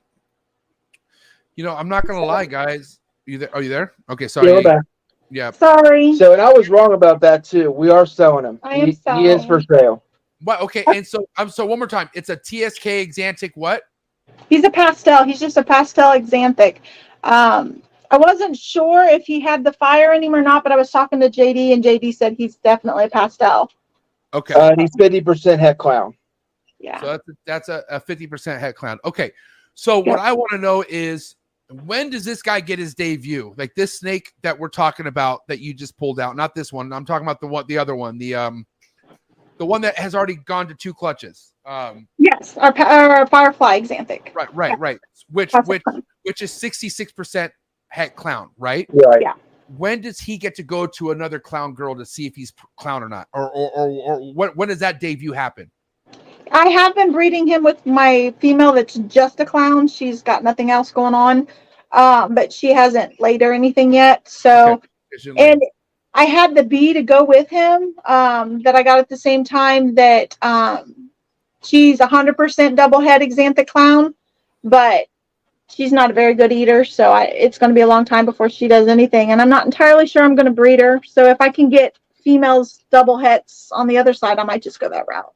[1.56, 2.98] You know, I'm not gonna lie, guys.
[3.26, 3.54] You there?
[3.54, 3.92] Are you there?
[4.10, 4.52] Okay, sorry.
[4.52, 4.82] Yeah, back.
[5.30, 5.50] Yeah.
[5.52, 6.16] Sorry.
[6.16, 7.70] So, and I was wrong about that too.
[7.70, 8.58] We are selling him.
[8.62, 10.02] I am he, he is for sale.
[10.42, 10.60] What?
[10.60, 10.84] Okay.
[10.86, 12.10] And so, I'm so one more time.
[12.14, 13.52] It's a TSK Xanthic.
[13.54, 13.82] What?
[14.48, 15.24] He's a pastel.
[15.24, 16.78] He's just a pastel Xanthic.
[17.24, 20.76] Um, I wasn't sure if he had the fire in him or not, but I
[20.76, 23.70] was talking to JD, and JD said he's definitely a pastel.
[24.34, 24.54] Okay.
[24.54, 26.14] Uh, he's fifty percent het clown.
[26.82, 27.00] Yeah.
[27.00, 28.98] So that's a, that's a, a 50% het clown.
[29.04, 29.32] Okay.
[29.74, 31.36] So what I want to know is
[31.84, 33.54] when does this guy get his debut?
[33.56, 36.92] Like this snake that we're talking about that you just pulled out, not this one.
[36.92, 38.66] I'm talking about the one the other one, the um
[39.62, 41.52] the one that has already gone to two clutches.
[41.64, 44.34] Um Yes, our, our firefly Xanthic.
[44.34, 44.98] right, right, right.
[45.30, 45.82] Which That's which
[46.24, 47.50] which is 66%
[47.90, 48.88] het clown, right?
[48.92, 49.22] Right.
[49.22, 49.34] Yeah.
[49.76, 53.04] When does he get to go to another clown girl to see if he's clown
[53.04, 53.28] or not?
[53.32, 55.70] Or or or, or when, when does that debut happen?
[56.50, 59.86] I have been breeding him with my female that's just a clown.
[59.86, 61.46] She's got nothing else going on,
[61.92, 64.28] um, but she hasn't laid or anything yet.
[64.28, 64.88] So, Okay.
[65.12, 65.62] Is it like- and
[66.14, 69.44] I had the bee to go with him um, that I got at the same
[69.44, 69.94] time.
[69.94, 71.10] That um,
[71.62, 74.14] she's hundred percent double het Xanthic clown,
[74.62, 75.06] but
[75.68, 78.26] she's not a very good eater, so I, it's going to be a long time
[78.26, 79.32] before she does anything.
[79.32, 81.00] And I'm not entirely sure I'm going to breed her.
[81.06, 84.80] So if I can get females double hets on the other side, I might just
[84.80, 85.32] go that route.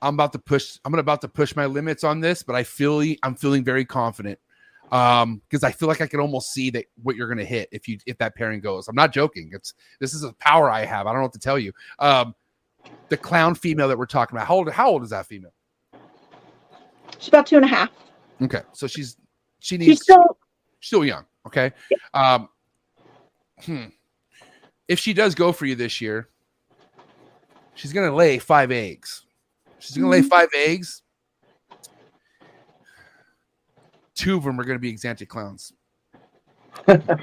[0.00, 0.78] I'm about to push.
[0.84, 4.38] I'm about to push my limits on this, but I feel I'm feeling very confident
[4.92, 7.88] um because I feel like I can almost see that what you're gonna hit if
[7.88, 8.86] you if that pairing goes.
[8.86, 9.50] I'm not joking.
[9.52, 11.06] It's this is a power I have.
[11.06, 11.72] I don't know what to tell you.
[11.98, 12.34] Um,
[13.08, 14.46] the clown female that we're talking about.
[14.46, 14.70] How old?
[14.70, 15.52] How old is that female?
[17.18, 17.90] She's about two and a half.
[18.42, 19.16] Okay, so she's
[19.60, 20.36] she needs She's still
[20.80, 21.24] still young.
[21.46, 21.72] Okay.
[22.14, 22.48] Um,
[23.64, 23.84] hmm.
[24.88, 26.28] If she does go for you this year,
[27.74, 29.24] she's gonna lay five eggs.
[29.78, 31.01] She's gonna lay five eggs.
[34.14, 35.72] Two of them are gonna be Xanthic clowns.
[36.86, 37.20] that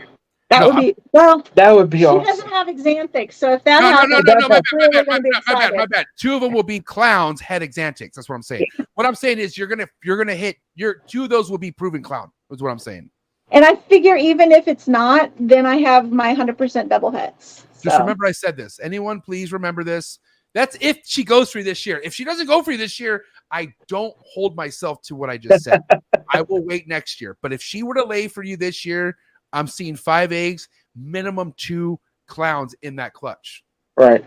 [0.52, 1.45] No, would be well.
[1.56, 2.24] That would be She awesome.
[2.26, 4.78] doesn't have Xanthic, so if that No, no, happens, no, no, no, my bad, my
[4.78, 6.06] really bad, my bad, my bad, my bad.
[6.18, 8.14] Two of them will be clowns, het Xanthics.
[8.14, 8.66] That's what I'm saying.
[8.95, 11.72] What I'm saying is you're gonna you're gonna hit your two of those will be
[11.72, 12.32] proven clown.
[12.52, 13.10] Is what I'm saying.
[13.52, 17.66] And I figure even if it's not, then I have my hundred percent double hets.
[17.84, 18.80] Just remember I said this.
[18.82, 20.20] Anyone, please remember this.
[20.53, 22.02] That's if she goes for you this year.
[22.03, 25.38] If she doesn't go for you this year, I don't hold myself to what I
[25.38, 25.82] just said.
[26.34, 27.38] I will wait next year.
[27.42, 29.18] But if she were to lay for you this year,
[29.52, 33.64] I'm seeing five eggs, minimum two clowns in that clutch.
[33.98, 34.24] Right.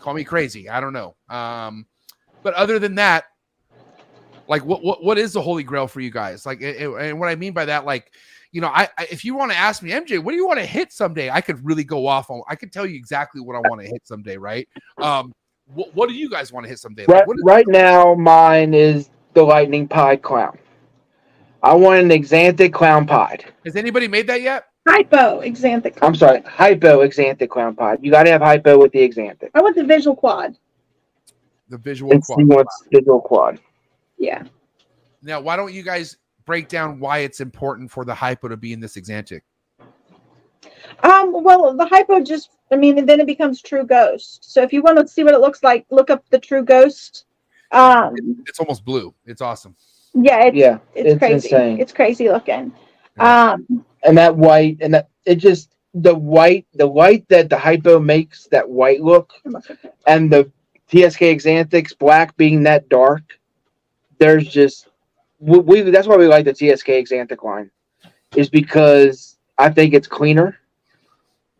[0.00, 0.68] Call me crazy.
[0.68, 1.14] I don't know.
[1.28, 1.86] Um,
[2.42, 3.24] but other than that,
[4.48, 6.46] like what what what is the holy grail for you guys?
[6.46, 8.12] Like, it- it- and what I mean by that, like,
[8.52, 10.58] you know, I, I if you want to ask me, MJ, what do you want
[10.58, 11.28] to hit someday?
[11.30, 12.42] I could really go off on.
[12.48, 14.66] I could tell you exactly what I want to hit someday, right?
[15.00, 15.32] Um,
[15.74, 17.04] what, what do you guys want to hit someday?
[17.06, 20.58] Like, Right, right now, mine is the lightning pied clown.
[21.62, 23.44] I want an exanthic clown pied.
[23.64, 24.64] has anybody made that yet?
[24.86, 25.98] hypo Xanthic.
[26.00, 27.98] I'm sorry, hypo exanthic clown pied.
[28.02, 29.50] You got to have hypo with the exanthic.
[29.54, 30.56] I want the visual quad.
[31.68, 32.38] The visual It's quad.
[32.38, 33.60] he wants visual quad.
[34.16, 34.44] Yeah.
[35.20, 36.16] Now, why don't you guys
[36.46, 39.42] break down why it's important for the hypo to be in this exantic?
[41.02, 44.50] Um, well, the hypo just, I mean, and then it becomes true ghost.
[44.50, 47.26] So if you want to see what it looks like, look up the true ghost.
[47.72, 48.14] Um,
[48.46, 49.14] It's almost blue.
[49.26, 49.76] It's awesome.
[50.14, 51.48] yeah, it's, Yeah, it's, it's crazy.
[51.48, 51.80] insane.
[51.80, 52.72] It's crazy looking.
[53.16, 53.52] Yeah.
[53.52, 57.98] Um, and that white and that it just the white the white that the hypo
[57.98, 59.32] makes that white look
[60.06, 60.50] and the
[60.90, 63.22] TSK Xanthics black being that dark,
[64.18, 64.88] there's just
[65.40, 67.70] we, we that's why we like the TSK Xanthic line,
[68.36, 70.58] is because I think it's cleaner.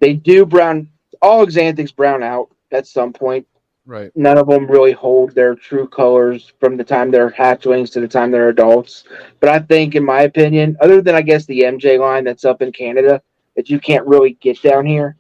[0.01, 0.89] They do brown
[1.21, 3.47] all Xanthics brown out at some point.
[3.87, 4.13] Right.
[4.15, 8.09] None of them really hold their true colors from the time they're hatchlings to the
[8.09, 9.05] time they're adults.
[9.41, 12.61] But I think, in my opinion, other than I guess the MJ line that's up
[12.61, 13.23] in Canada
[13.57, 15.17] that you can't really get down here,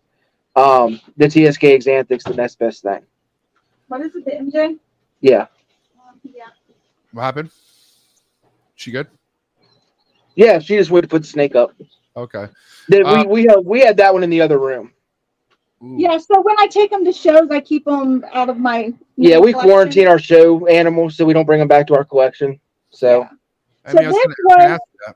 [0.55, 3.01] um, the TSK Xanthic's the next best thing.
[3.87, 4.79] what is it, the MJ?
[5.21, 5.47] Yeah.
[6.23, 6.45] Yeah.
[7.13, 7.51] What happened?
[8.75, 9.09] She good?
[10.35, 11.73] Yeah, she just went to put the snake up.
[12.19, 12.47] Okay.
[12.89, 14.93] Then Uh, we we had, we had that one in the other room.
[15.83, 15.95] Ooh.
[15.97, 18.93] Yeah, so when I take them to shows, I keep them out of my.
[19.17, 19.71] Yeah, we collection.
[19.71, 22.59] quarantine our show animals so we don't bring them back to our collection.
[22.91, 23.29] So Yeah.
[23.85, 24.29] I So mean, I was this I
[24.73, 25.15] was was-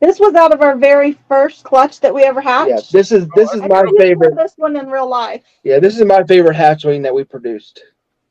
[0.00, 2.68] This was out of our very first clutch that we ever hatched.
[2.70, 4.34] yeah, this is this is I my favorite.
[4.36, 5.42] This one in real life.
[5.62, 7.80] Yeah, this is my favorite hatchling that we produced.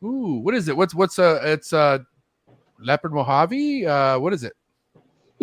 [0.04, 0.76] Ooh, what is it?
[0.76, 2.00] What's what's uh it's uh
[2.80, 3.88] leopard Mojave?
[3.88, 4.54] Uh what is it?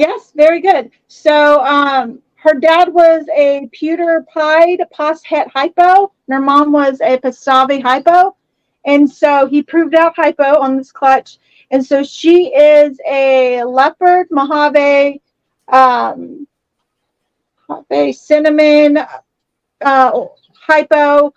[0.00, 0.90] Yes, very good.
[1.08, 7.02] So um, her dad was a pewter pied pos het hypo, and her mom was
[7.02, 8.34] a pastave hypo.
[8.86, 11.36] And so he proved out hypo on this clutch.
[11.70, 15.20] And so she is a leopard Mojave,
[15.68, 16.48] um,
[17.68, 19.00] Mojave cinnamon,
[19.82, 20.24] uh,
[20.66, 21.34] hypo,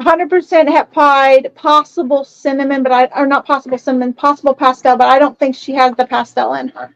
[0.00, 5.18] 100% het pied, possible cinnamon, but I, or not possible cinnamon, possible pastel, but I
[5.18, 6.94] don't think she has the pastel in her.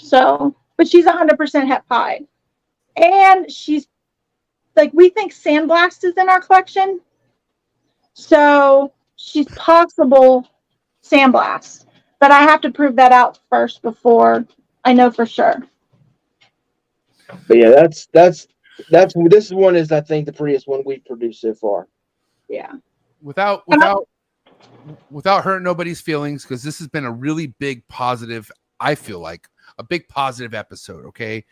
[0.00, 2.26] So, but she's 100% het pied.
[2.96, 3.86] And she's
[4.76, 7.00] like, we think Sandblast is in our collection.
[8.14, 10.46] So she's possible
[11.04, 11.86] Sandblast.
[12.18, 14.46] But I have to prove that out first before
[14.84, 15.62] I know for sure.
[17.46, 18.46] But yeah, that's that's
[18.90, 21.88] that's this one is I think the prettiest one we've produced so far.
[22.48, 22.72] Yeah.
[23.22, 24.08] Without without
[25.10, 28.50] without hurting nobody's feelings, because this has been a really big positive,
[28.80, 29.48] I feel like
[29.80, 31.44] a big positive episode, okay?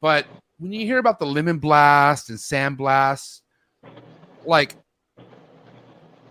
[0.00, 0.26] But
[0.58, 3.42] when you hear about the lemon blast and sand blast,
[4.44, 4.74] like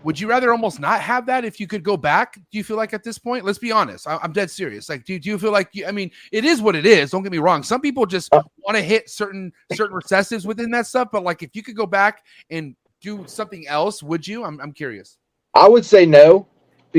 [0.03, 2.35] would you rather almost not have that if you could go back?
[2.35, 3.43] Do you feel like at this point?
[3.43, 4.07] Let's be honest.
[4.07, 4.87] I, am dead serious.
[4.87, 7.11] Like, do, do you feel like you, I mean, it is what it is.
[7.11, 7.61] Don't get me wrong.
[7.61, 11.09] Some people just want to hit certain certain recessives within that stuff.
[11.11, 14.45] But like, if you could go back and do something else, would you?
[14.45, 15.17] I'm, I'm curious.
[15.53, 16.47] I would say no,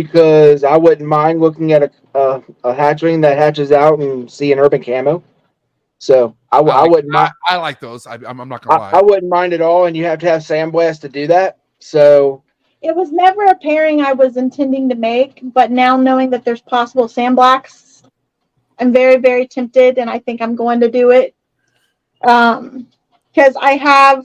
[0.02, 4.52] because I wouldn't mind looking at a, a, a hatchling that hatches out and see
[4.52, 5.24] an urban camo.
[5.98, 7.32] So I like- wouldn't mind.
[7.48, 8.06] I, I like those.
[8.06, 8.90] I, I'm, I'm not gonna lie.
[8.92, 11.58] I, I wouldn't mind at all, and you have to have sandblast to do that.
[11.80, 12.44] So
[12.80, 16.60] It was never a pairing I was intending to make, but now knowing that there's
[16.60, 18.04] possible sandblast,
[18.78, 21.34] I'm very, very tempted, and I think I'm going to do it.
[22.22, 22.86] Um,
[23.34, 24.24] because I have,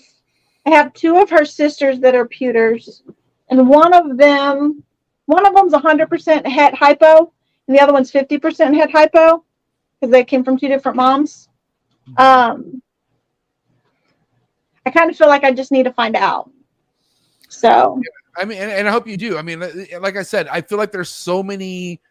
[0.68, 3.02] I have two of her sisters that are pewters,
[3.50, 4.84] and one of them,
[5.26, 7.32] one of them's 100% het hypo,
[7.68, 9.44] and the other one's 50% het hypo,
[10.00, 11.50] because they came from two different moms.
[12.18, 12.82] Um,
[14.86, 16.50] I kind of feel like I just need to find out.
[17.48, 18.02] So.
[18.36, 19.38] I mean, and, and I hope you do.
[19.38, 19.60] I mean,
[20.00, 22.02] like I said, I feel like there's so many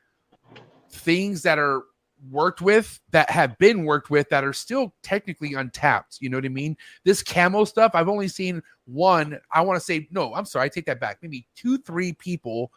[0.90, 1.82] things that are
[2.30, 6.18] worked with that have been worked with that are still technically untapped.
[6.20, 6.76] You know what I mean?
[7.04, 9.40] This camo stuff, I've only seen one.
[9.52, 11.18] I want to say, no, I'm sorry, I take that back.
[11.22, 12.70] Maybe two, three people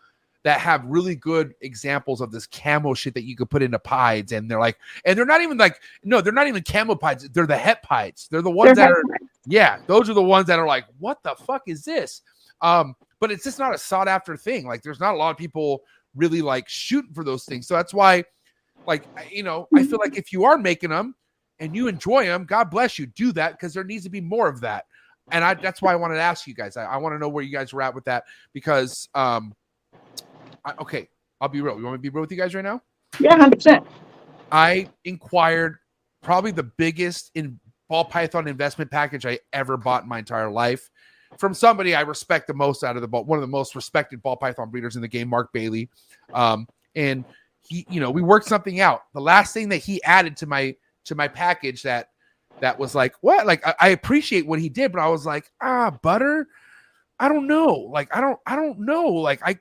[0.45, 4.31] that have really good examples of this camo shit that you could put into pieds.
[4.31, 7.27] And they're like, and they're not even like, no, they're not even camo pieds.
[7.29, 8.27] They're the het pieds.
[8.29, 9.03] They're the ones They're that are,
[9.47, 12.21] yeah, those are the ones that are like, what the fuck is this?
[12.61, 14.67] Um, but it's just not a sought after thing.
[14.67, 15.81] Like there's not a lot of people
[16.13, 17.65] really like shooting for those things.
[17.65, 18.23] So that's why,
[18.85, 21.15] like, you know, I feel like if you are making them
[21.59, 24.47] and you enjoy them, God bless you, do that because there needs to be more
[24.47, 24.85] of that.
[25.31, 26.77] And I that's why I wanted to ask you guys.
[26.77, 29.55] I, I want to know where you guys were at with that because, um,
[30.65, 31.07] I, okay,
[31.39, 31.77] I'll be real.
[31.77, 32.81] You want me to be real with you guys right now?
[33.19, 33.87] Yeah, hundred percent.
[34.51, 35.77] I inquired
[36.21, 40.89] probably the biggest in ball python investment package I ever bought in my entire life
[41.37, 44.21] from somebody I respect the most out of the ball, one of the most respected
[44.21, 45.89] ball python breeders in the game, Mark Bailey.
[46.33, 47.25] Um, and
[47.61, 49.01] he, you know, we worked something out.
[49.13, 50.75] The last thing that he added to my
[51.05, 52.09] to my package that
[52.61, 53.45] that was like, what?
[53.45, 56.47] Like I, I appreciate what he did, but I was like, ah, butter.
[57.19, 57.89] I don't know.
[57.91, 59.07] Like I don't, I don't know.
[59.07, 59.57] Like I,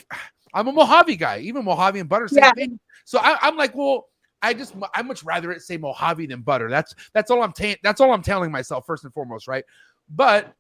[0.55, 1.40] I'm a Mojave guy.
[1.40, 2.52] Even Mojave and butter, same Yeah.
[2.52, 2.81] thing.
[3.05, 4.06] So I, I'm like, well,
[4.40, 6.70] I just I much rather it say Mojave than butter.
[6.70, 9.64] That's that's all I'm ta- that's all I'm telling myself first and foremost, right?
[10.09, 10.55] But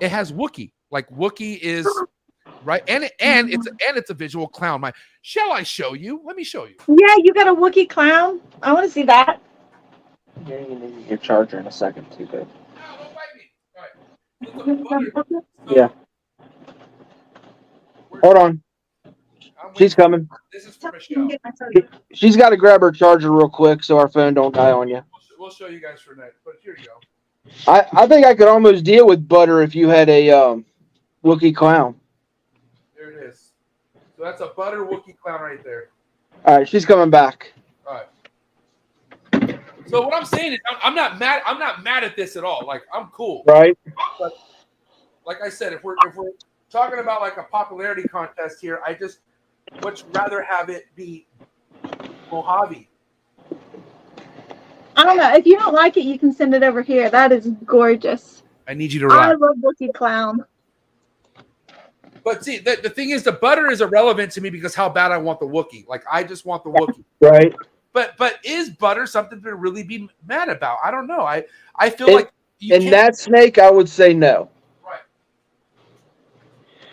[0.00, 0.72] it has Wookie.
[0.90, 1.86] Like Wookie is
[2.64, 3.54] right, and and mm-hmm.
[3.54, 4.80] it's and it's a visual clown.
[4.80, 4.92] My
[5.22, 6.22] shall I show you?
[6.24, 6.76] Let me show you.
[6.88, 8.40] Yeah, you got a Wookie clown.
[8.62, 9.40] I want to see that.
[10.46, 12.32] yeah, you need your charger in a second too, babe.
[12.32, 13.52] No, don't bite me.
[13.76, 14.66] All right.
[14.66, 15.12] Look, butter.
[15.28, 15.88] So, Yeah.
[18.22, 18.62] Hold on, I'm
[19.76, 20.28] she's coming.
[20.52, 21.28] This is for Michelle.
[22.12, 25.02] She's got to grab her charger real quick so our phone don't die on you.
[25.38, 26.38] We'll, show you guys for next.
[26.44, 27.72] But here you go.
[27.72, 30.64] I, I think I could almost deal with butter if you had a um,
[31.24, 31.94] Wookie clown.
[32.96, 33.52] There it is.
[34.16, 35.90] So that's a butter Wookie clown right there.
[36.44, 37.52] All right, she's coming back.
[37.86, 39.60] All right.
[39.86, 41.42] So what I'm saying is, I'm, I'm not mad.
[41.46, 42.64] I'm not mad at this at all.
[42.66, 43.44] Like I'm cool.
[43.46, 43.78] Right?
[45.24, 46.30] Like I said, if we're if we're
[46.70, 49.20] talking about like a popularity contest here, I just
[49.82, 51.26] much rather have it be
[52.30, 52.88] Mojave.
[54.96, 55.34] I don't know.
[55.34, 57.10] If you don't like it, you can send it over here.
[57.10, 58.42] That is gorgeous.
[58.66, 60.44] I need you to I love Wookiee clown.
[62.24, 65.12] But see, the, the thing is, the butter is irrelevant to me because how bad
[65.12, 65.86] I want the Wookie.
[65.86, 67.04] Like I just want the Wookie.
[67.20, 67.54] Right.
[67.92, 70.78] But but is butter something to really be mad about?
[70.82, 71.20] I don't know.
[71.20, 71.44] I
[71.76, 74.48] I feel It- like you And can't- that snake, I would say no.
[74.84, 75.00] right.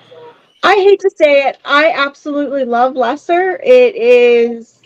[0.09, 0.33] So,
[0.63, 1.57] I hate to say it.
[1.65, 3.59] I absolutely love Lesser.
[3.61, 4.81] It is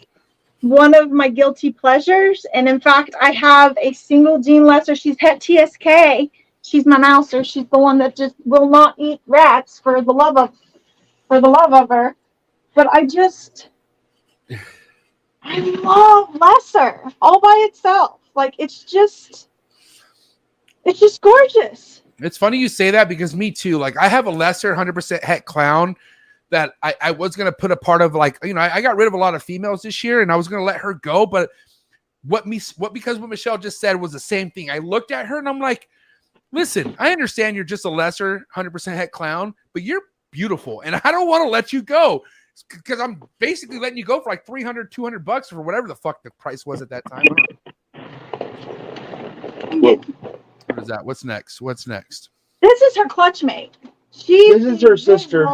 [0.61, 2.45] one of my guilty pleasures.
[2.55, 4.95] And in fact, I have a single gene Lesser.
[4.95, 6.31] She's het TSK.
[6.63, 7.43] She's my mouser.
[7.43, 10.51] She's the one that just will not eat rats for the love of
[11.27, 12.15] for the love of her.
[12.73, 13.69] But I just
[15.43, 18.19] I love Lesser all by itself.
[18.35, 19.49] Like it's just
[20.85, 22.01] it's just gorgeous.
[22.19, 23.77] It's funny you say that because me too.
[23.77, 25.95] Like I have a lesser 100% het clown
[26.49, 28.15] that I, I was gonna put a part of.
[28.15, 30.31] Like you know, I, I got rid of a lot of females this year, and
[30.31, 31.25] I was gonna let her go.
[31.25, 31.51] But
[32.23, 34.71] what me what because what Michelle just said was the same thing.
[34.71, 35.89] I looked at her and I'm like,
[36.51, 41.11] listen, I understand you're just a lesser 100% het clown, but you're beautiful, and I
[41.11, 42.23] don't want to let you go
[42.69, 46.23] because I'm basically letting you go for like 300, 200 bucks for whatever the fuck
[46.23, 47.25] the price was at that time.
[50.79, 51.05] Is that?
[51.05, 51.61] What's next?
[51.61, 52.29] What's next?
[52.61, 53.77] This is her clutch mate.
[54.11, 55.47] She's This is the her sister.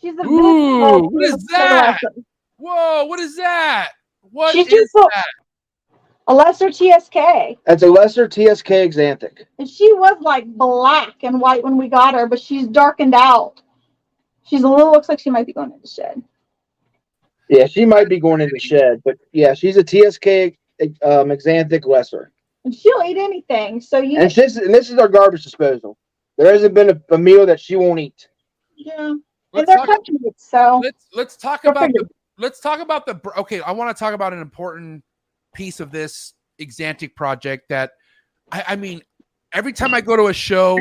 [0.00, 1.98] She's a Ooh, what is that?
[2.58, 3.92] Whoa, what is that?
[4.30, 5.24] What She's is just a- that?
[6.26, 7.58] A lesser TSK.
[7.66, 9.44] That's a lesser TSK Xanthic.
[9.58, 13.60] And she was like black and white when we got her, but she's darkened out.
[14.46, 16.22] She's a little looks like she might be going in the shed.
[17.50, 20.56] Yeah, she might be going in the shed, but yeah, she's a TSK
[21.02, 22.32] um, Xanthic lesser.
[22.64, 23.80] And she'll eat anything.
[23.80, 25.98] So you And this, and this is our garbage disposal.
[26.38, 28.28] There hasn't been a, a meal that she won't eat.
[28.76, 29.10] yeah.
[29.10, 29.20] And
[29.52, 32.08] Let's they're talk, country meats, so let's let's talk about the
[32.38, 33.60] let's talk about the okay.
[33.60, 35.04] I want to talk about an important
[35.54, 37.92] piece of this Exantic project that
[38.50, 39.00] I, I mean,
[39.52, 40.78] every time I go to a show,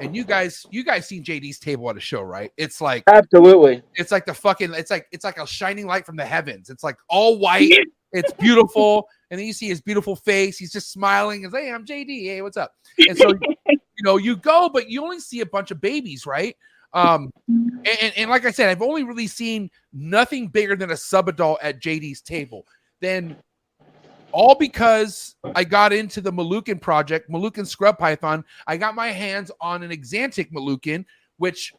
[0.00, 2.52] and you guys, you guys seen JD's table at a show, right?
[2.56, 3.82] It's like Absolutely.
[3.96, 6.70] it's like the fucking it's like it's like a shining light from the heavens.
[6.70, 7.72] It's like all white.
[8.12, 10.58] It's beautiful, and then you see his beautiful face.
[10.58, 11.44] He's just smiling.
[11.44, 12.24] And hey, I'm JD.
[12.24, 12.72] Hey, what's up?
[12.98, 13.32] And so
[13.68, 16.56] you know you go, but you only see a bunch of babies, right?
[16.92, 20.96] Um, and, and, and like I said, I've only really seen nothing bigger than a
[20.96, 22.66] sub adult at JD's table.
[23.00, 23.36] Then
[24.30, 28.44] all because I got into the Moluccan project, Moluccan Scrub Python.
[28.66, 31.04] I got my hands on an Exantic Moluccan,
[31.36, 31.72] which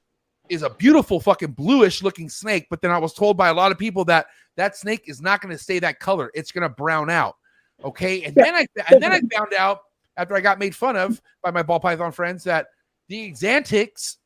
[0.50, 2.68] is a beautiful fucking bluish looking snake.
[2.70, 4.28] But then I was told by a lot of people that
[4.58, 6.32] that snake is not going to stay that color.
[6.34, 7.36] It's going to brown out.
[7.84, 8.24] Okay.
[8.24, 9.80] And then I and then I found out
[10.18, 12.68] after I got made fun of by my ball python friends that
[13.10, 14.18] the Exantics,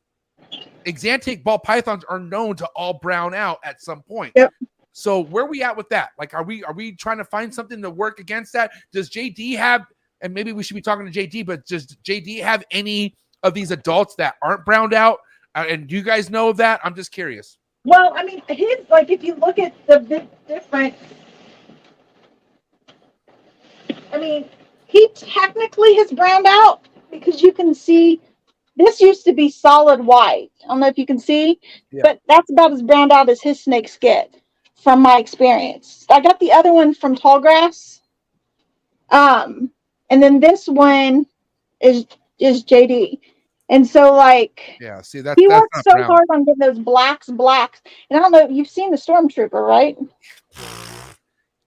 [0.86, 4.32] Exantic ball pythons are known to all brown out at some point.
[4.36, 4.52] Yep.
[4.92, 6.10] So where we at with that?
[6.18, 8.72] Like, are we are we trying to find something to work against that?
[8.92, 9.84] Does JD have?
[10.22, 13.70] And maybe we should be talking to JD, but does JD have any of these
[13.70, 15.18] adults that aren't browned out?
[15.54, 16.80] Uh, and do you guys know of that?
[16.84, 17.58] I'm just curious.
[17.84, 20.96] Well, I mean, his like if you look at the big difference,
[24.12, 24.48] I mean,
[24.86, 28.20] he technically has browned out because you can see
[28.76, 30.50] this used to be solid white.
[30.64, 31.58] I don't know if you can see,
[31.90, 32.02] Yeah.
[32.04, 34.34] but that's about as browned out as his snakes get
[34.74, 36.06] from my experience.
[36.08, 38.00] I got the other one from Tallgrass.
[39.10, 39.70] Um,
[40.08, 41.26] and then this one
[41.80, 42.06] is
[42.38, 43.20] is JD.
[43.70, 45.00] And so like Yeah.
[45.00, 46.04] See, that's he that's worked not so brown.
[46.04, 47.80] hard on getting those blacks, blacks.
[48.10, 49.96] And I don't know, you've seen the Stormtrooper, right?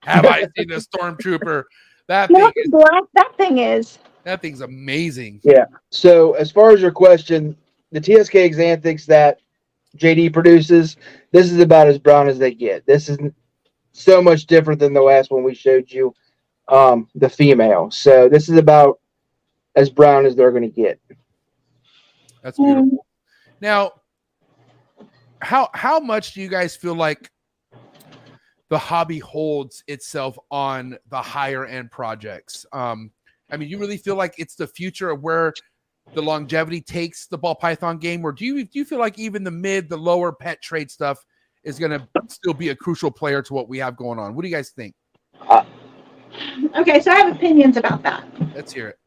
[0.04, 1.64] Have I seen the stormtrooper?
[2.08, 3.98] That You thing how is, black that thing is.
[4.24, 5.40] that thing's amazing.
[5.42, 5.64] Yeah.
[5.90, 7.56] So, as far as your question,
[7.92, 9.40] the TSK Xanthics that
[9.96, 10.96] JD produces,
[11.32, 12.84] this is about as brown as they get.
[12.86, 13.18] This is
[13.92, 16.14] so much different than the last one we showed you,
[16.68, 17.90] um, the female.
[17.90, 19.00] So, this is about
[19.76, 21.00] as brown as they're going to get.
[22.44, 23.04] That's beautiful.
[23.60, 23.92] Now,
[25.40, 27.30] how how much do you guys feel like
[28.68, 32.66] the hobby holds itself on the higher end projects?
[32.72, 33.10] Um,
[33.50, 35.54] I mean, you really feel like it's the future of where
[36.12, 39.42] the longevity takes the ball python game, or do you do you feel like even
[39.42, 41.24] the mid, the lower pet trade stuff
[41.64, 44.34] is going to still be a crucial player to what we have going on?
[44.34, 44.94] What do you guys think?
[46.76, 48.26] Okay, so I have opinions about that.
[48.54, 48.98] Let's hear it.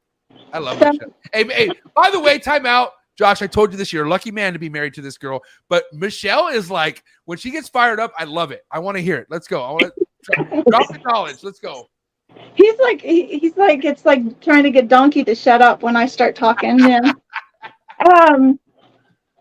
[0.53, 0.91] I love So-.
[1.33, 2.93] Hey, hey, by the way, time out.
[3.17, 3.91] Josh, I told you this.
[3.91, 5.41] You're a lucky man to be married to this girl.
[5.69, 8.63] But Michelle is like, when she gets fired up, I love it.
[8.71, 9.27] I want to hear it.
[9.29, 9.63] Let's go.
[9.63, 11.43] I want to drop the knowledge.
[11.43, 11.89] Let's go.
[12.53, 15.95] He's like he, he's like it's like trying to get Donkey to shut up when
[15.95, 16.77] I start talking.
[16.77, 17.13] Yeah.
[18.05, 18.59] um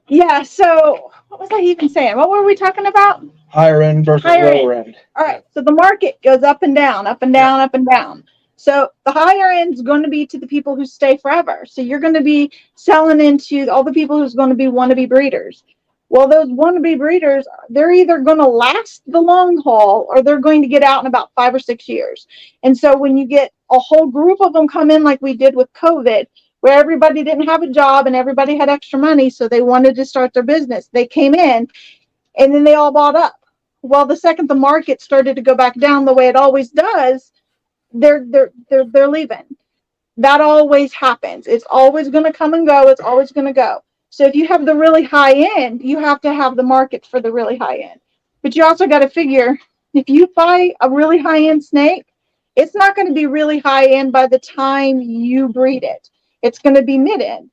[0.09, 2.17] yeah, so what was I even saying?
[2.17, 3.25] What were we talking about?
[3.49, 4.97] Higher end versus Higher lower end.
[5.17, 5.43] All right.
[5.53, 8.25] So the market goes up and down, up and down, up and down.
[8.57, 11.65] So the higher end is going to be to the people who stay forever.
[11.67, 15.09] So you're going to be selling into all the people who's going to be wannabe
[15.09, 15.63] breeders.
[16.09, 20.63] Well, those wannabe breeders, they're either going to last the long haul or they're going
[20.63, 22.27] to get out in about five or six years.
[22.63, 25.55] And so when you get a whole group of them come in like we did
[25.55, 26.27] with COVID,
[26.61, 30.05] where everybody didn't have a job and everybody had extra money, so they wanted to
[30.05, 31.69] start their business, they came in
[32.37, 33.41] and then they all bought up
[33.83, 37.33] well the second the market started to go back down the way it always does
[38.01, 39.45] they're they're they're, they're leaving.
[40.17, 41.47] That always happens.
[41.47, 42.89] It's always going to come and go.
[42.89, 43.83] It's always going to go.
[44.11, 47.21] So if you have the really high end you have to have the market for
[47.21, 48.01] the really high end.
[48.43, 49.59] But you also got to figure
[49.95, 52.07] if you buy a really high end snake
[52.55, 56.09] it's not going to be really high end by the time you breed it.
[56.41, 57.51] It's going to be mid end.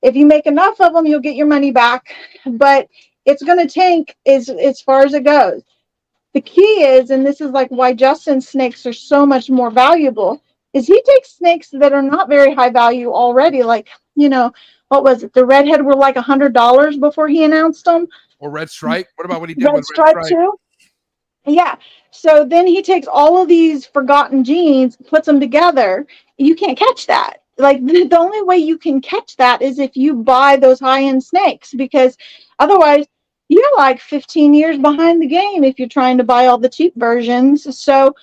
[0.00, 2.14] If you make enough of them you'll get your money back.
[2.46, 2.88] But
[3.26, 5.62] it's going to tank as as far as it goes
[6.36, 10.42] the key is, and this is like why Justin's snakes are so much more valuable,
[10.74, 13.62] is he takes snakes that are not very high value already.
[13.62, 14.52] Like, you know,
[14.88, 15.32] what was it?
[15.32, 18.06] The redhead were like a hundred dollars before he announced them.
[18.38, 19.06] Or Red Stripe.
[19.14, 20.44] What about what he did Red with stripe Red Stripe?
[20.44, 20.60] too.
[21.46, 21.76] Yeah.
[22.10, 26.06] So then he takes all of these forgotten genes, puts them together.
[26.36, 27.38] You can't catch that.
[27.56, 31.04] Like the, the only way you can catch that is if you buy those high
[31.04, 32.18] end snakes because
[32.58, 33.06] otherwise
[33.48, 36.94] you're like 15 years behind the game if you're trying to buy all the cheap
[36.96, 37.78] versions.
[37.78, 38.14] So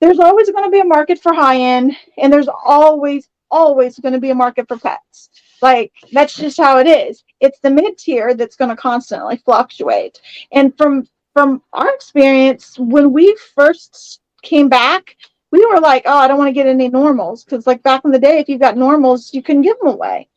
[0.00, 4.14] there's always going to be a market for high end and there's always always going
[4.14, 5.30] to be a market for pets.
[5.60, 7.24] Like that's just how it is.
[7.40, 10.20] It's the mid tier that's going to constantly fluctuate.
[10.52, 15.16] And from from our experience when we first came back,
[15.52, 18.10] we were like, "Oh, I don't want to get any normals because like back in
[18.10, 20.29] the day if you got normals, you couldn't give them away."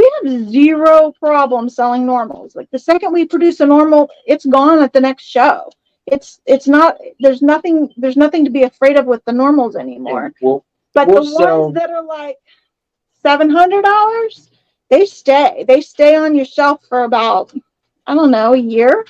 [0.00, 2.54] We have zero problem selling normals.
[2.56, 5.70] Like the second we produce a normal, it's gone at the next show.
[6.06, 10.32] It's it's not there's nothing there's nothing to be afraid of with the normals anymore.
[10.40, 10.64] Well,
[10.94, 12.38] But Well, the so- ones that are like
[13.22, 14.50] seven hundred dollars,
[14.88, 15.64] they stay.
[15.68, 17.52] They stay on your shelf for about
[18.06, 19.04] I don't know a year.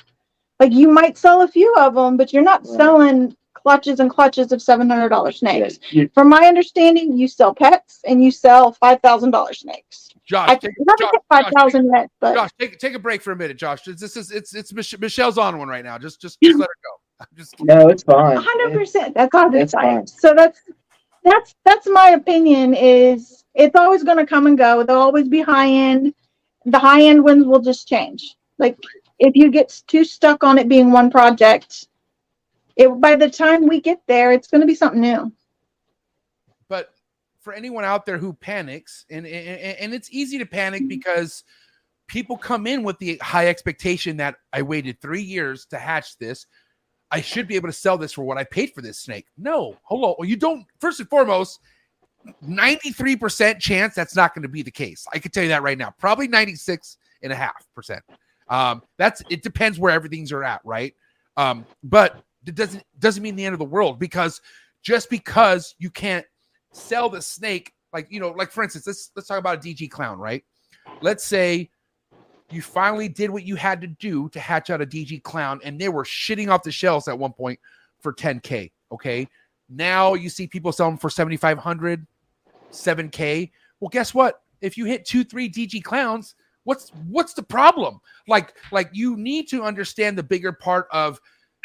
[0.59, 2.77] Like you might sell a few of them, but you're not Right.
[2.79, 5.79] selling clutches and clutches of seven hundred dollar snakes.
[5.89, 10.09] you- From my understanding, you sell pets and you sell five thousand dollar snakes.
[10.25, 13.31] Josh, I take, haven't Josh, five thousand yet, but Josh, take take a break for
[13.31, 13.83] a minute, Josh.
[13.83, 15.97] This is it's it's Mich- Michelle's on one right now.
[15.97, 16.89] Just just just let her go.
[17.21, 18.37] I'm just no, it's fine.
[18.37, 19.13] hundred percent.
[19.15, 20.07] That's all That's it's fine.
[20.07, 20.59] So that's
[21.23, 22.73] that's that's my opinion.
[22.73, 24.83] Is it's always going to come and go.
[24.83, 26.13] There'll always be high end.
[26.65, 28.35] The high end ones will just change.
[28.57, 28.77] Like
[29.19, 31.87] if you get too stuck on it being one project,
[32.81, 35.31] it by the time we get there, it's going to be something new.
[36.69, 36.93] but
[37.41, 41.43] for anyone out there who panics and, and and it's easy to panic because
[42.07, 46.45] people come in with the high expectation that i waited three years to hatch this.
[47.09, 49.25] I should be able to sell this for what i paid for this snake.
[49.37, 51.59] No hello you don't first and foremost
[52.47, 55.07] 93% chance that's not going to be the case.
[55.11, 55.91] I can tell you that right now.
[55.97, 58.03] Probably 96 and a half percent.
[58.49, 60.93] Um that's it depends where everything's are at right?
[61.37, 64.41] Um but it doesn't doesn't mean the end of the world because
[64.81, 66.25] just because you can't
[66.71, 69.89] sell the snake like you know like for instance let's let's talk about a dg
[69.89, 70.43] clown right?
[71.01, 71.69] Let's say
[72.49, 75.79] you finally did what you had to do to hatch out a dg clown and
[75.79, 77.59] they were shitting off the shelves at one point
[77.99, 79.27] for 10k okay?
[79.69, 82.05] Now you see people selling for 7500
[82.71, 84.41] 7k well guess what?
[84.61, 87.99] If you hit two three dg clowns what's what's the problem?
[88.27, 91.19] Like like you need to understand the bigger part of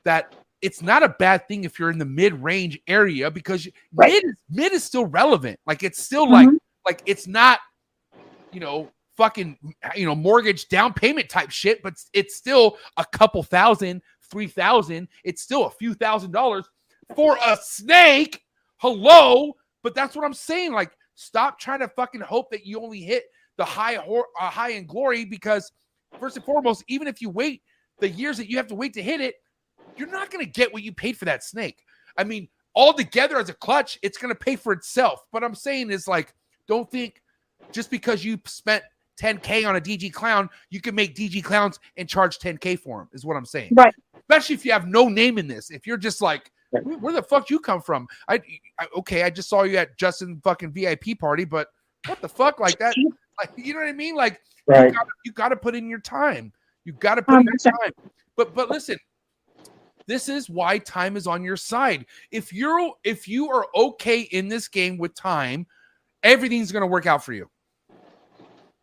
[0.05, 4.11] that it's not a bad thing if you're in the mid-range area because Right.
[4.13, 5.61] mid is mid is still relevant.
[5.67, 6.59] Like it's still like Mhm.
[6.87, 7.61] like it's not
[8.53, 9.59] you know fucking
[9.95, 15.09] you know mortgage down payment type shit, but it's still a couple thousand, three thousand.
[15.25, 16.69] It's still a few thousand dollars
[17.15, 18.43] for a snake.
[18.79, 20.73] Hello, but that's what I'm saying.
[20.73, 23.25] Like stop trying to fucking hope that you only hit
[23.57, 25.73] the high hor- uh, high in glory because
[26.19, 27.63] first and foremost, even if you wait
[28.01, 29.37] the years that you have to wait to hit it,
[29.97, 31.85] you're not going to get what you paid for that snake.
[32.17, 35.25] I mean, all together as a clutch, it's going to pay for itself.
[35.33, 36.35] But I'm saying is like,
[36.69, 37.23] don't think
[37.73, 38.85] just because you spent
[39.21, 43.09] 10k on a DG clown, you can make DG clowns and charge 10k for them.
[43.13, 43.73] Is what I'm saying.
[43.75, 43.95] Right.
[44.29, 45.71] Especially if you have no name in this.
[45.71, 48.07] If you're just like, where the fuck you come from?
[48.29, 48.41] I,
[48.79, 51.69] I okay, I just saw you at Justin fucking VIP party, but
[52.07, 52.95] what the fuck like that?
[53.39, 54.15] Like, you know what I mean?
[54.15, 54.93] Like Right.
[54.93, 56.53] you you gotta put in your time.
[56.85, 57.93] You gotta put um, in your time.
[58.37, 58.97] But but listen,
[60.07, 62.07] this is why time is on your side.
[62.31, 65.67] If you're if you are okay in this game with time,
[66.23, 67.51] everything's gonna work out for you.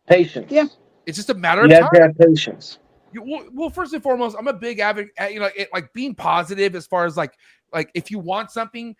[0.06, 0.50] Patience.
[0.50, 0.66] Yeah.
[1.06, 2.02] It's just a matter You of have time.
[2.02, 2.78] have patience.
[3.12, 5.12] You, well, well, first and foremost, I'm a big advocate.
[5.18, 7.34] Eh, you know, it, like being positive as far as like
[7.72, 8.96] like if you want something,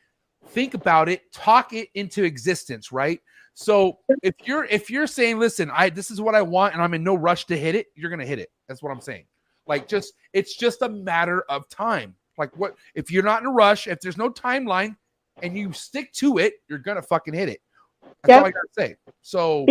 [0.48, 3.20] think about it, talk it into existence, right?
[3.54, 6.94] So if you're if you're saying, listen, I this is what I want, and I'm
[6.94, 8.50] in no rush to hit it, you're gonna hit it.
[8.68, 9.24] That's what I'm saying.
[9.66, 12.14] Like just it's just a matter of time.
[12.38, 14.96] Like what if you're not in a rush, if there's no timeline,
[15.42, 17.60] and you stick to it, you're gonna fucking hit it.
[18.02, 18.38] That's Yeah.
[18.40, 18.96] all I gotta say.
[19.22, 19.66] So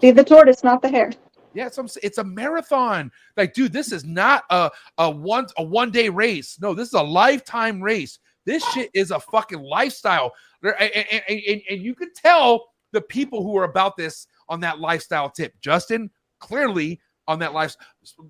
[0.00, 1.10] Be the tortoise, not the hare.
[1.54, 3.10] yeah, it's, it's a marathon.
[3.36, 6.58] Like, dude, this is not a a one a one day race.
[6.60, 8.18] No, this is a lifetime race.
[8.46, 10.32] This shit is a fucking lifestyle.
[10.62, 14.60] And, and, and- and- and you can tell the people who are about this on
[14.60, 15.52] that lifestyle tip.
[15.60, 16.10] Justin
[16.40, 17.00] clearly
[17.30, 17.76] on that life.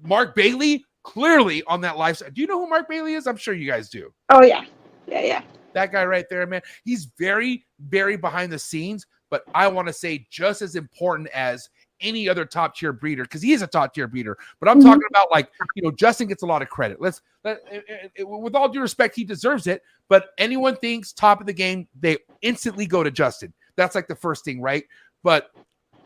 [0.03, 2.31] Mark Bailey clearly on that lifestyle.
[2.31, 3.27] Do you know who Mark Bailey is?
[3.27, 4.13] I'm sure you guys do.
[4.29, 4.65] Oh yeah,
[5.07, 5.43] yeah, yeah.
[5.73, 6.61] That guy right there, man.
[6.85, 11.71] He's very, very behind the scenes, but I want to say just as important as
[12.03, 14.37] any other top tier breeder because he is a top tier breeder.
[14.59, 14.85] But I'm Mhm.
[14.85, 17.01] talking about like you know Justin gets a lot of credit.
[17.01, 19.83] Let's let, eh, eh, eh, with all due respect, he deserves it.
[20.09, 23.55] But anyone thinks top of the game, they instantly go to Justin.
[23.77, 24.85] That's like the first thing, right?
[25.23, 25.51] But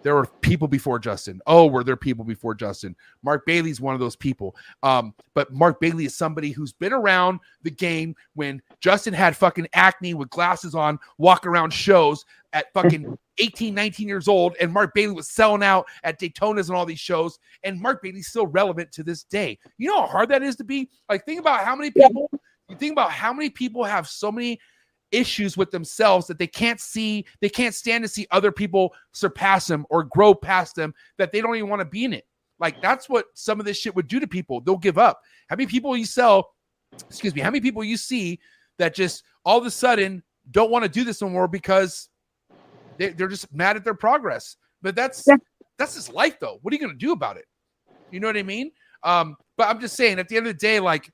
[0.05, 1.41] there were people before Justin.
[1.47, 2.95] Oh, were there people before Justin?
[3.23, 4.55] Mark Bailey's one of those people.
[4.83, 9.67] Um, but Mark Bailey is somebody who's been around the game when Justin had fucking
[9.73, 14.95] acne with glasses on, walk around shows at fucking 18, 19 years old, and Mark
[14.95, 18.93] Bailey was selling out at Daytonas and all these shows, and Mark Bailey's still relevant
[18.93, 19.59] to this day.
[19.79, 20.91] You know how hard that is to be?
[21.09, 22.31] Like, think about how many people,
[22.69, 24.61] you think about how many people have so many
[25.13, 29.67] issues with themselves that they can't see, they can't stand to see other people surpass
[29.67, 32.27] them or grow past them, that they don't even want to be in it.
[32.59, 34.61] Like, that's what some of this shit would do to people.
[34.61, 35.21] They'll give up.
[35.49, 36.53] How many people you sell,
[37.09, 38.41] excuse me, how many people you see
[38.79, 42.09] that just all of a sudden don't want to do this anymore because
[42.99, 44.57] they, they're just mad at their progress.
[44.83, 45.37] But that's Yeah.
[45.79, 46.59] that's his life though.
[46.63, 47.47] What are you gonna do about it?
[48.11, 48.71] You know what I mean?
[49.03, 51.11] Um, but I'm just saying at the end of the day, like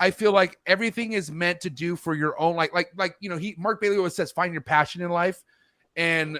[0.00, 3.28] I feel like everything is meant to do for your own like like like you
[3.28, 5.42] know he Mark Bailey always says find your passion in life
[5.96, 6.38] and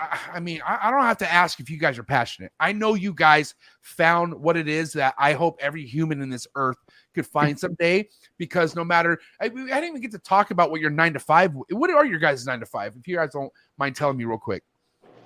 [0.00, 2.52] I, I mean I, I don't have to ask if you guys are passionate.
[2.58, 6.46] I know you guys found what it is that I hope every human in this
[6.56, 6.78] earth
[7.14, 8.08] could find someday
[8.38, 11.20] because no matter I, I didn't even get to talk about what your nine to
[11.20, 14.24] five what are your guys nine to five if you guys don't mind telling me
[14.24, 14.62] real quick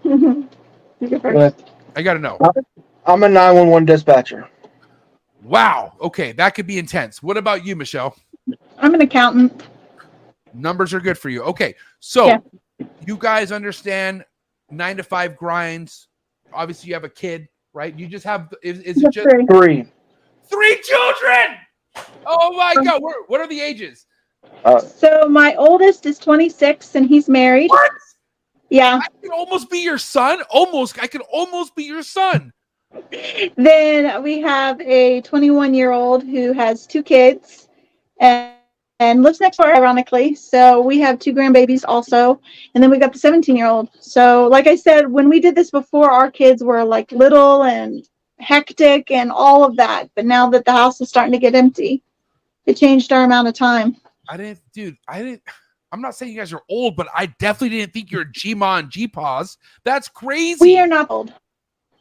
[1.01, 1.65] You go first.
[1.95, 2.39] I gotta know
[3.07, 4.49] I'm a 911 dispatcher.
[5.43, 8.17] Wow okay that could be intense what about you Michelle
[8.79, 9.65] I'm an accountant.
[10.55, 11.43] numbers are good for you.
[11.43, 12.39] Okay, so Yeah.
[13.05, 14.25] you guys understand
[14.71, 16.09] nine to five grinds.
[16.53, 17.97] Obviously, you have a kid, right?
[17.99, 19.43] You just have is, is it just sir.
[19.51, 19.85] Three.
[20.45, 21.57] three children?
[22.25, 23.03] Oh my god!
[23.03, 24.07] What, what are the ages?
[24.65, 27.69] Uh, So my oldest is 26 and he's married.
[27.71, 27.91] What?
[28.71, 29.01] Yeah.
[29.03, 30.41] I can almost be your son.
[30.51, 32.53] Almost, I can almost be your son.
[33.57, 37.69] Then we have a 21 year old who has two kids
[38.21, 38.53] and,
[39.01, 40.35] and lives next door, ironically.
[40.35, 42.41] So we have two grandbabies also.
[42.75, 43.91] And then we got the 17 year old.
[44.01, 48.09] So, like I said, when we did this before, our kids were like little and
[48.39, 50.11] hectic and all of that.
[50.15, 52.03] But now that the house is starting to get empty,
[52.67, 53.97] it changed our amount of time.
[54.29, 54.97] I didn't, dude.
[55.07, 55.43] I didn't.
[55.91, 58.91] I'm not saying you guys are old, but I definitely didn't think you're G-Ma and
[58.91, 59.57] G-Paws.
[59.85, 60.59] That's crazy.
[60.61, 61.33] We are not old.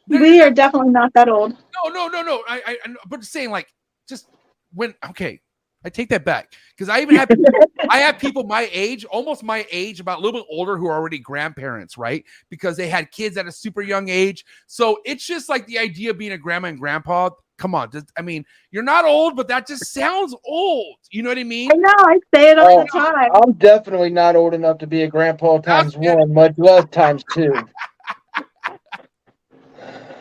[0.08, 1.52] No, no, We no, are definitely not that old.
[1.84, 2.42] No, no, no, no.
[2.48, 3.68] I, I, I but saying, like,
[4.08, 4.26] just
[4.72, 4.94] when.
[5.10, 5.40] Okay,
[5.84, 7.28] I take that back because I even have
[7.90, 10.96] I have people my age, almost my age, about a little bit older, who are
[10.96, 12.24] already grandparents, right?
[12.50, 14.44] Because they had kids at a super young age.
[14.66, 17.30] So it's just like the idea of being a grandma and grandpa.
[17.58, 20.96] Come on, just, I mean, you're not old, but that just sounds old.
[21.10, 21.72] You know what I mean?
[21.72, 23.30] I know, I say it all Oh, the time.
[23.34, 27.52] I'm definitely not old enough to be a grandpa times one, much less times two.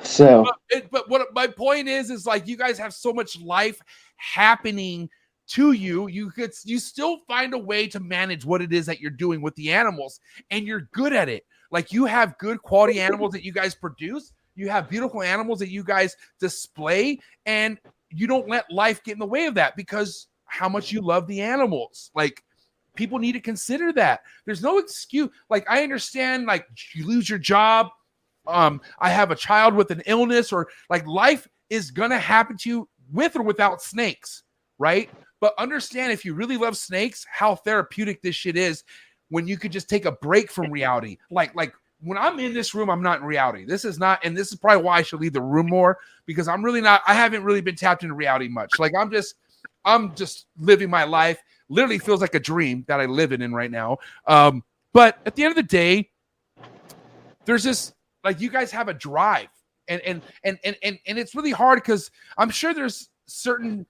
[0.07, 3.81] So but, but what my point is is like you guys have so much life
[4.15, 5.09] happening
[5.47, 8.99] to you you could you still find a way to manage what it is that
[8.99, 10.19] you're doing with the animals
[10.51, 11.45] and you're good at it.
[11.71, 15.69] Like you have good quality animals that you guys produce you have beautiful animals that
[15.69, 17.77] you guys display and
[18.09, 21.27] you don't let life get in the way of that because how much you love
[21.27, 22.09] the animals.
[22.15, 22.43] Like
[22.95, 24.21] people need to consider that.
[24.45, 27.89] There's no excuse like i understand like you lose your job
[28.47, 32.69] um i have a child with an illness or like life is gonna happen to
[32.69, 34.43] you with or without snakes
[34.79, 35.09] right?
[35.39, 38.83] But understand if you really love snakes how therapeutic this shit is
[39.29, 41.17] when you could just take a break from reality.
[41.29, 43.65] Like like when i'm in this room i'm not in reality.
[43.65, 46.47] This is not and this is probably why i should leave the room more because
[46.47, 48.79] i'm really not i haven't really been tapped into reality much.
[48.79, 49.35] Like i'm just
[49.85, 51.41] i'm just living my life.
[51.69, 53.97] Literally feels like a dream that i live in, in right now.
[54.25, 54.63] Um
[54.93, 56.09] but at the end of the day
[57.45, 57.93] there's this
[58.27, 59.49] like you guys have a drive.
[59.89, 63.85] And and and and and, and it's really hard because i'm sure there's certain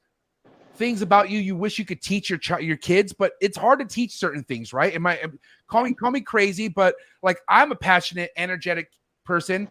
[0.76, 3.80] things about you you wish you could teach your child your kids but it's hard
[3.80, 4.94] to teach certain things right?
[4.94, 5.20] Am i
[5.68, 6.94] call me call me crazy but
[7.24, 8.92] like i'm a passionate energetic
[9.26, 9.68] person.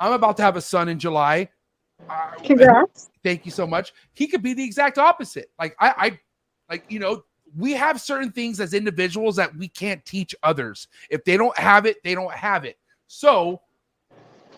[0.00, 1.48] I'm about to have a son in july.
[2.08, 3.10] Uh, Congrats.
[3.22, 3.92] thank you so much.
[4.14, 5.48] He could be the exact opposite.
[5.60, 6.18] Like i i
[6.68, 7.22] like you know
[7.56, 10.88] we have certain things as individuals that we can't teach others.
[11.08, 12.78] If they don't have it they don't have it.
[13.06, 13.60] So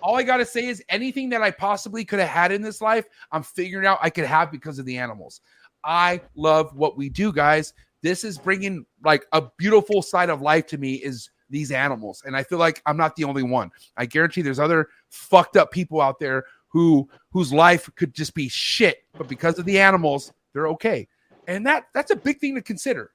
[0.04, 3.06] all i gotta say is anything that i possibly could have had in this life
[3.32, 5.40] i'm figuring out i could have because of the animals.
[5.86, 7.74] I love what we do guys.
[8.02, 12.36] This is bringing like a beautiful side of life to me is these animals and
[12.36, 13.70] i feel like i'm not the only one.
[13.96, 18.48] I guarantee there's other fucked up people out there who whose life could just be
[18.48, 21.08] shit but because of the animals they're okay.
[21.48, 23.10] And that that's a big thing to consider.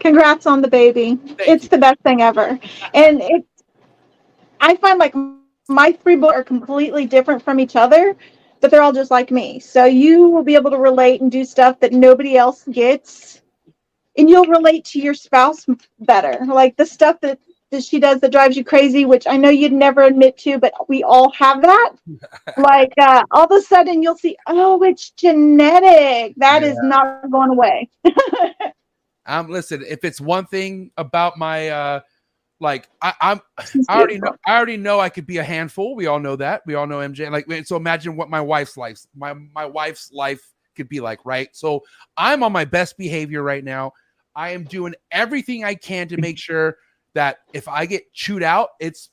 [0.00, 1.18] Congrats on the baby.
[1.40, 2.58] it's the best thing ever.
[2.94, 3.46] And it's
[4.60, 5.14] I find like
[5.68, 8.16] my three books are completely different from each other,
[8.60, 9.60] but they're all just like me.
[9.60, 13.42] So you will be able to relate and do stuff that nobody else gets.
[14.18, 15.64] And you'll relate to your spouse
[16.00, 16.38] better.
[16.44, 17.38] Like the stuff that,
[17.70, 20.72] that she does that drives you crazy, which I know you'd never admit to, but
[20.88, 21.92] we all have that.
[22.58, 26.34] like uh, all of a sudden you'll see, oh, it's genetic.
[26.36, 27.88] That is not going away.
[29.26, 32.00] um listen if it's one thing about my uh
[32.60, 33.40] like I, I'm
[33.88, 35.96] I already know I already know I could be a handful.
[35.96, 36.62] We all know that.
[36.66, 37.30] We all know MJ.
[37.30, 40.42] Like so imagine what my wife's life my my wife's life
[40.76, 41.48] could be like, right?
[41.52, 41.82] So
[42.16, 43.92] I'm on my best behavior right now.
[44.36, 46.76] I am doing everything I can to make sure
[47.14, 49.10] that if I get chewed out, it's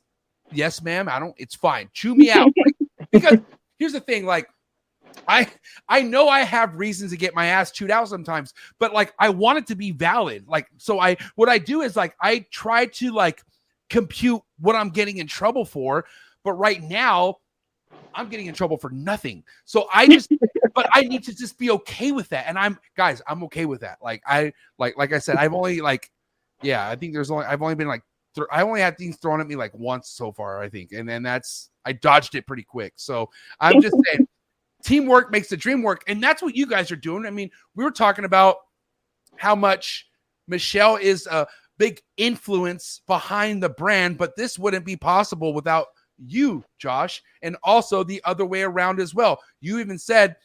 [0.51, 1.09] yes, ma'am.
[1.09, 1.33] I don't.
[1.37, 1.89] It's fine.
[1.93, 2.51] Chew me out.
[2.65, 2.75] Like,
[3.11, 3.39] because
[3.79, 4.25] here's the thing.
[4.25, 4.49] Like
[5.27, 5.47] I
[5.89, 9.29] I know I have reasons to get my ass chewed out sometimes, but like I
[9.29, 10.47] want it to be valid.
[10.47, 13.41] Like so I what I do is like I try to like
[13.89, 16.05] compute what I'm getting in trouble for,
[16.43, 17.37] but right now
[18.13, 19.43] I'm getting in trouble for nothing.
[19.65, 20.31] So I just,
[20.75, 22.47] but I need to just be okay with that.
[22.47, 23.99] And I'm, guys, I'm okay with that.
[24.01, 26.11] Like I, like, like I said, I've only like,
[26.61, 28.03] yeah, I think there's only, I've only been like,
[28.35, 31.07] th- I only had things thrown at me like once so far, I think, and
[31.07, 32.93] then that's, I dodged it pretty quick.
[32.95, 33.29] So
[33.59, 34.27] I'm just saying,
[34.83, 37.25] teamwork makes the dream work, and that's what you guys are doing.
[37.25, 38.57] I mean, we were talking about
[39.35, 40.07] how much
[40.47, 41.47] Michelle is a
[41.77, 45.87] big influence behind the brand, but this wouldn't be possible without
[46.17, 49.39] you, Josh, and also the other way around as well.
[49.61, 50.35] You even said,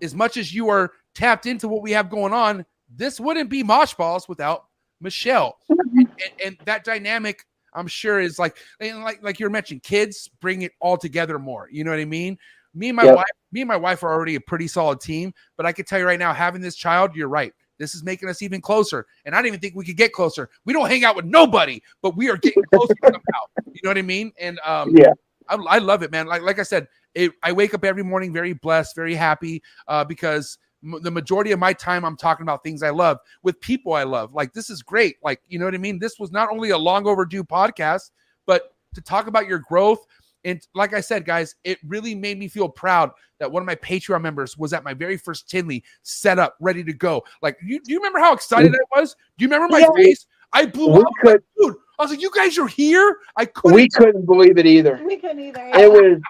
[0.00, 3.62] as much as you are tapped into what we have going on, this wouldn't be
[3.62, 4.64] Mosh Balls without
[5.00, 5.58] Michelle.
[5.68, 6.08] and, and,
[6.44, 7.44] and that dynamic,
[7.74, 11.68] I'm sure, is like, and like, like you're mentioning, kids bring it all together more.
[11.70, 12.38] You know what I mean?
[12.74, 13.16] Me and my Yep.
[13.16, 15.98] wife, me and my wife are already a pretty solid team, but I can tell
[15.98, 17.52] you right now, having this child, you're right.
[17.78, 19.06] This is making us even closer.
[19.24, 20.48] And I didn't even think we could get closer.
[20.64, 23.40] We don't hang out with nobody, but we are getting closer somehow.
[23.72, 24.32] You know what I mean?
[24.38, 25.12] And um, Yeah.
[25.48, 26.26] I, I love it, man.
[26.26, 30.04] Like like I said, it, I wake up every morning very blessed, very happy, uh,
[30.04, 34.04] because the majority of my time I'm talking about things I love with people I
[34.04, 34.32] love.
[34.34, 35.16] Like this is great.
[35.22, 35.98] Like you know what I mean.
[35.98, 38.10] This was not only a long overdue podcast,
[38.46, 40.04] but to talk about your growth.
[40.44, 43.76] And like I said, guys, it really made me feel proud that one of my
[43.76, 47.22] Patreon members was at my very first Tinley set up, ready to go.
[47.42, 49.14] Like, you, do you remember how excited I was?
[49.38, 49.90] Do you remember my Yeah.
[50.04, 50.26] face?
[50.52, 51.76] I blew We up, could dude.
[51.98, 53.74] I was like, "You guys are here!" I couldn't.
[53.74, 55.00] we couldn't believe it either.
[55.02, 55.70] We couldn't either.
[55.74, 56.20] It was.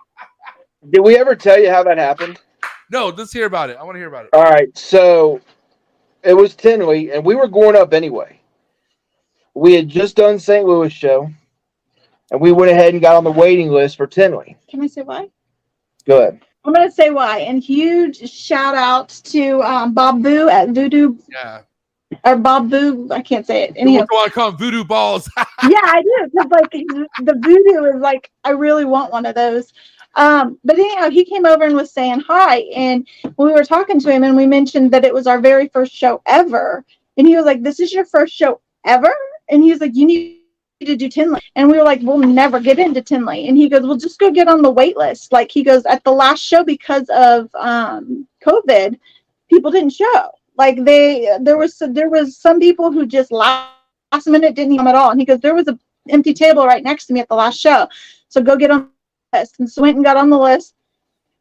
[0.90, 2.38] Did we ever tell you how that happened?
[2.90, 3.76] no, let's hear about it.
[3.78, 4.30] I want to hear about it.
[4.34, 5.40] All right, so
[6.22, 8.38] it was Tinley, and we were going up anyway.
[9.54, 10.64] We had just done St.
[10.66, 11.28] Louis show,
[12.32, 14.56] and we went ahead and got on the waiting list for Tinley.
[14.68, 15.28] Can I say why?
[16.06, 16.40] Go ahead.
[16.64, 17.38] I'm gonna say why.
[17.40, 21.60] And huge shout out to um, Bob Boo at Voodoo Yeah,
[22.24, 23.08] or Bob Boo.
[23.10, 23.70] I can't say it.
[23.76, 25.28] you Anyhow, want to call them voodoo balls?
[25.36, 25.44] yeah,
[25.84, 26.30] I do.
[26.36, 29.72] 'cause, like the voodoo is like I really want one of those.
[30.14, 33.06] Um, but anyhow, he came over and was saying hi, and
[33.38, 36.20] we were talking to him, and we mentioned that it was our very first show
[36.26, 36.84] ever,
[37.16, 39.12] and he was like, "This is your first show ever,"
[39.48, 40.41] and he was like, "You need."
[40.86, 41.40] To do Tinley.
[41.56, 43.48] And we were like, we'll never get into Tinley.
[43.48, 45.32] And he goes, well, just go get on the wait list.
[45.32, 48.98] Like he goes, at the last show because of um, COVID,
[49.50, 50.30] people didn't show.
[50.56, 53.70] Like they, there was there was some people who just last,
[54.26, 55.10] minute didn't come at all.
[55.10, 55.78] And he goes, there was a
[56.08, 57.88] empty table right next to me at the last show,
[58.28, 58.90] so go get on
[59.32, 59.58] the list.
[59.58, 60.74] And so went and got on the list.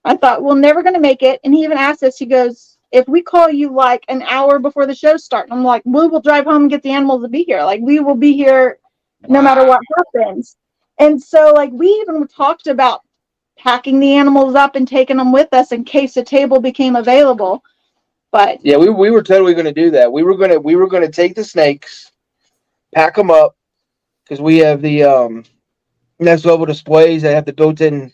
[0.06, 1.40] I thought we're never going to make it.
[1.44, 2.18] And he even asked us.
[2.18, 5.82] He goes, if we call you like an hour before the show starts, I'm like,
[5.86, 7.64] we will drive home and get the animals to be here.
[7.64, 8.80] Like we will be here
[9.28, 10.58] no matter what happens.
[11.00, 13.02] And so, like, we even talked about
[13.58, 17.64] packing the animals up and taking them with us in case a table became available.
[18.32, 20.12] But Yeah, we, we were totally going to do that.
[20.12, 22.12] We were gonna we were gonna take the snakes,
[22.96, 23.56] pack them up,
[24.24, 25.44] because we have the um,
[26.20, 28.14] next level displays that have the built-in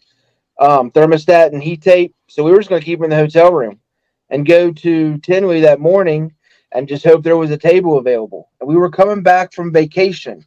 [0.60, 2.16] um, thermostat and heat tape.
[2.28, 3.80] So we were just going to keep them in the hotel room,
[4.32, 6.34] and go to Tinley that morning
[6.72, 8.50] and just hope there was a table available.
[8.60, 10.44] And we were coming back from vacation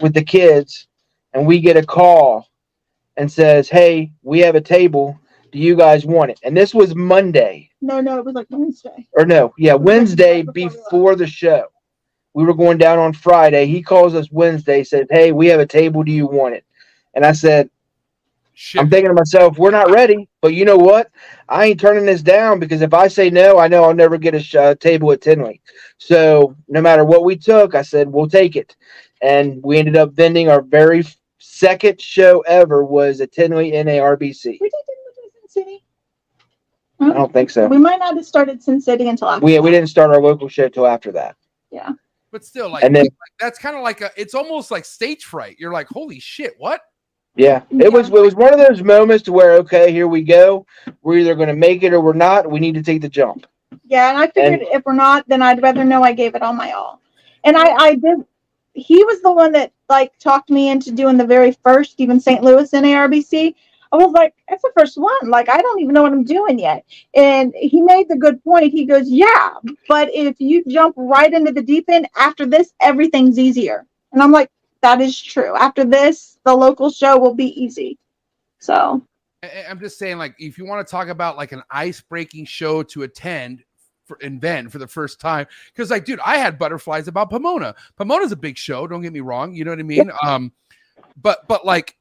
[0.00, 0.88] with the kids,
[1.34, 2.48] and we get a call
[3.16, 5.18] and says, "Hey, we have a table.
[5.52, 9.08] Do you guys want it?" And this was Monday no, no, it was like Wednesday.
[9.14, 11.66] or no, yeah, Wednesday Before the- before the show.
[12.34, 13.66] We were going down on Friday.
[13.66, 16.02] He calls us Wednesday, said, Hey, we have a table.
[16.04, 16.64] Do you want it?
[17.14, 17.70] And I said,
[18.54, 18.80] Shit.
[18.80, 21.10] I'm thinking to myself, we're not ready, but you know what?
[21.48, 24.34] I ain't turning this down because if I say no, I know I'll never get
[24.34, 25.60] a sh- uh, table at Tinley.
[25.98, 28.76] So no matter what we took, I said, we'll take it.
[29.22, 31.04] And we ended up vending our very
[31.38, 34.44] second show ever was at Tinley NARBC.
[34.44, 35.84] We did in Sin City.
[37.00, 37.66] I don't think so.
[37.66, 39.44] We might not have started Sin City until after.
[39.44, 41.36] We, we didn't start our local show till after that.
[41.70, 41.92] Yeah.
[42.30, 44.10] But still, like, And then like, that's kind of like a.
[44.16, 45.56] It's almost like stage fright.
[45.58, 46.82] You're like, holy shit, what?
[47.36, 50.66] Yeah, it was it was one of those moments to where okay, here we go.
[51.02, 52.50] We're either going to make it or we're not.
[52.50, 53.46] We need to take the jump.
[53.84, 56.54] Yeah, and I figured if we're not, then I'd rather know I gave it all
[56.54, 57.02] my all.
[57.44, 58.24] And I, I did.
[58.76, 62.42] He was the one that like talked me into doing the very first even St.
[62.42, 63.54] Louis NARBC.
[63.92, 65.30] I was like, that's the first one.
[65.30, 66.84] Like, I don't even know what I'm doing yet.
[67.14, 68.72] And he made the good point.
[68.72, 69.50] He goes, yeah,
[69.88, 73.86] but if you jump right into the deep end after this, everything's easier.
[74.12, 74.50] And I'm like,
[74.82, 75.56] that is true.
[75.56, 77.96] After this, the local show will be easy.
[78.58, 79.02] So
[79.68, 82.82] I'm just saying, like, if you want to talk about like an ice breaking show
[82.82, 83.62] to attend
[84.06, 87.74] for invent for the first time, because like, dude, I had butterflies about Pomona.
[87.96, 88.86] Pomona's a big show.
[88.86, 89.54] Don't get me wrong.
[89.54, 90.10] You know what I mean?
[90.22, 90.52] Um,
[91.20, 91.96] but but like,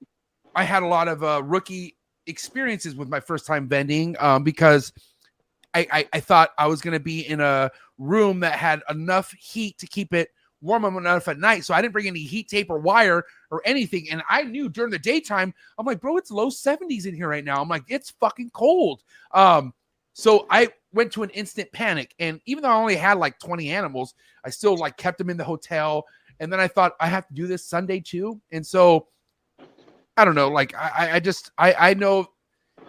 [0.55, 4.93] I had a lot of uh, rookie experiences with my first time vending um, because
[5.73, 9.77] I, I I thought I was gonna be in a room that had enough heat
[9.79, 10.29] to keep it
[10.61, 11.63] warm enough at night.
[11.63, 14.09] So I didn't bring any heat tape or wire or anything.
[14.09, 17.43] And I knew during the daytime, I'm like, bro, it's low 70s in here right
[17.43, 17.61] now.
[17.61, 19.03] I'm like, it's fucking cold.
[19.31, 19.73] Um,
[20.13, 22.15] so I went to an instant panic.
[22.19, 25.37] And even though I only had like 20 animals, I still like kept them in
[25.37, 26.05] the hotel.
[26.39, 28.41] And then I thought I have to do this Sunday too.
[28.51, 29.07] And so
[30.17, 32.27] I don't know, like I, I just I, I know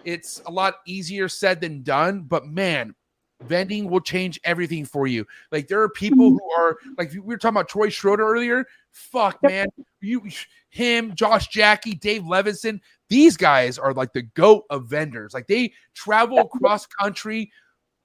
[0.05, 2.95] it's a lot easier said than done, but man,
[3.43, 5.25] vending will change everything for you.
[5.51, 6.37] Like there are people mm-hmm.
[6.37, 8.65] who are like we were talking about Troy Schroeder earlier.
[8.91, 9.67] Fuck, man,
[10.01, 10.23] you,
[10.69, 12.79] him, Josh Jackie, Dave Levinson.
[13.09, 15.33] These guys are like the goat of vendors.
[15.33, 17.51] Like they travel across country,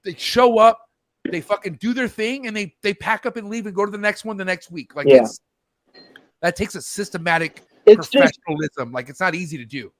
[0.03, 0.79] they show up,
[1.25, 3.91] they fucking do their thing, and they they pack up and leave and go to
[3.91, 4.95] the next one the next week.
[4.95, 5.21] Like Yeah.
[5.23, 5.39] it's
[6.41, 8.91] that takes a systematic It's just professionalism.
[8.91, 9.91] like it's not easy to do.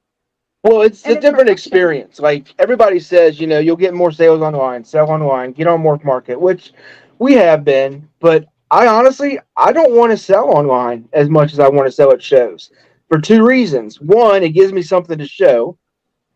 [0.63, 1.53] Well, it's And a it's different professional.
[1.53, 2.19] experience.
[2.19, 6.03] Like everybody says, you know, you'll get more sales online, sell online, get on Morph
[6.05, 6.73] Market, which
[7.19, 8.07] we have been.
[8.19, 11.91] But I honestly, I don't want to sell online as much as I want to
[11.91, 12.71] sell at shows
[13.09, 13.99] for two reasons.
[14.01, 15.77] One, it gives me something to show,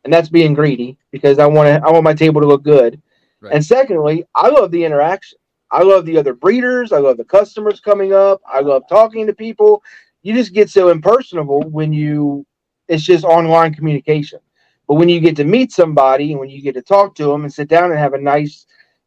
[0.03, 3.01] and that's being greedy because I want to, I want my table to look good.
[3.47, 3.55] Right.
[3.55, 5.39] And secondly, I love the interaction.
[5.71, 6.91] I love the other breeders.
[6.91, 8.41] I love the customers coming up.
[8.51, 9.83] I love talking to people.
[10.21, 12.45] You just get so impersonable when you
[12.87, 14.39] it's just online communication.
[14.87, 17.43] But when you get to meet somebody and when you get to talk to them
[17.43, 18.65] and sit down and have a nice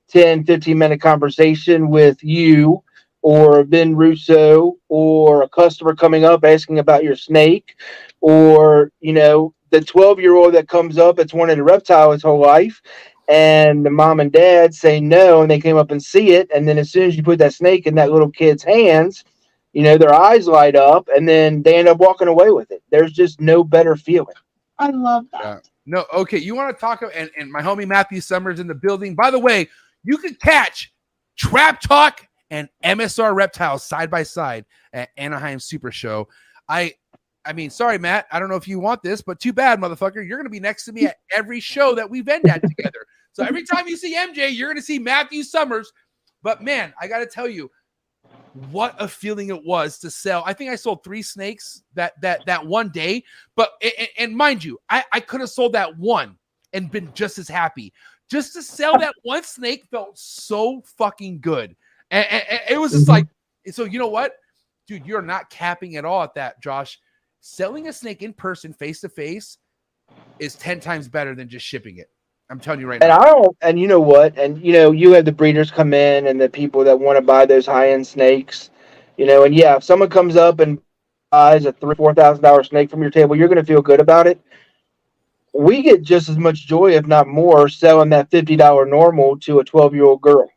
[0.09, 2.83] 10, 15 minute conversation with you
[3.23, 7.77] or Vin Russo or a customer coming up asking about your snake
[8.21, 12.23] or, you know, the 12 year old that comes up that's wanted a reptile his
[12.23, 12.83] whole life
[13.29, 16.51] and the mom and dad say no and they came up and see it.
[16.55, 19.25] And then as soon as you put that snake in that little kid's hands,
[19.73, 22.83] you know, their eyes light up and then they end up walking away with it.
[22.91, 24.35] There's just no better feeling.
[24.79, 25.43] I love that.
[25.45, 25.59] Yeah.
[25.87, 26.39] No, okay.
[26.39, 29.15] You want to talk and, and my homie Matthew Summers in the building.
[29.15, 29.69] By the way,
[30.05, 30.93] you can catch
[31.37, 36.29] Trap Talk and MSR Reptiles side by side at Anaheim Super Show.
[36.69, 36.95] I
[37.45, 38.27] I mean, sorry, Matt.
[38.31, 40.27] I don't know if you want this, but too bad, motherfucker.
[40.27, 43.07] You're gonna be next to me at every show that we vend at together.
[43.33, 45.93] So every time you see MJ, you're gonna see Matthew Summers.
[46.43, 47.71] But man, I gotta tell you,
[48.71, 50.43] what a feeling it was to sell.
[50.45, 53.25] I think I sold three snakes that that that one day.
[53.57, 56.37] But a- a- and, mind you, I, I could have sold that one
[56.73, 57.93] and been just as happy.
[58.31, 61.75] Just to sell that one snake felt so fucking good.
[62.11, 63.11] And, and- and it was just Mhm.
[63.11, 63.27] like,
[63.71, 64.33] so you know what,
[64.87, 66.99] dude, you're not capping at all at that, Josh.
[67.41, 69.57] Selling a snake in person, face to face,
[70.39, 72.11] is ten times better than just shipping it.
[72.51, 73.17] I'm telling you right And now.
[73.17, 74.39] And I don't, and you know what?
[74.39, 77.23] And you know, you have the breeders come in and the people that want to
[77.23, 78.71] buy those high end snakes,
[79.17, 80.81] you know, and yeah, if someone comes up and
[81.31, 84.01] buys a three, four thousand dollar snake from your table, you're going to feel good
[84.01, 84.39] about it.
[85.55, 89.61] We get just as much joy, if not more, selling that fifty dollar normal to
[89.61, 90.51] a twelve year old girl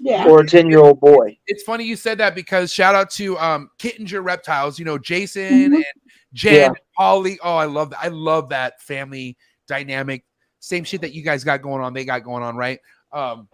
[0.00, 0.26] Yeah.
[0.28, 1.38] or a ten year old boy.
[1.46, 5.72] it's funny you said that because shout out to um Kittinger Reptiles, you know, Jason
[5.72, 5.76] Mhm.
[5.76, 5.84] and
[6.32, 6.66] Jen, Yeah.
[6.66, 7.38] and Polly.
[7.42, 8.00] Oh, I love that.
[8.00, 9.36] I love that family
[9.68, 10.24] dynamic.
[10.58, 12.80] Same shit that you guys got going on, they got going on, right?
[13.12, 13.48] Um,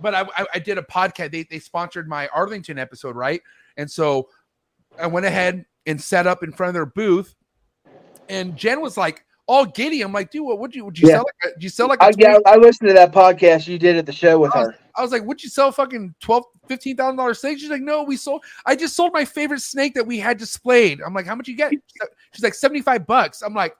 [0.00, 1.30] but I, I, I did a podcast.
[1.30, 3.40] They, they sponsored my Arlington episode, right?
[3.76, 4.28] And so
[4.98, 7.34] I went ahead and set up in front of their booth,
[8.28, 10.00] and Jen was like all giddy.
[10.02, 11.16] I'm like, dude, what would you would you Yeah.
[11.16, 11.50] sell like?
[11.50, 13.96] A, did you sell like a I, yeah, I listened to that podcast you did
[13.96, 14.76] at the show with I her.
[14.94, 17.58] I was like, would you sell fucking twelve, fifteen thousand dollars snake?
[17.58, 18.44] She's like, no, we sold.
[18.64, 21.00] I just sold my favorite snake that we had displayed.
[21.04, 21.72] I'm like, how much you get?
[22.32, 23.42] She's like, seventy five bucks.
[23.42, 23.74] I'm like,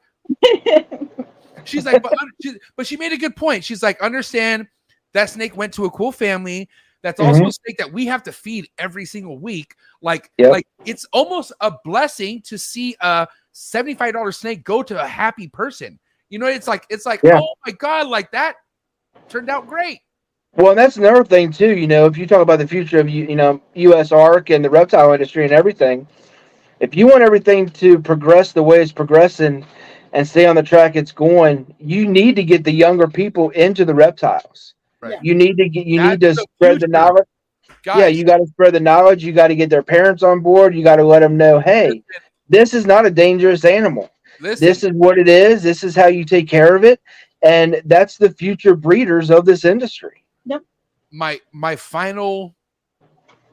[1.65, 3.63] she's like, but, she, but she made a good point.
[3.63, 4.67] She's like, understand
[5.13, 6.69] that snake went to a cool family.
[7.03, 7.31] That's mm-hmm.
[7.31, 9.75] also a snake that we have to feed every single week.
[10.03, 10.51] Like, Yep.
[10.51, 15.07] like it's almost a blessing to see a seventy five dollar snake go to a
[15.07, 15.99] happy person.
[16.29, 17.41] You know, it's like it's like, Yeah.
[17.41, 18.57] oh my god, like that
[19.29, 19.99] turned out great.
[20.55, 21.77] Well, and that's another thing too.
[21.77, 24.71] You know, if you talk about the future of you, you know, USARK and the
[24.71, 26.07] reptile industry and everything,
[26.81, 29.65] if you want everything to progress the way it's progressing
[30.13, 33.85] and stay on the track it's going, you need to get the younger people into
[33.85, 34.75] the reptiles.
[35.01, 35.19] Right.
[35.23, 35.87] You need to get.
[35.87, 37.27] You need to the spread the knowledge.
[37.87, 39.25] Yeah, you got to spread the knowledge.
[39.25, 40.75] You got to get their parents on board.
[40.75, 42.03] You got to let them know, hey,
[42.51, 44.11] this is not a dangerous animal.
[44.41, 45.63] listen, This is what it is.
[45.63, 47.01] This is how you take care of it,
[47.43, 50.25] and that's the future breeders of this industry.
[51.13, 52.55] my my final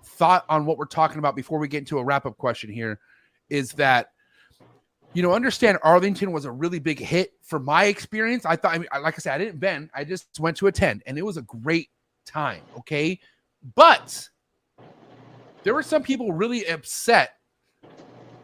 [0.04, 3.00] thought on what we're talking about before we get into a wrap up question here
[3.50, 4.12] is that
[5.14, 8.46] you know understand Arlington was a really big hit for my experience.
[8.46, 9.90] I thought I mean like I said I didn't bend.
[9.94, 11.90] I just went to attend and it was a great
[12.26, 13.20] time, okay?
[13.76, 14.28] But
[15.64, 17.37] there were some people really upset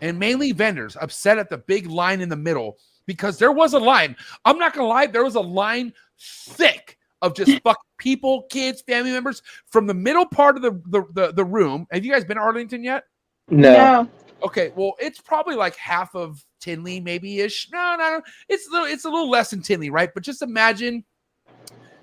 [0.03, 3.80] and mainly vendors upset at the big line in the middle because there was a
[3.80, 4.15] line.
[4.43, 8.81] I'm not going to lie, there was a line thick of just fucking people, kids,
[8.81, 11.88] family members from the middle part of the, the the the room.
[11.91, 13.05] Have you guys been to Arlington yet?
[13.49, 13.73] No.
[13.73, 14.09] No.
[14.43, 17.69] Okay, well, it's probably like half of Tinley, maybe ish.
[17.71, 18.21] No, no, no.
[18.49, 20.13] It's a little, it's a little less than Tinley, right?
[20.13, 21.05] But just imagine,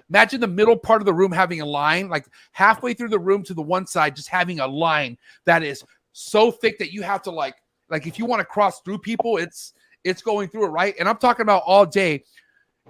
[0.09, 3.43] imagine the middle part of the room having a line, like halfway through the room
[3.43, 7.20] to the one side, just having a line that is so thick that you have
[7.22, 7.56] to like,
[7.90, 9.72] like if you want to cross through people, it's
[10.04, 10.94] it's going through it, right?
[10.98, 12.24] And I'm talking about all day,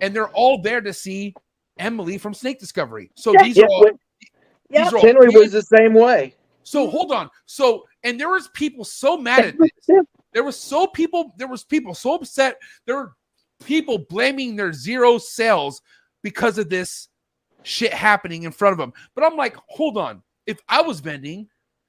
[0.01, 1.35] and they're all there to see
[1.79, 3.11] Emily from Snake Discovery.
[3.17, 3.91] So these Yeah, are all,
[4.71, 6.35] these are all Henry was the same way.
[6.63, 7.31] So hold on.
[7.47, 9.71] So and there was people so mad at this.
[10.33, 11.35] There was so people.
[11.37, 12.59] There was people so upset.
[12.87, 13.13] There were
[13.65, 15.83] people blaming their zero sales
[16.23, 17.09] because of this
[17.63, 18.93] shit happening in front of them.
[19.15, 20.23] But I'm like, hold on.
[20.47, 21.49] If I was vending,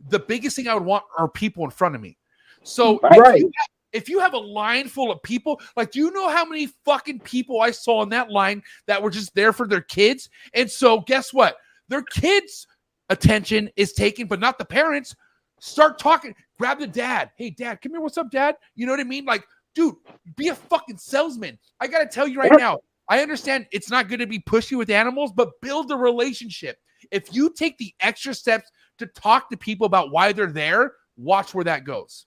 [0.09, 2.17] the biggest thing I would want are people in front of me.
[2.63, 3.39] So if Right.
[3.39, 6.45] you have- if you have a line full of people, like, do you know how
[6.45, 10.29] many fucking people I saw in that line that were just there for their kids?
[10.53, 11.57] And so, guess what?
[11.89, 12.67] Their kids'
[13.09, 15.13] attention is taken, but not the parents.
[15.59, 16.33] Start talking.
[16.57, 17.31] Grab the dad.
[17.37, 18.01] Hey, dad, come here.
[18.01, 18.55] What's up, dad?
[18.75, 19.25] You know what I mean?
[19.25, 19.95] Like, dude,
[20.37, 21.59] be a fucking salesman.
[21.81, 22.79] I got to tell you right now,
[23.09, 26.77] I understand it's not going to be pushy with animals, but build a relationship.
[27.11, 31.53] If you take the extra steps to talk to people about why they're there, watch
[31.53, 32.25] where that goes.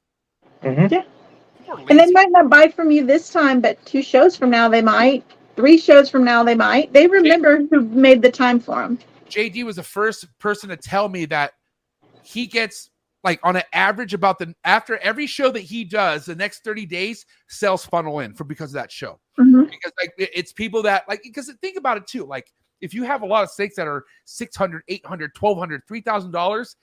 [0.64, 0.90] Mhm.
[0.90, 1.04] Yeah.
[1.88, 4.82] And they might not buy from you this time, but two shows from now they
[4.82, 5.24] might.
[5.56, 6.92] Three shows from now they might.
[6.92, 8.98] They remember who made the time for them.
[9.28, 11.52] JD was the first person to tell me that
[12.22, 12.90] he gets
[13.24, 16.86] like on an average about the after every show that he does the next 30
[16.86, 19.18] days sales funnel in for because of that show
[19.70, 23.22] because like it's people that like because think about it too like if you have
[23.22, 26.76] a lot of stakes that are 600 800 1200 3000 dollars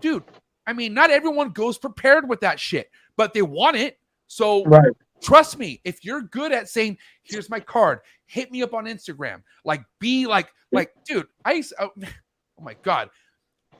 [0.00, 0.22] dude
[0.66, 2.88] i mean not everyone goes prepared with that shit
[3.20, 3.98] but they want it.
[4.28, 4.90] So Right.
[5.20, 9.42] trust me if you're good at saying here's my card hit me up on instagram
[9.66, 13.10] like be like like dude i used oh, oh my god.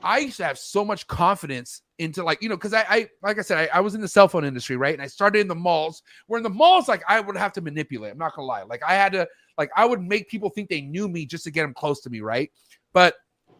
[0.03, 3.39] I used to have so much confidence into like you know because I, I like
[3.39, 4.93] i said I, I was in the cell phone industry right?
[4.93, 6.03] And i started in the malls.
[6.27, 8.61] Where in the malls like i would have to manipulate i'm not gonna lie.
[8.61, 9.27] Like i had to
[9.57, 12.11] like i would make people think they knew me just to get them close to
[12.11, 12.51] me right?
[12.93, 13.15] But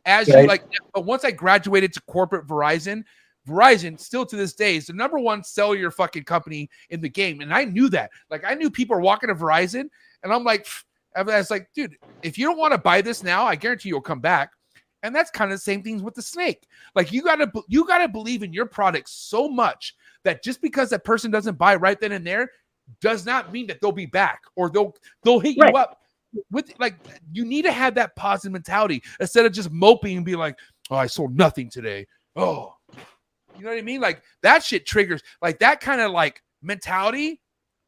[0.05, 0.63] as you like
[0.93, 3.03] but once i graduated to corporate verizon
[3.47, 7.41] Verizon still to this day is the number one cellular fucking company in the game.
[7.41, 8.11] And I knew that.
[8.29, 9.89] Like I knew people are walking to Verizon,
[10.23, 10.67] and I'm like,
[11.15, 14.01] I was like, dude, if you don't want to buy this now, I guarantee you'll
[14.01, 14.51] come back.
[15.03, 16.67] And that's kind of the same things with the snake.
[16.93, 21.03] Like you gotta you gotta believe in your product so much that just because that
[21.03, 22.51] person doesn't buy right then and there
[22.99, 24.93] does not mean that they'll be back or they'll
[25.23, 25.71] they'll hit Right.
[25.73, 25.97] you up
[26.51, 26.95] with like
[27.33, 30.57] you need to have that positive mentality instead of just moping and be like,
[30.91, 32.05] oh, I sold nothing today.
[32.35, 32.75] Oh,
[33.61, 34.01] you know what I mean?
[34.01, 37.39] Like that shit triggers like that kind of like mentality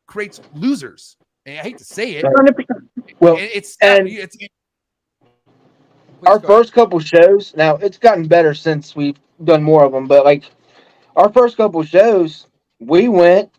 [0.07, 1.17] creates losers.
[1.47, 2.25] And I hate to say it.
[3.19, 4.47] Well, It- it's and it's Please
[6.27, 6.47] our go.
[6.47, 10.43] first couple shows now it's gotten better since we've done more of them but like
[11.15, 12.45] our first couple shows
[12.79, 13.49] we went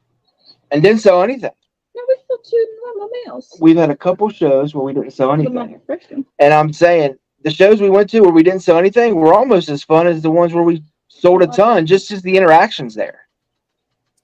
[0.71, 1.51] and didn't sell anything
[1.97, 3.59] No, we still two normal males.
[3.61, 6.25] we've had a couple shows where we didn't sell anything on your freshman.
[6.39, 9.69] and i'm saying the shows we went to where we didn't sell anything were almost
[9.69, 10.83] as fun as the ones where we
[11.25, 13.27] sold a ton just as the interactions there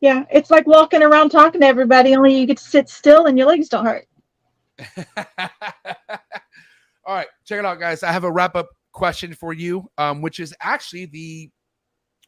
[0.01, 3.39] Yeah, it's like walking around talking to everybody, only you get to sit still and
[3.39, 4.07] your legs don't hurt.
[7.07, 8.03] All right, check it out, guys.
[8.03, 11.51] I have a wrap up question for you, um, which is actually the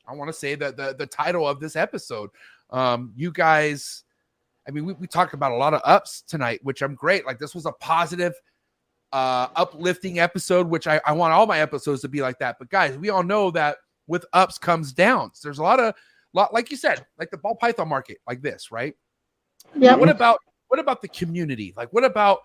[0.09, 2.31] I want to say the, the the title of this episode.
[2.71, 4.05] Um, you guys,
[4.67, 7.27] I mean, we, we talked about a lot of ups tonight, which I'm great.
[7.27, 8.33] Like this was a positive,
[9.13, 12.57] uh, uplifting episode, which I, I want all my episodes to be like that.
[12.59, 13.77] But guys, we all know that
[14.07, 15.41] with ups comes downs.
[15.43, 15.95] There's a lot of
[16.33, 18.95] lot, like you said, like the ball python market, like this, right?
[19.77, 19.95] Yeah.
[19.95, 20.39] What about
[20.69, 21.75] what about the community?
[21.77, 22.41] Like what about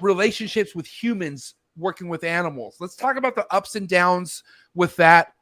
[0.00, 2.76] relationships with humans working with animals?
[2.80, 4.42] Let's talk about the ups and downs
[4.74, 5.32] with that.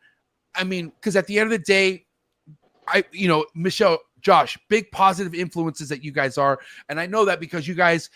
[0.54, 2.06] I mean, because at the end of the day,
[2.86, 6.58] I you know, Michelle, Josh, big positive influences that you guys are.
[6.88, 8.10] And I know that because you guys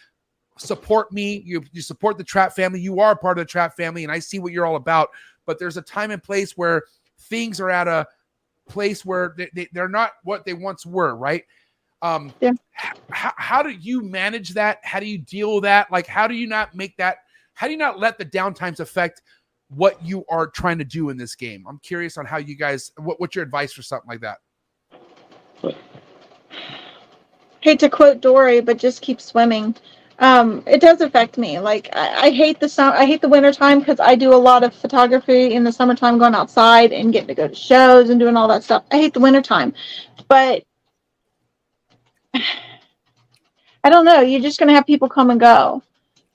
[0.56, 4.04] support me, you, you support the trap family, you are part of the trap family,
[4.04, 5.10] and I see what you're all about.
[5.48, 6.82] But there's a time and place where
[7.20, 8.06] things are at a
[8.68, 11.42] place where they, they, they're not what they once were, right?
[12.02, 12.52] Um, Yeah.
[13.10, 14.78] how, how do you manage that?
[14.84, 15.90] How do you deal with that?
[15.90, 17.20] Like, how do you not make that?
[17.54, 19.22] How do you not let the downtimes affect
[19.68, 21.64] what you are trying to do in this game?
[21.66, 22.92] I'm curious on how you guys.
[22.98, 24.40] What, what's your advice for something like that?
[27.60, 29.74] hate to quote Dory, but just keep swimming.
[30.20, 31.60] Um, it does affect me.
[31.60, 34.36] Like I, I hate the sum- I hate the winter time because I do a
[34.36, 38.18] lot of photography in the summertime, going outside and getting to go to shows and
[38.18, 38.84] doing all that stuff.
[38.90, 39.72] I hate the winter time,
[40.26, 40.64] but
[42.34, 44.20] I don't know.
[44.20, 45.82] You're just gonna have people come and go,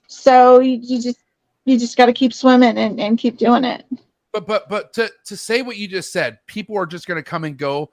[0.06, 1.18] so you, you just
[1.64, 3.84] you just got to keep swimming and, and keep doing it.
[4.32, 7.28] but but but to to say what you just said people are just going to
[7.28, 7.90] come and go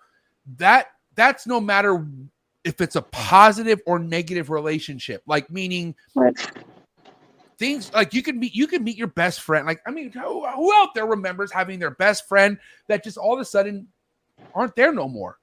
[0.57, 2.05] that that's no matter
[2.63, 6.35] if it's a positive or negative relationship like meaning Right.
[7.57, 10.45] things like you can meet you can meet your best friend like i mean who,
[10.47, 12.57] who out there remembers having their best friend
[12.87, 13.87] that just all of a sudden
[14.53, 15.37] aren't there no more?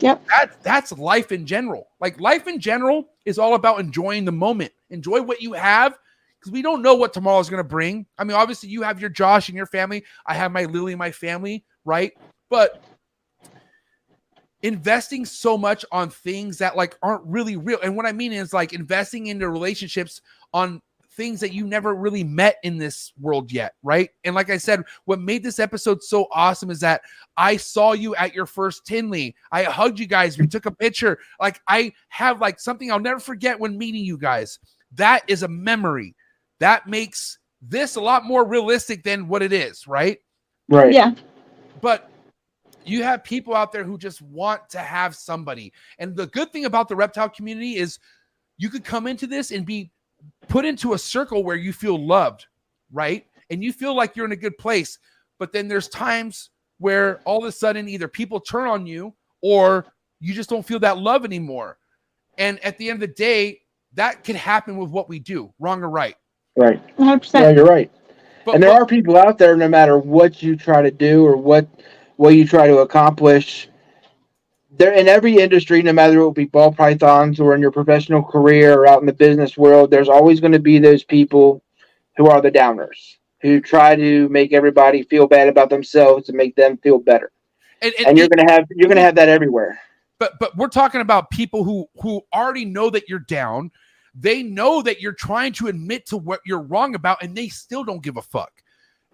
[0.00, 0.26] Yep.
[0.28, 1.88] that that's life in general.
[2.00, 4.72] Like life in general is all about enjoying the moment.
[4.90, 5.98] Enjoy what you have
[6.38, 8.04] because we don't know what tomorrow is going to bring.
[8.18, 10.04] I mean obviously you have your josh and your family.
[10.26, 12.12] I have my lily and my family right?
[12.50, 12.84] But
[14.62, 17.78] investing so much on things that like aren't really real.
[17.82, 20.20] And what i mean is like investing into relationships
[20.52, 20.80] on
[21.12, 24.10] things that you never really met in this world yet right?
[24.24, 27.02] And like i said what made this episode so awesome is that
[27.36, 29.34] i saw you at your first tinley.
[29.52, 30.38] I hugged you guys.
[30.38, 31.18] We took a picture.
[31.40, 34.58] Like i have like something i'll never forget when meeting you guys.
[34.92, 36.14] That is a memory.
[36.60, 40.18] That makes this a lot more realistic than what it is right?
[40.68, 40.92] Right.
[40.92, 41.14] Yeah.
[41.80, 42.10] but
[42.88, 45.72] you have people out there who just want to have somebody.
[45.98, 47.98] And the good thing about the reptile community is
[48.58, 49.90] you could come into this and be
[50.48, 52.46] put into a circle where you feel loved,
[52.92, 53.26] right?
[53.50, 54.98] And you feel like you're in a good place.
[55.38, 59.86] But then there's times where all of a sudden either people turn on you or
[60.20, 61.78] you just don't feel that love anymore.
[62.38, 63.60] And at the end of the day,
[63.94, 66.16] that could happen with what we do, wrong or right.
[66.56, 66.80] Right.
[66.96, 67.34] 100%.
[67.34, 67.90] Yeah, you're right.
[68.44, 71.24] But, and there but- are people out there, no matter what you try to do
[71.24, 71.66] or what
[72.16, 73.68] what you try to accomplish,
[74.76, 78.74] there in every industry, no matter it be ball pythons or in your professional career
[78.74, 81.62] or out in the business world, there's always going to be those people
[82.16, 86.56] who are the downers who try to make everybody feel bad about themselves to make
[86.56, 87.30] them feel better.
[87.82, 89.78] and, and- And you're gonna have you're gonna have that everywhere.
[90.18, 93.70] but but we're talking about people who who already know that you're down
[94.18, 97.84] they know that you're trying to admit to what you're wrong about and they still
[97.84, 98.50] don't give a fuck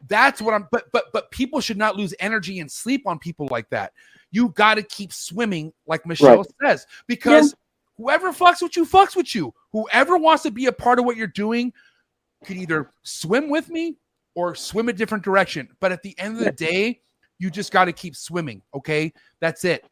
[0.08, 3.48] that's what i'm but but but people should not lose energy and sleep on people
[3.50, 3.92] like that.
[4.30, 7.54] You got to keep swimming like michelle says because
[7.96, 9.52] whoever fucks with you fucks with you.
[9.72, 11.72] Whoever wants to be a part of what you're doing
[12.44, 13.96] could either swim with me
[14.34, 15.68] or swim a different direction.
[15.80, 17.00] But at the end of the day
[17.38, 19.12] you just got to keep swimming okay?
[19.40, 19.84] That's it.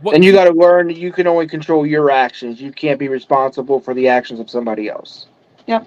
[0.00, 2.60] What And you got to learn that you can only control your actions.
[2.60, 5.26] You can't be responsible for the actions of somebody else.
[5.66, 5.84] And,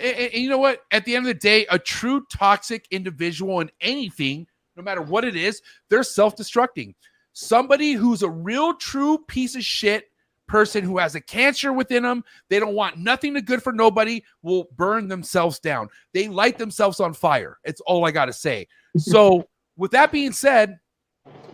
[0.00, 0.82] and- you know what?
[0.90, 4.46] At the end of the day, a true toxic individual in anything,
[4.76, 6.94] no matter what it is, they're self destructing.
[7.32, 10.08] Somebody who's a real, true piece of shit
[10.48, 14.22] person who has a cancer within them, they don't want nothing to good for nobody,
[14.42, 15.88] will burn themselves down.
[16.12, 17.58] They light themselves on fire.
[17.64, 18.68] It's all I got to say.
[18.98, 19.48] So,
[19.78, 20.78] with that being said,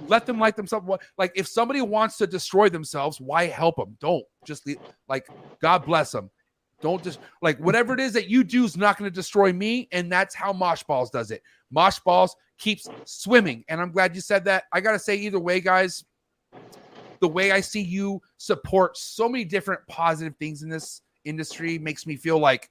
[0.09, 0.89] let them light themselves.
[1.17, 3.97] Like, if somebody wants to destroy themselves, why help them?
[4.01, 4.79] Don't just leave,
[5.09, 5.29] like,
[5.63, 6.29] God bless them.
[6.81, 9.89] Don't just like whatever it is that you do is not going to destroy me.
[9.93, 11.43] And that's how Mosh Balls does it.
[11.71, 13.65] Mosh Balls keeps swimming.
[13.69, 14.65] And I'm glad you said that.
[14.73, 16.05] I got to say, either way, guys,
[17.21, 22.07] the way I see you support so many different positive things in this industry makes
[22.07, 22.71] me feel like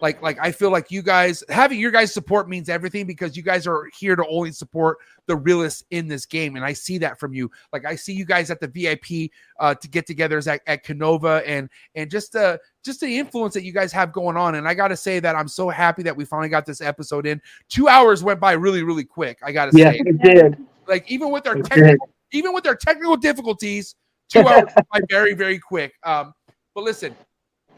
[0.00, 3.42] like like I feel like you guys having your guys support means everything because you
[3.42, 7.20] guys are here to only support the realists in this game and I see that
[7.20, 9.30] from you like I see you guys at the VIP
[9.60, 13.64] uh to get togethers at, at Canova and and just uh just the influence that
[13.64, 16.16] you guys have going on and I got to say that I'm so happy that
[16.16, 19.70] we finally got this episode in 2 hours went by really really quick I got
[19.70, 20.56] to Yeah, say it did.
[20.88, 21.68] like even with our It did.
[21.68, 23.94] technical even with our technical difficulties,
[24.28, 25.92] two hours went by very, very quick.
[26.02, 26.32] Um,
[26.74, 27.14] but listen,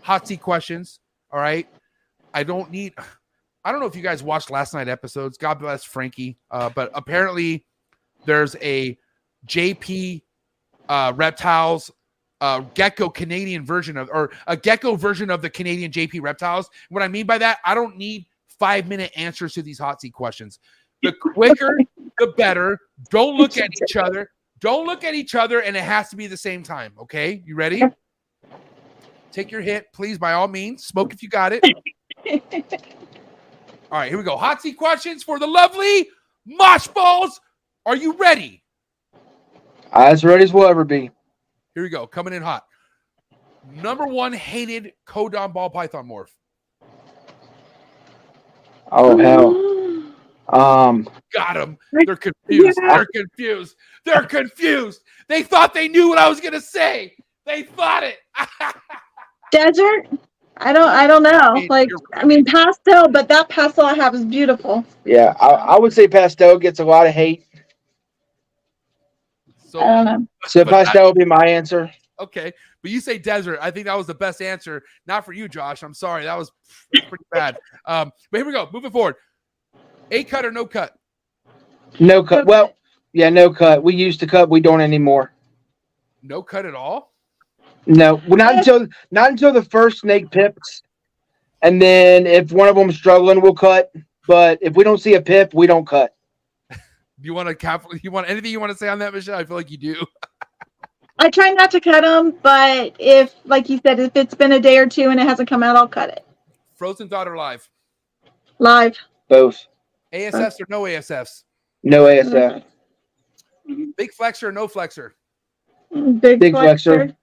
[0.01, 1.01] hot seat questions.
[1.32, 1.66] All right.
[2.35, 2.94] I don't need
[3.65, 5.39] I don't know if you guys watched last night episodes.
[5.39, 6.36] God bless Frankie.
[6.51, 7.65] Uh, but apparently
[8.27, 8.98] there's a
[9.47, 10.23] JP
[10.90, 11.90] uh reptiles
[12.43, 16.69] uh gecko Canadian version of or a gecko version of the Canadian JP reptiles.
[16.90, 18.27] What I mean by that, I don't need
[18.59, 20.59] five minute answers to these hot seat questions.
[21.02, 21.78] The quicker,
[22.19, 22.78] the better.
[23.11, 24.31] Don't look at each other.
[24.61, 26.94] Don't look at each other, and it has to be the same time.
[26.98, 27.82] Okay, you ready?
[29.32, 30.86] Take your hit, please, by all means.
[30.86, 31.62] Smoke if you got it.
[32.30, 34.36] All right, here we go.
[34.36, 36.09] Hot seat questions for the lovely
[36.46, 37.40] Mosh Balls.
[37.86, 38.62] Are you ready?
[39.92, 41.10] As ready as we'll ever be.
[41.74, 42.06] Here we go.
[42.06, 42.64] Coming in hot.
[43.72, 46.28] Number one hated Codom ball python morph.
[48.90, 49.74] Oh hell.
[50.48, 51.78] Um, Got them.
[51.92, 52.78] They're confused.
[52.80, 52.96] Yeah.
[52.96, 53.76] They're confused.
[54.05, 55.02] They're confused.
[55.28, 57.16] They thought they knew what I was gonna say.
[57.46, 58.18] They thought it.
[59.51, 60.09] Desert?
[60.56, 61.55] I don't I don't know.
[61.55, 64.85] mean, Like you're- I mean pastel, but that pastel I have is beautiful.
[65.05, 67.44] yeah, I, I would say pastel gets a lot of hate.
[69.66, 70.26] so I don't know.
[70.47, 71.90] So But I- pastel would be my answer.
[72.20, 72.52] Okay,
[72.82, 73.59] but you say desert.
[73.60, 74.85] I think that was the best answer.
[75.06, 75.82] Not for you, Josh.
[75.82, 76.24] I'm sorry.
[76.24, 76.52] That was
[76.93, 77.59] pretty bad.
[77.86, 78.68] Um, but here we go.
[78.72, 79.16] Moving forward.
[80.12, 80.94] A cut or no cut?
[81.98, 82.47] No cut.
[82.47, 82.74] Well,
[83.12, 83.82] yeah, no cut.
[83.82, 84.48] We used to cut.
[84.48, 85.32] We don't anymore.
[86.22, 87.12] No cut at all.
[87.86, 90.82] No, well, not until not until the first snake pips,
[91.62, 93.93] and then if one of them's struggling, we'll cut.
[94.27, 96.15] But if we don't see a pip, we don't cut.
[96.70, 96.77] Do
[97.23, 97.85] you want to cap?
[98.02, 99.39] You want anything you want to say on that, Michelle?
[99.39, 100.06] I feel like you do.
[101.19, 104.61] I try not to cut them, but if, like you said, if it's been a
[104.61, 106.27] day or two and it hasn't come out, I'll cut it
[106.74, 107.69] Frozen thought or live?
[108.59, 108.98] live.
[109.28, 109.66] Both.
[110.12, 111.44] ASFs or no ASFs?
[111.82, 112.65] No ASF.
[113.97, 115.15] Big flexor or no flexor?
[116.20, 117.15] Big, Big flexor.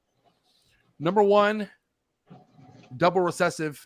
[1.02, 1.68] Number one,
[2.95, 3.84] double recessive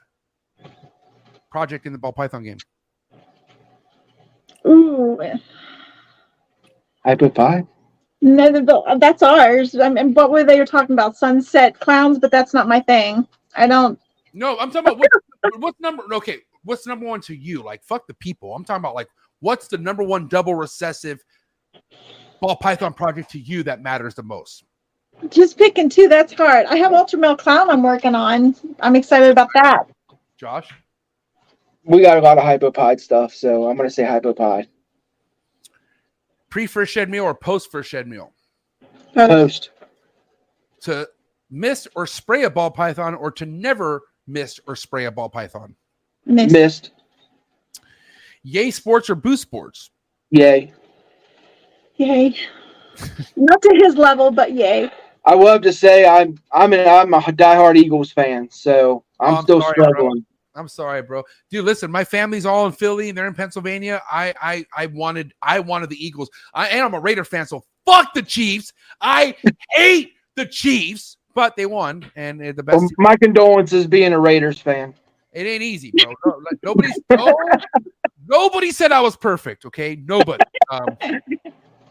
[1.50, 2.58] project in the ball python game.
[4.68, 5.18] Ooh,
[7.06, 7.66] Hypo five.
[8.22, 9.76] no, the- the- that's ours.
[9.80, 11.16] I mean, what were they were talking about?
[11.16, 13.26] Sunset clowns, but that's not my thing.
[13.56, 13.98] I don't.
[14.34, 15.10] No, I'm talking about what,
[15.62, 16.04] what's number.
[16.16, 17.64] Okay, what's number one to you?
[17.64, 18.54] Like fuck the people.
[18.54, 19.08] I'm talking about like
[19.40, 21.24] what's the number one double recessive
[22.42, 24.66] ball python project to you that matters the most?
[25.30, 26.66] Just picking two, that's hard.
[26.68, 28.56] I have Ultramel Clown I'm working on.
[28.80, 29.86] I'm excited about that.
[30.38, 30.70] Josh,
[31.84, 34.68] We got a lot of hypo pied stuff, so I'm gonna say hypo pied.
[36.50, 38.34] pre first shed meal or post first shed meal?
[39.14, 39.72] Post.
[40.82, 41.08] To
[41.50, 45.76] miss or spray a ball python or to never miss or spray a ball python?
[46.26, 46.54] Mixed.
[46.54, 46.92] Missed.
[48.44, 49.90] Yay sports or boost sports?
[50.32, 50.74] Yay.
[51.96, 52.36] Yay.
[53.36, 54.92] Not to his level, but yay.
[55.26, 59.38] I love to say I'm I'm an, I'm a diehard Eagles fan, so I'm Oh,
[59.38, 59.88] I'm still sorry, bro.
[59.90, 60.26] struggling.
[60.56, 61.24] I'm sorry, bro.
[61.50, 64.02] Dude, listen, my family's all in Philly and they're in Pennsylvania.
[64.10, 66.30] I I I wanted I wanted the Eagles.
[66.54, 68.72] I and I'm a Raider fan, so fuck the Chiefs.
[69.02, 69.36] I
[69.72, 72.78] hate the Chiefs, but they won and they're the best.
[72.78, 74.94] Well, my condolences being a Raiders fan.
[75.34, 76.14] It ain't easy, bro.
[76.26, 77.36] No, nobody's no,
[78.26, 79.98] nobody said I was perfect, okay?
[79.98, 80.44] Nobody.
[80.72, 80.98] Um,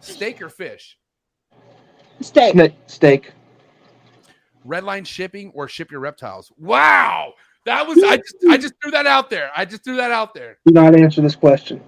[0.01, 0.97] steak or fish?
[2.20, 2.54] Steak.
[2.54, 3.32] Sna- Steak.
[4.66, 6.52] Redline shipping or ship your reptiles?
[6.58, 7.34] Wow.
[7.66, 9.50] That was I just I just threw that out there.
[9.56, 10.58] I just threw that out there.
[10.66, 11.82] Do not answer this question.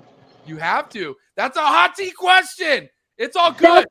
[0.47, 1.15] You have to.
[1.37, 2.89] That's a hot tea question.
[3.19, 3.87] It's all good.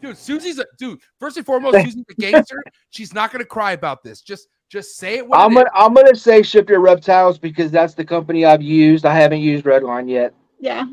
[0.00, 1.00] Dude, Susie's a dude.
[1.18, 2.62] First and foremost, Susie's a gangster.
[2.90, 4.20] She's not gonna cry about this.
[4.20, 5.26] Just just say it.
[5.26, 8.62] What I'm it gonna I'm gonna say ship your reptiles because that's the company I've
[8.62, 9.04] used.
[9.04, 10.34] I haven't used Redline yet.
[10.60, 10.86] Yeah.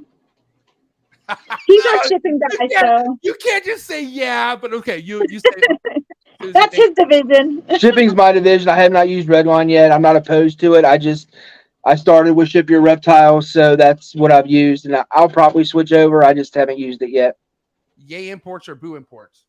[1.67, 4.97] He's our shipping guy, you can't- so You can't just say yeah, but okay.
[4.97, 5.61] You you say
[6.41, 7.63] Susie, that's his division.
[7.77, 8.69] Shipping's my division.
[8.69, 9.91] I have not used Redline yet.
[9.91, 10.85] I'm not opposed to it.
[10.85, 11.31] I just
[11.85, 15.63] I started with ship your reptiles, so that's what I've used, and I- I'll probably
[15.65, 16.23] switch over.
[16.23, 17.37] I just haven't used it yet.
[17.97, 19.45] yay imports or boo imports.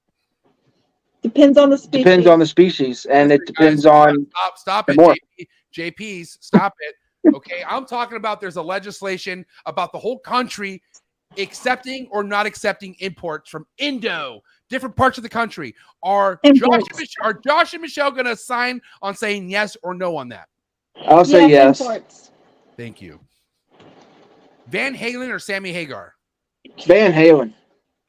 [1.22, 2.04] Depends on the species.
[2.04, 5.14] Depends on the species, and it depends guys, on stop stop the it, more.
[5.14, 5.46] JP,
[5.92, 6.94] JP's stop it.
[7.34, 10.82] Okay, I'm talking about there's a legislation about the whole country
[11.38, 15.74] accepting or not accepting imports from Indo, different parts of the country.
[16.02, 16.54] Are Josh,
[16.90, 20.28] and Mich- are Josh and Michelle going to sign on saying yes or no on
[20.30, 20.48] that?
[21.06, 21.80] I'll say yes.
[21.80, 22.32] imports.
[22.76, 23.20] Thank you.
[24.68, 26.14] Van Halen or Sammy Hagar?
[26.86, 27.52] Van Halen.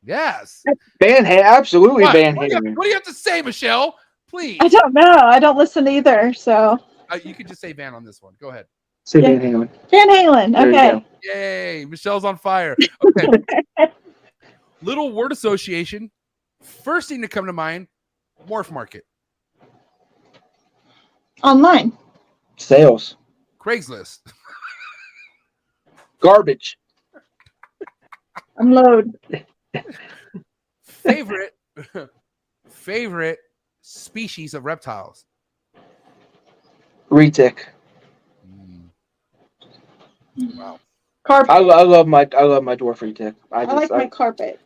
[0.04, 0.64] Yes.
[1.00, 1.44] Van Halen.
[1.44, 2.14] Absolutely What?
[2.14, 2.76] Van What, do you, Halen.
[2.76, 3.96] what do you have to say, Michelle?
[4.30, 4.58] Please.
[4.62, 5.02] I don't know.
[5.22, 6.34] I don't listen either.
[6.34, 8.34] So Uh, you can just say Van on this one.
[8.40, 8.66] Go ahead.
[9.06, 9.38] Say Yeah.
[9.38, 9.70] Van Halen.
[9.90, 10.52] Van Halen.
[10.54, 11.06] There you Okay.
[11.26, 11.34] Go.
[11.34, 12.76] Yay, Michelle's on fire.
[13.06, 13.28] Okay.
[14.82, 16.10] Little word association.
[16.62, 17.88] First thing to come to mind,
[18.48, 19.04] Morph Market,
[21.44, 21.92] Online.
[22.58, 23.16] Sales.
[23.60, 24.20] Craigslist,
[26.20, 26.78] Garbage.
[28.58, 29.18] Unload.
[30.84, 31.56] favorite
[32.70, 33.40] favorite
[33.82, 35.26] species of reptiles.
[37.10, 37.66] Retic.
[38.46, 38.88] Hmm.
[40.36, 40.58] Hmm.
[40.60, 40.80] Wow.
[41.24, 41.50] Carpet.
[41.50, 43.36] I, I love my I love my dwarf retic.
[43.52, 44.60] I I, just like my carpet.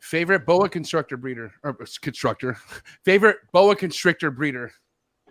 [0.00, 2.56] Favorite boa constructor breeder or uh, constructor.
[3.04, 4.72] Favorite boa constrictor breeder.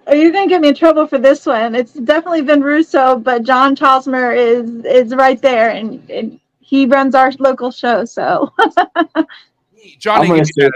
[0.08, 1.76] Are you're gonna get me in trouble for this one.
[1.76, 7.16] It's definitely Vin Russo, but John Tosmer is is right there, and, and he runs
[7.16, 8.06] our local show.
[8.06, 8.54] So
[10.00, 10.72] Johnny, I'm gonna give you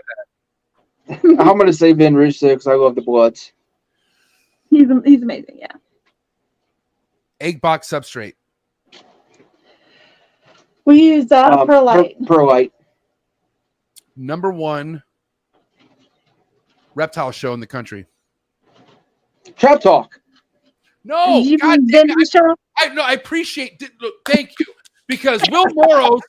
[1.07, 3.51] say I'm gonna say Vin Russo because I love the Bloods.
[4.69, 5.57] he's he's amazing.
[5.59, 5.73] Yeah.
[7.39, 8.33] egg box substrate.
[10.85, 12.25] We use uh, Um, per- perlite.
[12.25, 12.73] Perlite.
[14.15, 15.01] Number one
[16.95, 18.05] reptile show in the country.
[19.55, 20.19] Trap Talk.
[21.03, 22.55] No, you God damn Vin it, Russo?
[22.77, 23.81] I no, I appreciate.
[24.01, 24.65] Look, thank you,
[25.07, 26.19] because Will Morrow,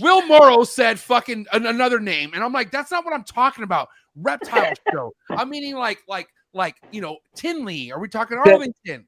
[0.00, 3.62] Will Morrow said fucking an, another name, and I'm like, that's not what I'm talking
[3.62, 3.88] about.
[4.16, 5.12] reptile show.
[5.30, 7.92] I'm meaning like like like you know Tinley.
[7.92, 9.06] Are we talking Arlington?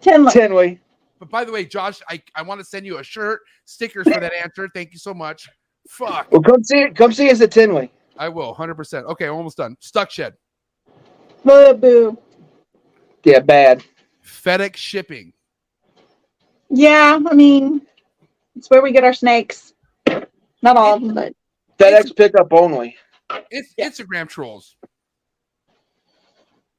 [0.00, 0.32] Tinley.
[0.32, 0.80] Tinley.
[1.22, 4.18] But by the way, Josh, I, I want to send you a shirt, stickers for
[4.18, 4.68] that answer.
[4.74, 5.48] Thank you so much.
[5.88, 6.26] Fuck.
[6.32, 6.96] Well, come see it.
[6.96, 7.92] Come see us at Tinley.
[8.18, 9.04] I will, 100%.
[9.04, 9.76] Okay, almost done.
[9.78, 10.34] Stuck shed.
[11.44, 12.18] Boo boo.
[13.22, 13.84] Yeah, bad.
[14.26, 15.32] FedEx shipping.
[16.70, 17.82] Yeah, I mean,
[18.56, 19.74] it's where we get our snakes.
[20.08, 21.34] Not all of them, but
[21.78, 22.96] FedEx pickup only.
[23.52, 24.74] It's Instagram trolls.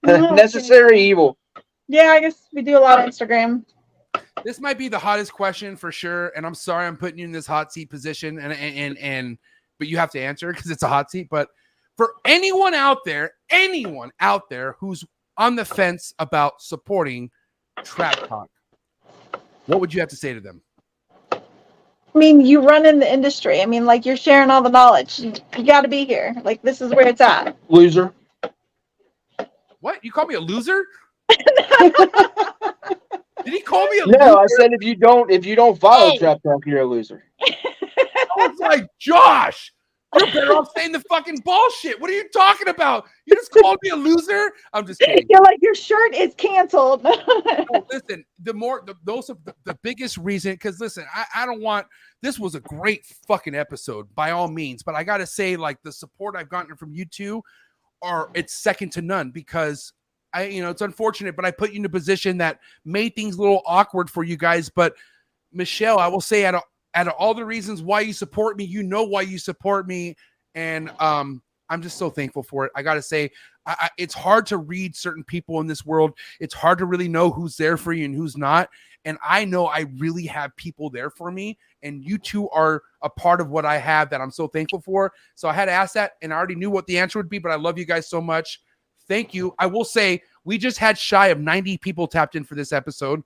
[0.05, 1.37] Oh, Necessary evil.
[1.87, 3.63] yeah, I guess we do a lot of Instagram.
[4.43, 6.31] This might be the hottest question for sure.
[6.35, 9.37] And I'm sorry I'm putting you in this hot seat position and and and, and
[9.79, 11.27] but you have to answer because it's a hot seat.
[11.29, 11.49] But
[11.95, 15.03] for anyone out there, anyone out there who's
[15.37, 17.31] on the fence about supporting
[17.83, 18.49] Trap Talk,
[19.65, 20.61] what would you have to say to them?
[21.31, 23.61] I mean, you run in the industry.
[23.61, 25.19] I mean, like you're sharing all the knowledge.
[25.19, 26.35] You, you got to be here.
[26.43, 27.57] Like this is where it's at.
[27.69, 28.13] Loser.
[29.79, 30.03] What?
[30.03, 30.85] You call me a loser?
[33.45, 34.17] Did he call me a loser?
[34.19, 36.17] No, I said if you don't if you don't follow Oh.
[36.17, 37.23] Trap Talk, you're a loser.
[37.41, 39.71] I was like, Josh,
[40.15, 41.99] you're better off saying the fucking bullshit.
[41.99, 43.05] What are you talking about?
[43.25, 44.51] You just called me a loser?
[44.73, 45.25] I'm just kidding.
[45.29, 47.05] You're like your shirt is canceled.
[47.71, 51.45] No, listen, the more the, those are the, the biggest reason because listen, I, I
[51.45, 51.87] don't want
[52.21, 55.91] this was a great fucking episode by all means, but I gotta say, like the
[55.91, 57.41] support I've gotten from you two
[58.01, 59.93] are it's second to none because
[60.33, 63.35] I you know it's unfortunate, but I put you in a position that made things
[63.35, 64.69] a little awkward for you guys.
[64.69, 64.95] But
[65.51, 66.61] Michelle, I will say out of
[66.95, 70.15] out of all the reasons why you support me, you know why you support me,
[70.55, 72.71] and um I'm just so thankful for it.
[72.75, 73.31] I gotta say,
[73.65, 76.13] I, I, it's hard to read certain people in this world.
[76.39, 78.69] It's hard to really know who's there for you and who's not.
[79.05, 83.09] And I know I really have people there for me, and you two are a
[83.09, 85.11] part of what I have that I'm so thankful for.
[85.35, 87.39] So I had to ask that, and I already knew what the answer would be,
[87.39, 88.61] but I love you guys so much.
[89.07, 89.53] Thank you.
[89.59, 93.23] I will say we just had shy of 90 people tapped in for this episode.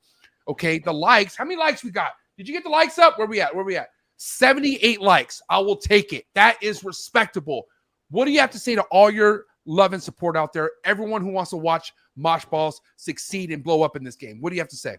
[0.47, 1.35] Okay, the likes.
[1.35, 2.11] How many likes we got?
[2.37, 3.17] Did you get the likes up?
[3.17, 3.53] Where we at?
[3.53, 3.89] Where we at?
[4.17, 5.41] 78 likes.
[5.49, 6.25] I will take it.
[6.35, 7.67] That is respectable.
[8.09, 10.71] What do you have to say to all your love and support out there?
[10.85, 14.41] Everyone who wants to watch Mosh Balls succeed and blow up in this game.
[14.41, 14.97] What do you have to say?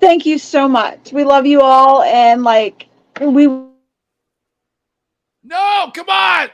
[0.00, 1.12] Thank you so much.
[1.12, 2.88] We love you all, and like
[3.20, 3.72] we No,
[5.94, 6.48] come on.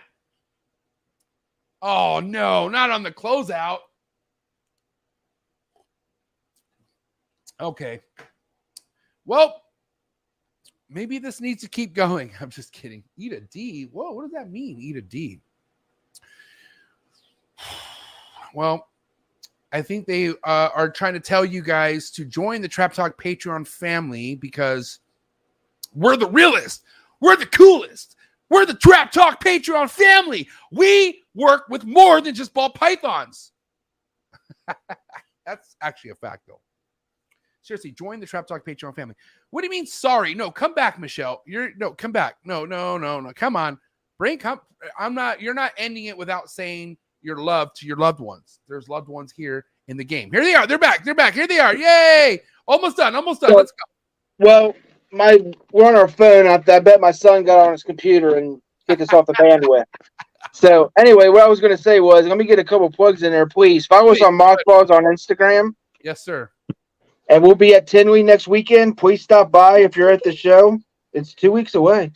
[1.82, 3.78] Oh no, not on the closeout.
[7.60, 8.00] Okay.
[9.24, 9.62] Well,
[10.88, 12.32] maybe this needs to keep going.
[12.40, 13.02] I'm just kidding.
[13.16, 13.88] Eat a D.
[13.92, 14.78] Whoa, what does that mean?
[14.78, 15.40] Eat a D.
[18.54, 18.88] Well,
[19.72, 23.20] I think they uh, are trying to tell you guys to join the Trap Talk
[23.22, 25.00] Patreon family because
[25.94, 26.82] we're the realest,
[27.20, 28.15] we're the coolest,
[28.50, 30.48] we're the Trap Talk Patreon family.
[30.70, 33.52] We work with more than just ball pythons.
[35.46, 36.60] That's actually a fact, though.
[37.62, 39.16] Seriously, join the Trap Talk Patreon family.
[39.50, 39.86] What do you mean?
[39.86, 41.42] Sorry, no, come back, Michelle.
[41.46, 42.36] You're no, come back.
[42.44, 43.32] No, no, no, no.
[43.34, 43.78] Come on,
[44.18, 44.60] bring come.
[44.98, 45.40] I'm not.
[45.40, 48.60] You're not ending it without saying your love to your loved ones.
[48.68, 50.30] There's loved ones here in the game.
[50.30, 50.66] Here they are.
[50.66, 51.04] They're back.
[51.04, 51.34] They're back.
[51.34, 51.74] Here they are.
[51.74, 52.40] Yay!
[52.68, 53.16] Almost done.
[53.16, 53.52] Almost done.
[53.52, 54.44] Let's go.
[54.44, 54.74] Well,
[55.16, 55.38] my
[55.72, 56.46] we're on our phone.
[56.46, 59.84] I, I bet my son got on his computer and kicked us off the bandwidth.
[60.52, 63.22] So anyway, what I was going to say was, let me get a couple plugs
[63.22, 63.86] in there, please.
[63.86, 65.70] Follow us Please, on Mosh Balls on Instagram,
[66.02, 66.50] Yes, sir.
[67.28, 68.96] and we'll be at Tinley next weekend.
[68.96, 70.78] Please stop by if you're at the show.
[71.12, 72.12] It's two weeks away.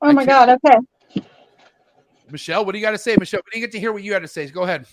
[0.00, 0.48] Oh my God.
[0.50, 1.22] Okay.
[2.30, 3.40] Michelle, what do you got to say, Michelle?
[3.46, 4.46] We didn't get to hear what you had to say.
[4.48, 4.86] Go ahead.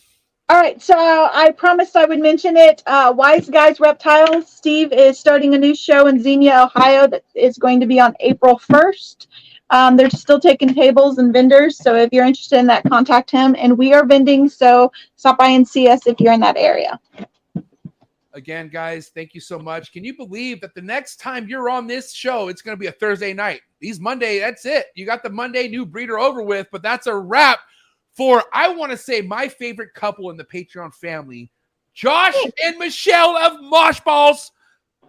[0.50, 0.82] All right.
[0.82, 2.84] So I promised I would mention it.
[2.86, 4.52] Uh, Wise Guys Reptiles.
[4.52, 8.14] Steve is starting a new show in Xenia, Ohio that is going to be on
[8.20, 9.28] April 1st.
[9.70, 11.78] Um, they're still taking tables and vendors.
[11.78, 13.56] So if you're interested in that, contact him.
[13.58, 14.50] And we are vending.
[14.50, 17.00] So stop by and see us if you're in that area.
[18.34, 19.94] Again, guys, thank you so much.
[19.94, 22.88] Can you believe that the next time you're on this show, it's going to be
[22.88, 23.62] a Thursday night?
[23.80, 24.88] These Monday, that's it.
[24.96, 27.60] You got the Monday new breeder over with, but that's a wrap
[28.16, 31.52] for, I want to say, my favorite couple in the Patreon family,
[31.94, 34.52] Josh and Michelle of Mosh Balls.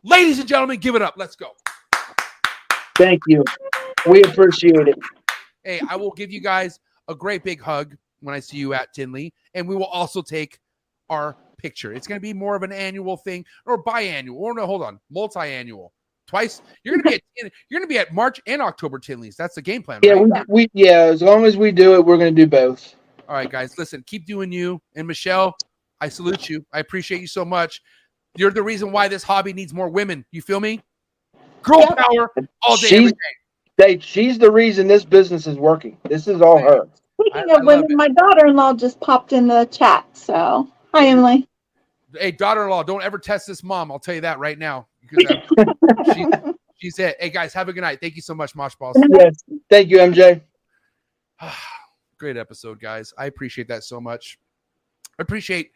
[0.03, 1.15] Ladies and gentlemen, give it up.
[1.17, 1.51] Let's go.
[2.97, 3.43] Thank you.
[4.09, 4.99] We appreciate it.
[5.63, 8.93] Hey, I will give you guys a great big hug when I see you at
[8.93, 10.59] Tinley, and we will also take
[11.09, 11.93] our picture.
[11.93, 15.01] It's going to be more of an annual thing or biannual, or no, hold on,
[15.11, 15.93] multi-annual.
[16.35, 16.63] Twice.
[16.83, 19.37] You're going to be at you're going to be at March and October Tinleys.
[19.37, 20.45] That's the game plan, Yeah, right?
[20.49, 21.03] we, we yeah.
[21.03, 22.97] As long as we do it, we're going to do both.
[23.29, 24.83] All right, guys, listen, keep doing you.
[24.97, 25.55] And Michelle,
[26.01, 26.67] I salute you.
[26.73, 27.81] I appreciate you so much.
[28.37, 30.25] You're the reason why this hobby needs more women.
[30.33, 30.83] You feel me?
[31.63, 31.99] Girl Yep.
[31.99, 32.33] power
[32.67, 33.17] all day, She's- every day.
[33.77, 35.97] They, she's the reason this business is working.
[36.09, 36.89] This is all her.
[37.21, 40.05] Speaking I of love women, my daughter-in-law just popped in the chat.
[40.17, 41.47] So hi, Emily.
[42.13, 43.93] Hey, daughter-in-law, don't ever test this mom.
[43.93, 44.89] I'll tell you that right now.
[45.17, 46.27] Because uh, she,
[46.77, 47.17] she's it.
[47.21, 48.01] Hey guys, have a good night.
[48.01, 48.97] Thank you so much, Mosh Balls.
[49.11, 49.43] Yes.
[49.71, 50.43] Thank you, MJ.
[52.19, 53.13] Great episode, guys.
[53.19, 54.39] I appreciate that so much.
[55.19, 55.73] I appreciate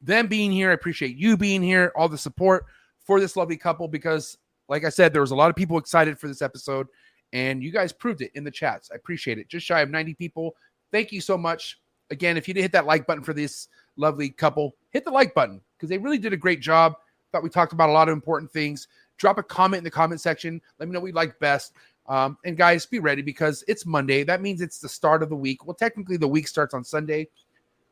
[0.00, 0.70] them being here.
[0.70, 2.66] I appreciate you being here, all the support
[3.04, 6.18] for this lovely couple because, like I said, there was a lot of people excited
[6.18, 6.86] for this episode,
[7.32, 8.90] and you guys proved it in the chats.
[8.92, 9.48] I appreciate it.
[9.48, 10.54] Just shy of 90 people.
[10.92, 11.78] Thank you so much.
[12.10, 15.34] Again, if you didn't hit that like button for this lovely couple, hit the like
[15.34, 16.94] button because they really did a great job.
[17.32, 18.88] Thought we talked about a lot of important things.
[19.16, 20.60] Drop a comment in the comment section.
[20.78, 21.74] Let me know what you like best.
[22.08, 24.24] Um, and guys, be ready because it's Monday.
[24.24, 25.64] That means it's the start of the week.
[25.66, 27.28] Well, technically, the week starts on Sunday.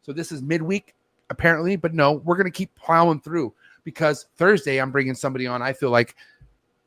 [0.03, 0.95] So this is midweek,
[1.31, 1.77] apparently.
[1.77, 5.63] But no, we're going to keep plowing through because Thursday, I'm bringing somebody on.
[5.63, 6.17] I feel like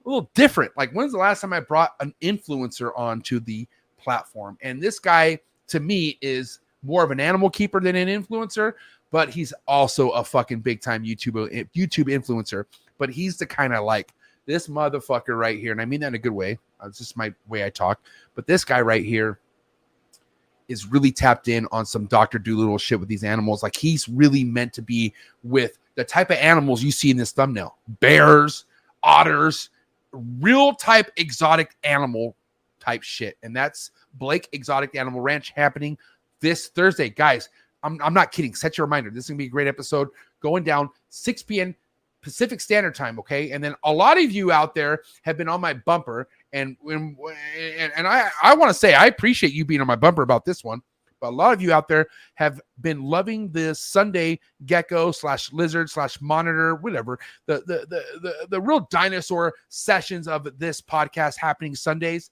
[0.05, 0.75] a little different.
[0.75, 4.57] Like, when's the last time I brought an influencer onto the platform?
[4.61, 8.73] And this guy, to me, is more of an animal keeper than an influencer,
[9.11, 12.65] but he's also a fucking big time YouTube YouTube influencer.
[12.97, 14.13] But he's the kind of like
[14.45, 16.57] this motherfucker right here, and I mean that in a good way.
[16.81, 18.01] Uh, It's just my way I talk.
[18.35, 19.39] But this guy right here
[20.67, 22.39] is really tapped in on some Dr.
[22.39, 23.61] Dolittle shit with these animals.
[23.61, 27.31] Like he's really meant to be with the type of animals you see in this
[27.31, 28.65] thumbnail bears,
[29.03, 29.69] otters,
[30.11, 32.35] real type exotic animal
[32.79, 33.37] type shit.
[33.43, 35.97] And that's Blake Exotic Animal Ranch happening
[36.39, 37.09] this Thursday.
[37.09, 37.49] Guys,
[37.83, 38.53] I'm, I'm not kidding.
[38.55, 39.09] Set your reminder.
[39.09, 40.09] This is going to be a great episode
[40.41, 41.75] going down 6 p.m.
[42.21, 43.19] Pacific Standard Time.
[43.19, 43.51] Okay.
[43.51, 46.27] And then a lot of you out there have been on my bumper.
[46.53, 47.17] And and,
[47.95, 50.63] and I, I want to say I appreciate you being on my bumper about this
[50.63, 50.81] one.
[51.19, 55.89] But a lot of you out there have been loving this Sunday gecko slash lizard
[55.89, 57.19] slash monitor, whatever.
[57.45, 62.31] The, the the the the real dinosaur sessions of this podcast happening Sundays.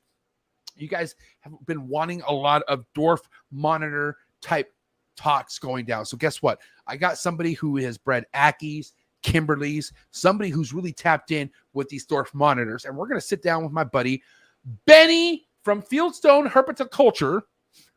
[0.76, 3.20] You guys have been wanting a lot of dwarf
[3.52, 4.74] monitor type
[5.20, 6.06] talks going down.
[6.06, 6.62] So guess what?
[6.88, 12.08] I got somebody who has bred Ackies, Kimberly's, somebody who's really tapped in with these
[12.08, 12.86] dwarf monitors.
[12.86, 14.24] And we're going to sit down with my buddy
[14.86, 17.42] Benny from Fieldstone Herpetoculture.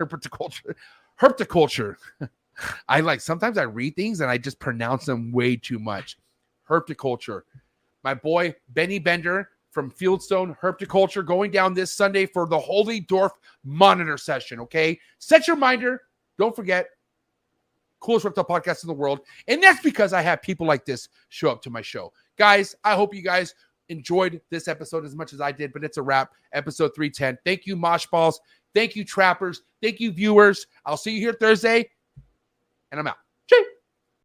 [0.01, 0.75] Herpetoculture.
[1.20, 1.94] Herpetoculture.
[2.89, 6.18] I like sometimes I read things and I just pronounce them way too much.
[6.68, 7.42] Herpetoculture.
[8.02, 13.31] My boy Benny Bender from Fieldstone Herpetoculture going down this Sunday for the Holy Dwarf
[13.65, 14.59] Monitor session.
[14.59, 14.99] Okay.
[15.18, 16.02] Set your reminder.
[16.39, 16.89] Don't forget,
[18.02, 19.20] coolest reptile podcast in the world.
[19.48, 22.12] And that's because I have people like this show up to my show.
[22.36, 23.55] Guys, I hope you guys
[23.89, 26.32] enjoyed this episode as much as I did, but it's a wrap.
[26.52, 27.39] Episode 310.
[27.44, 28.40] Thank you, Mosh Balls.
[28.74, 29.62] Thank you, Trappers.
[29.82, 30.66] Thank you, viewers.
[30.84, 31.90] I'll see you here Thursday,
[32.90, 33.22] and I'm out.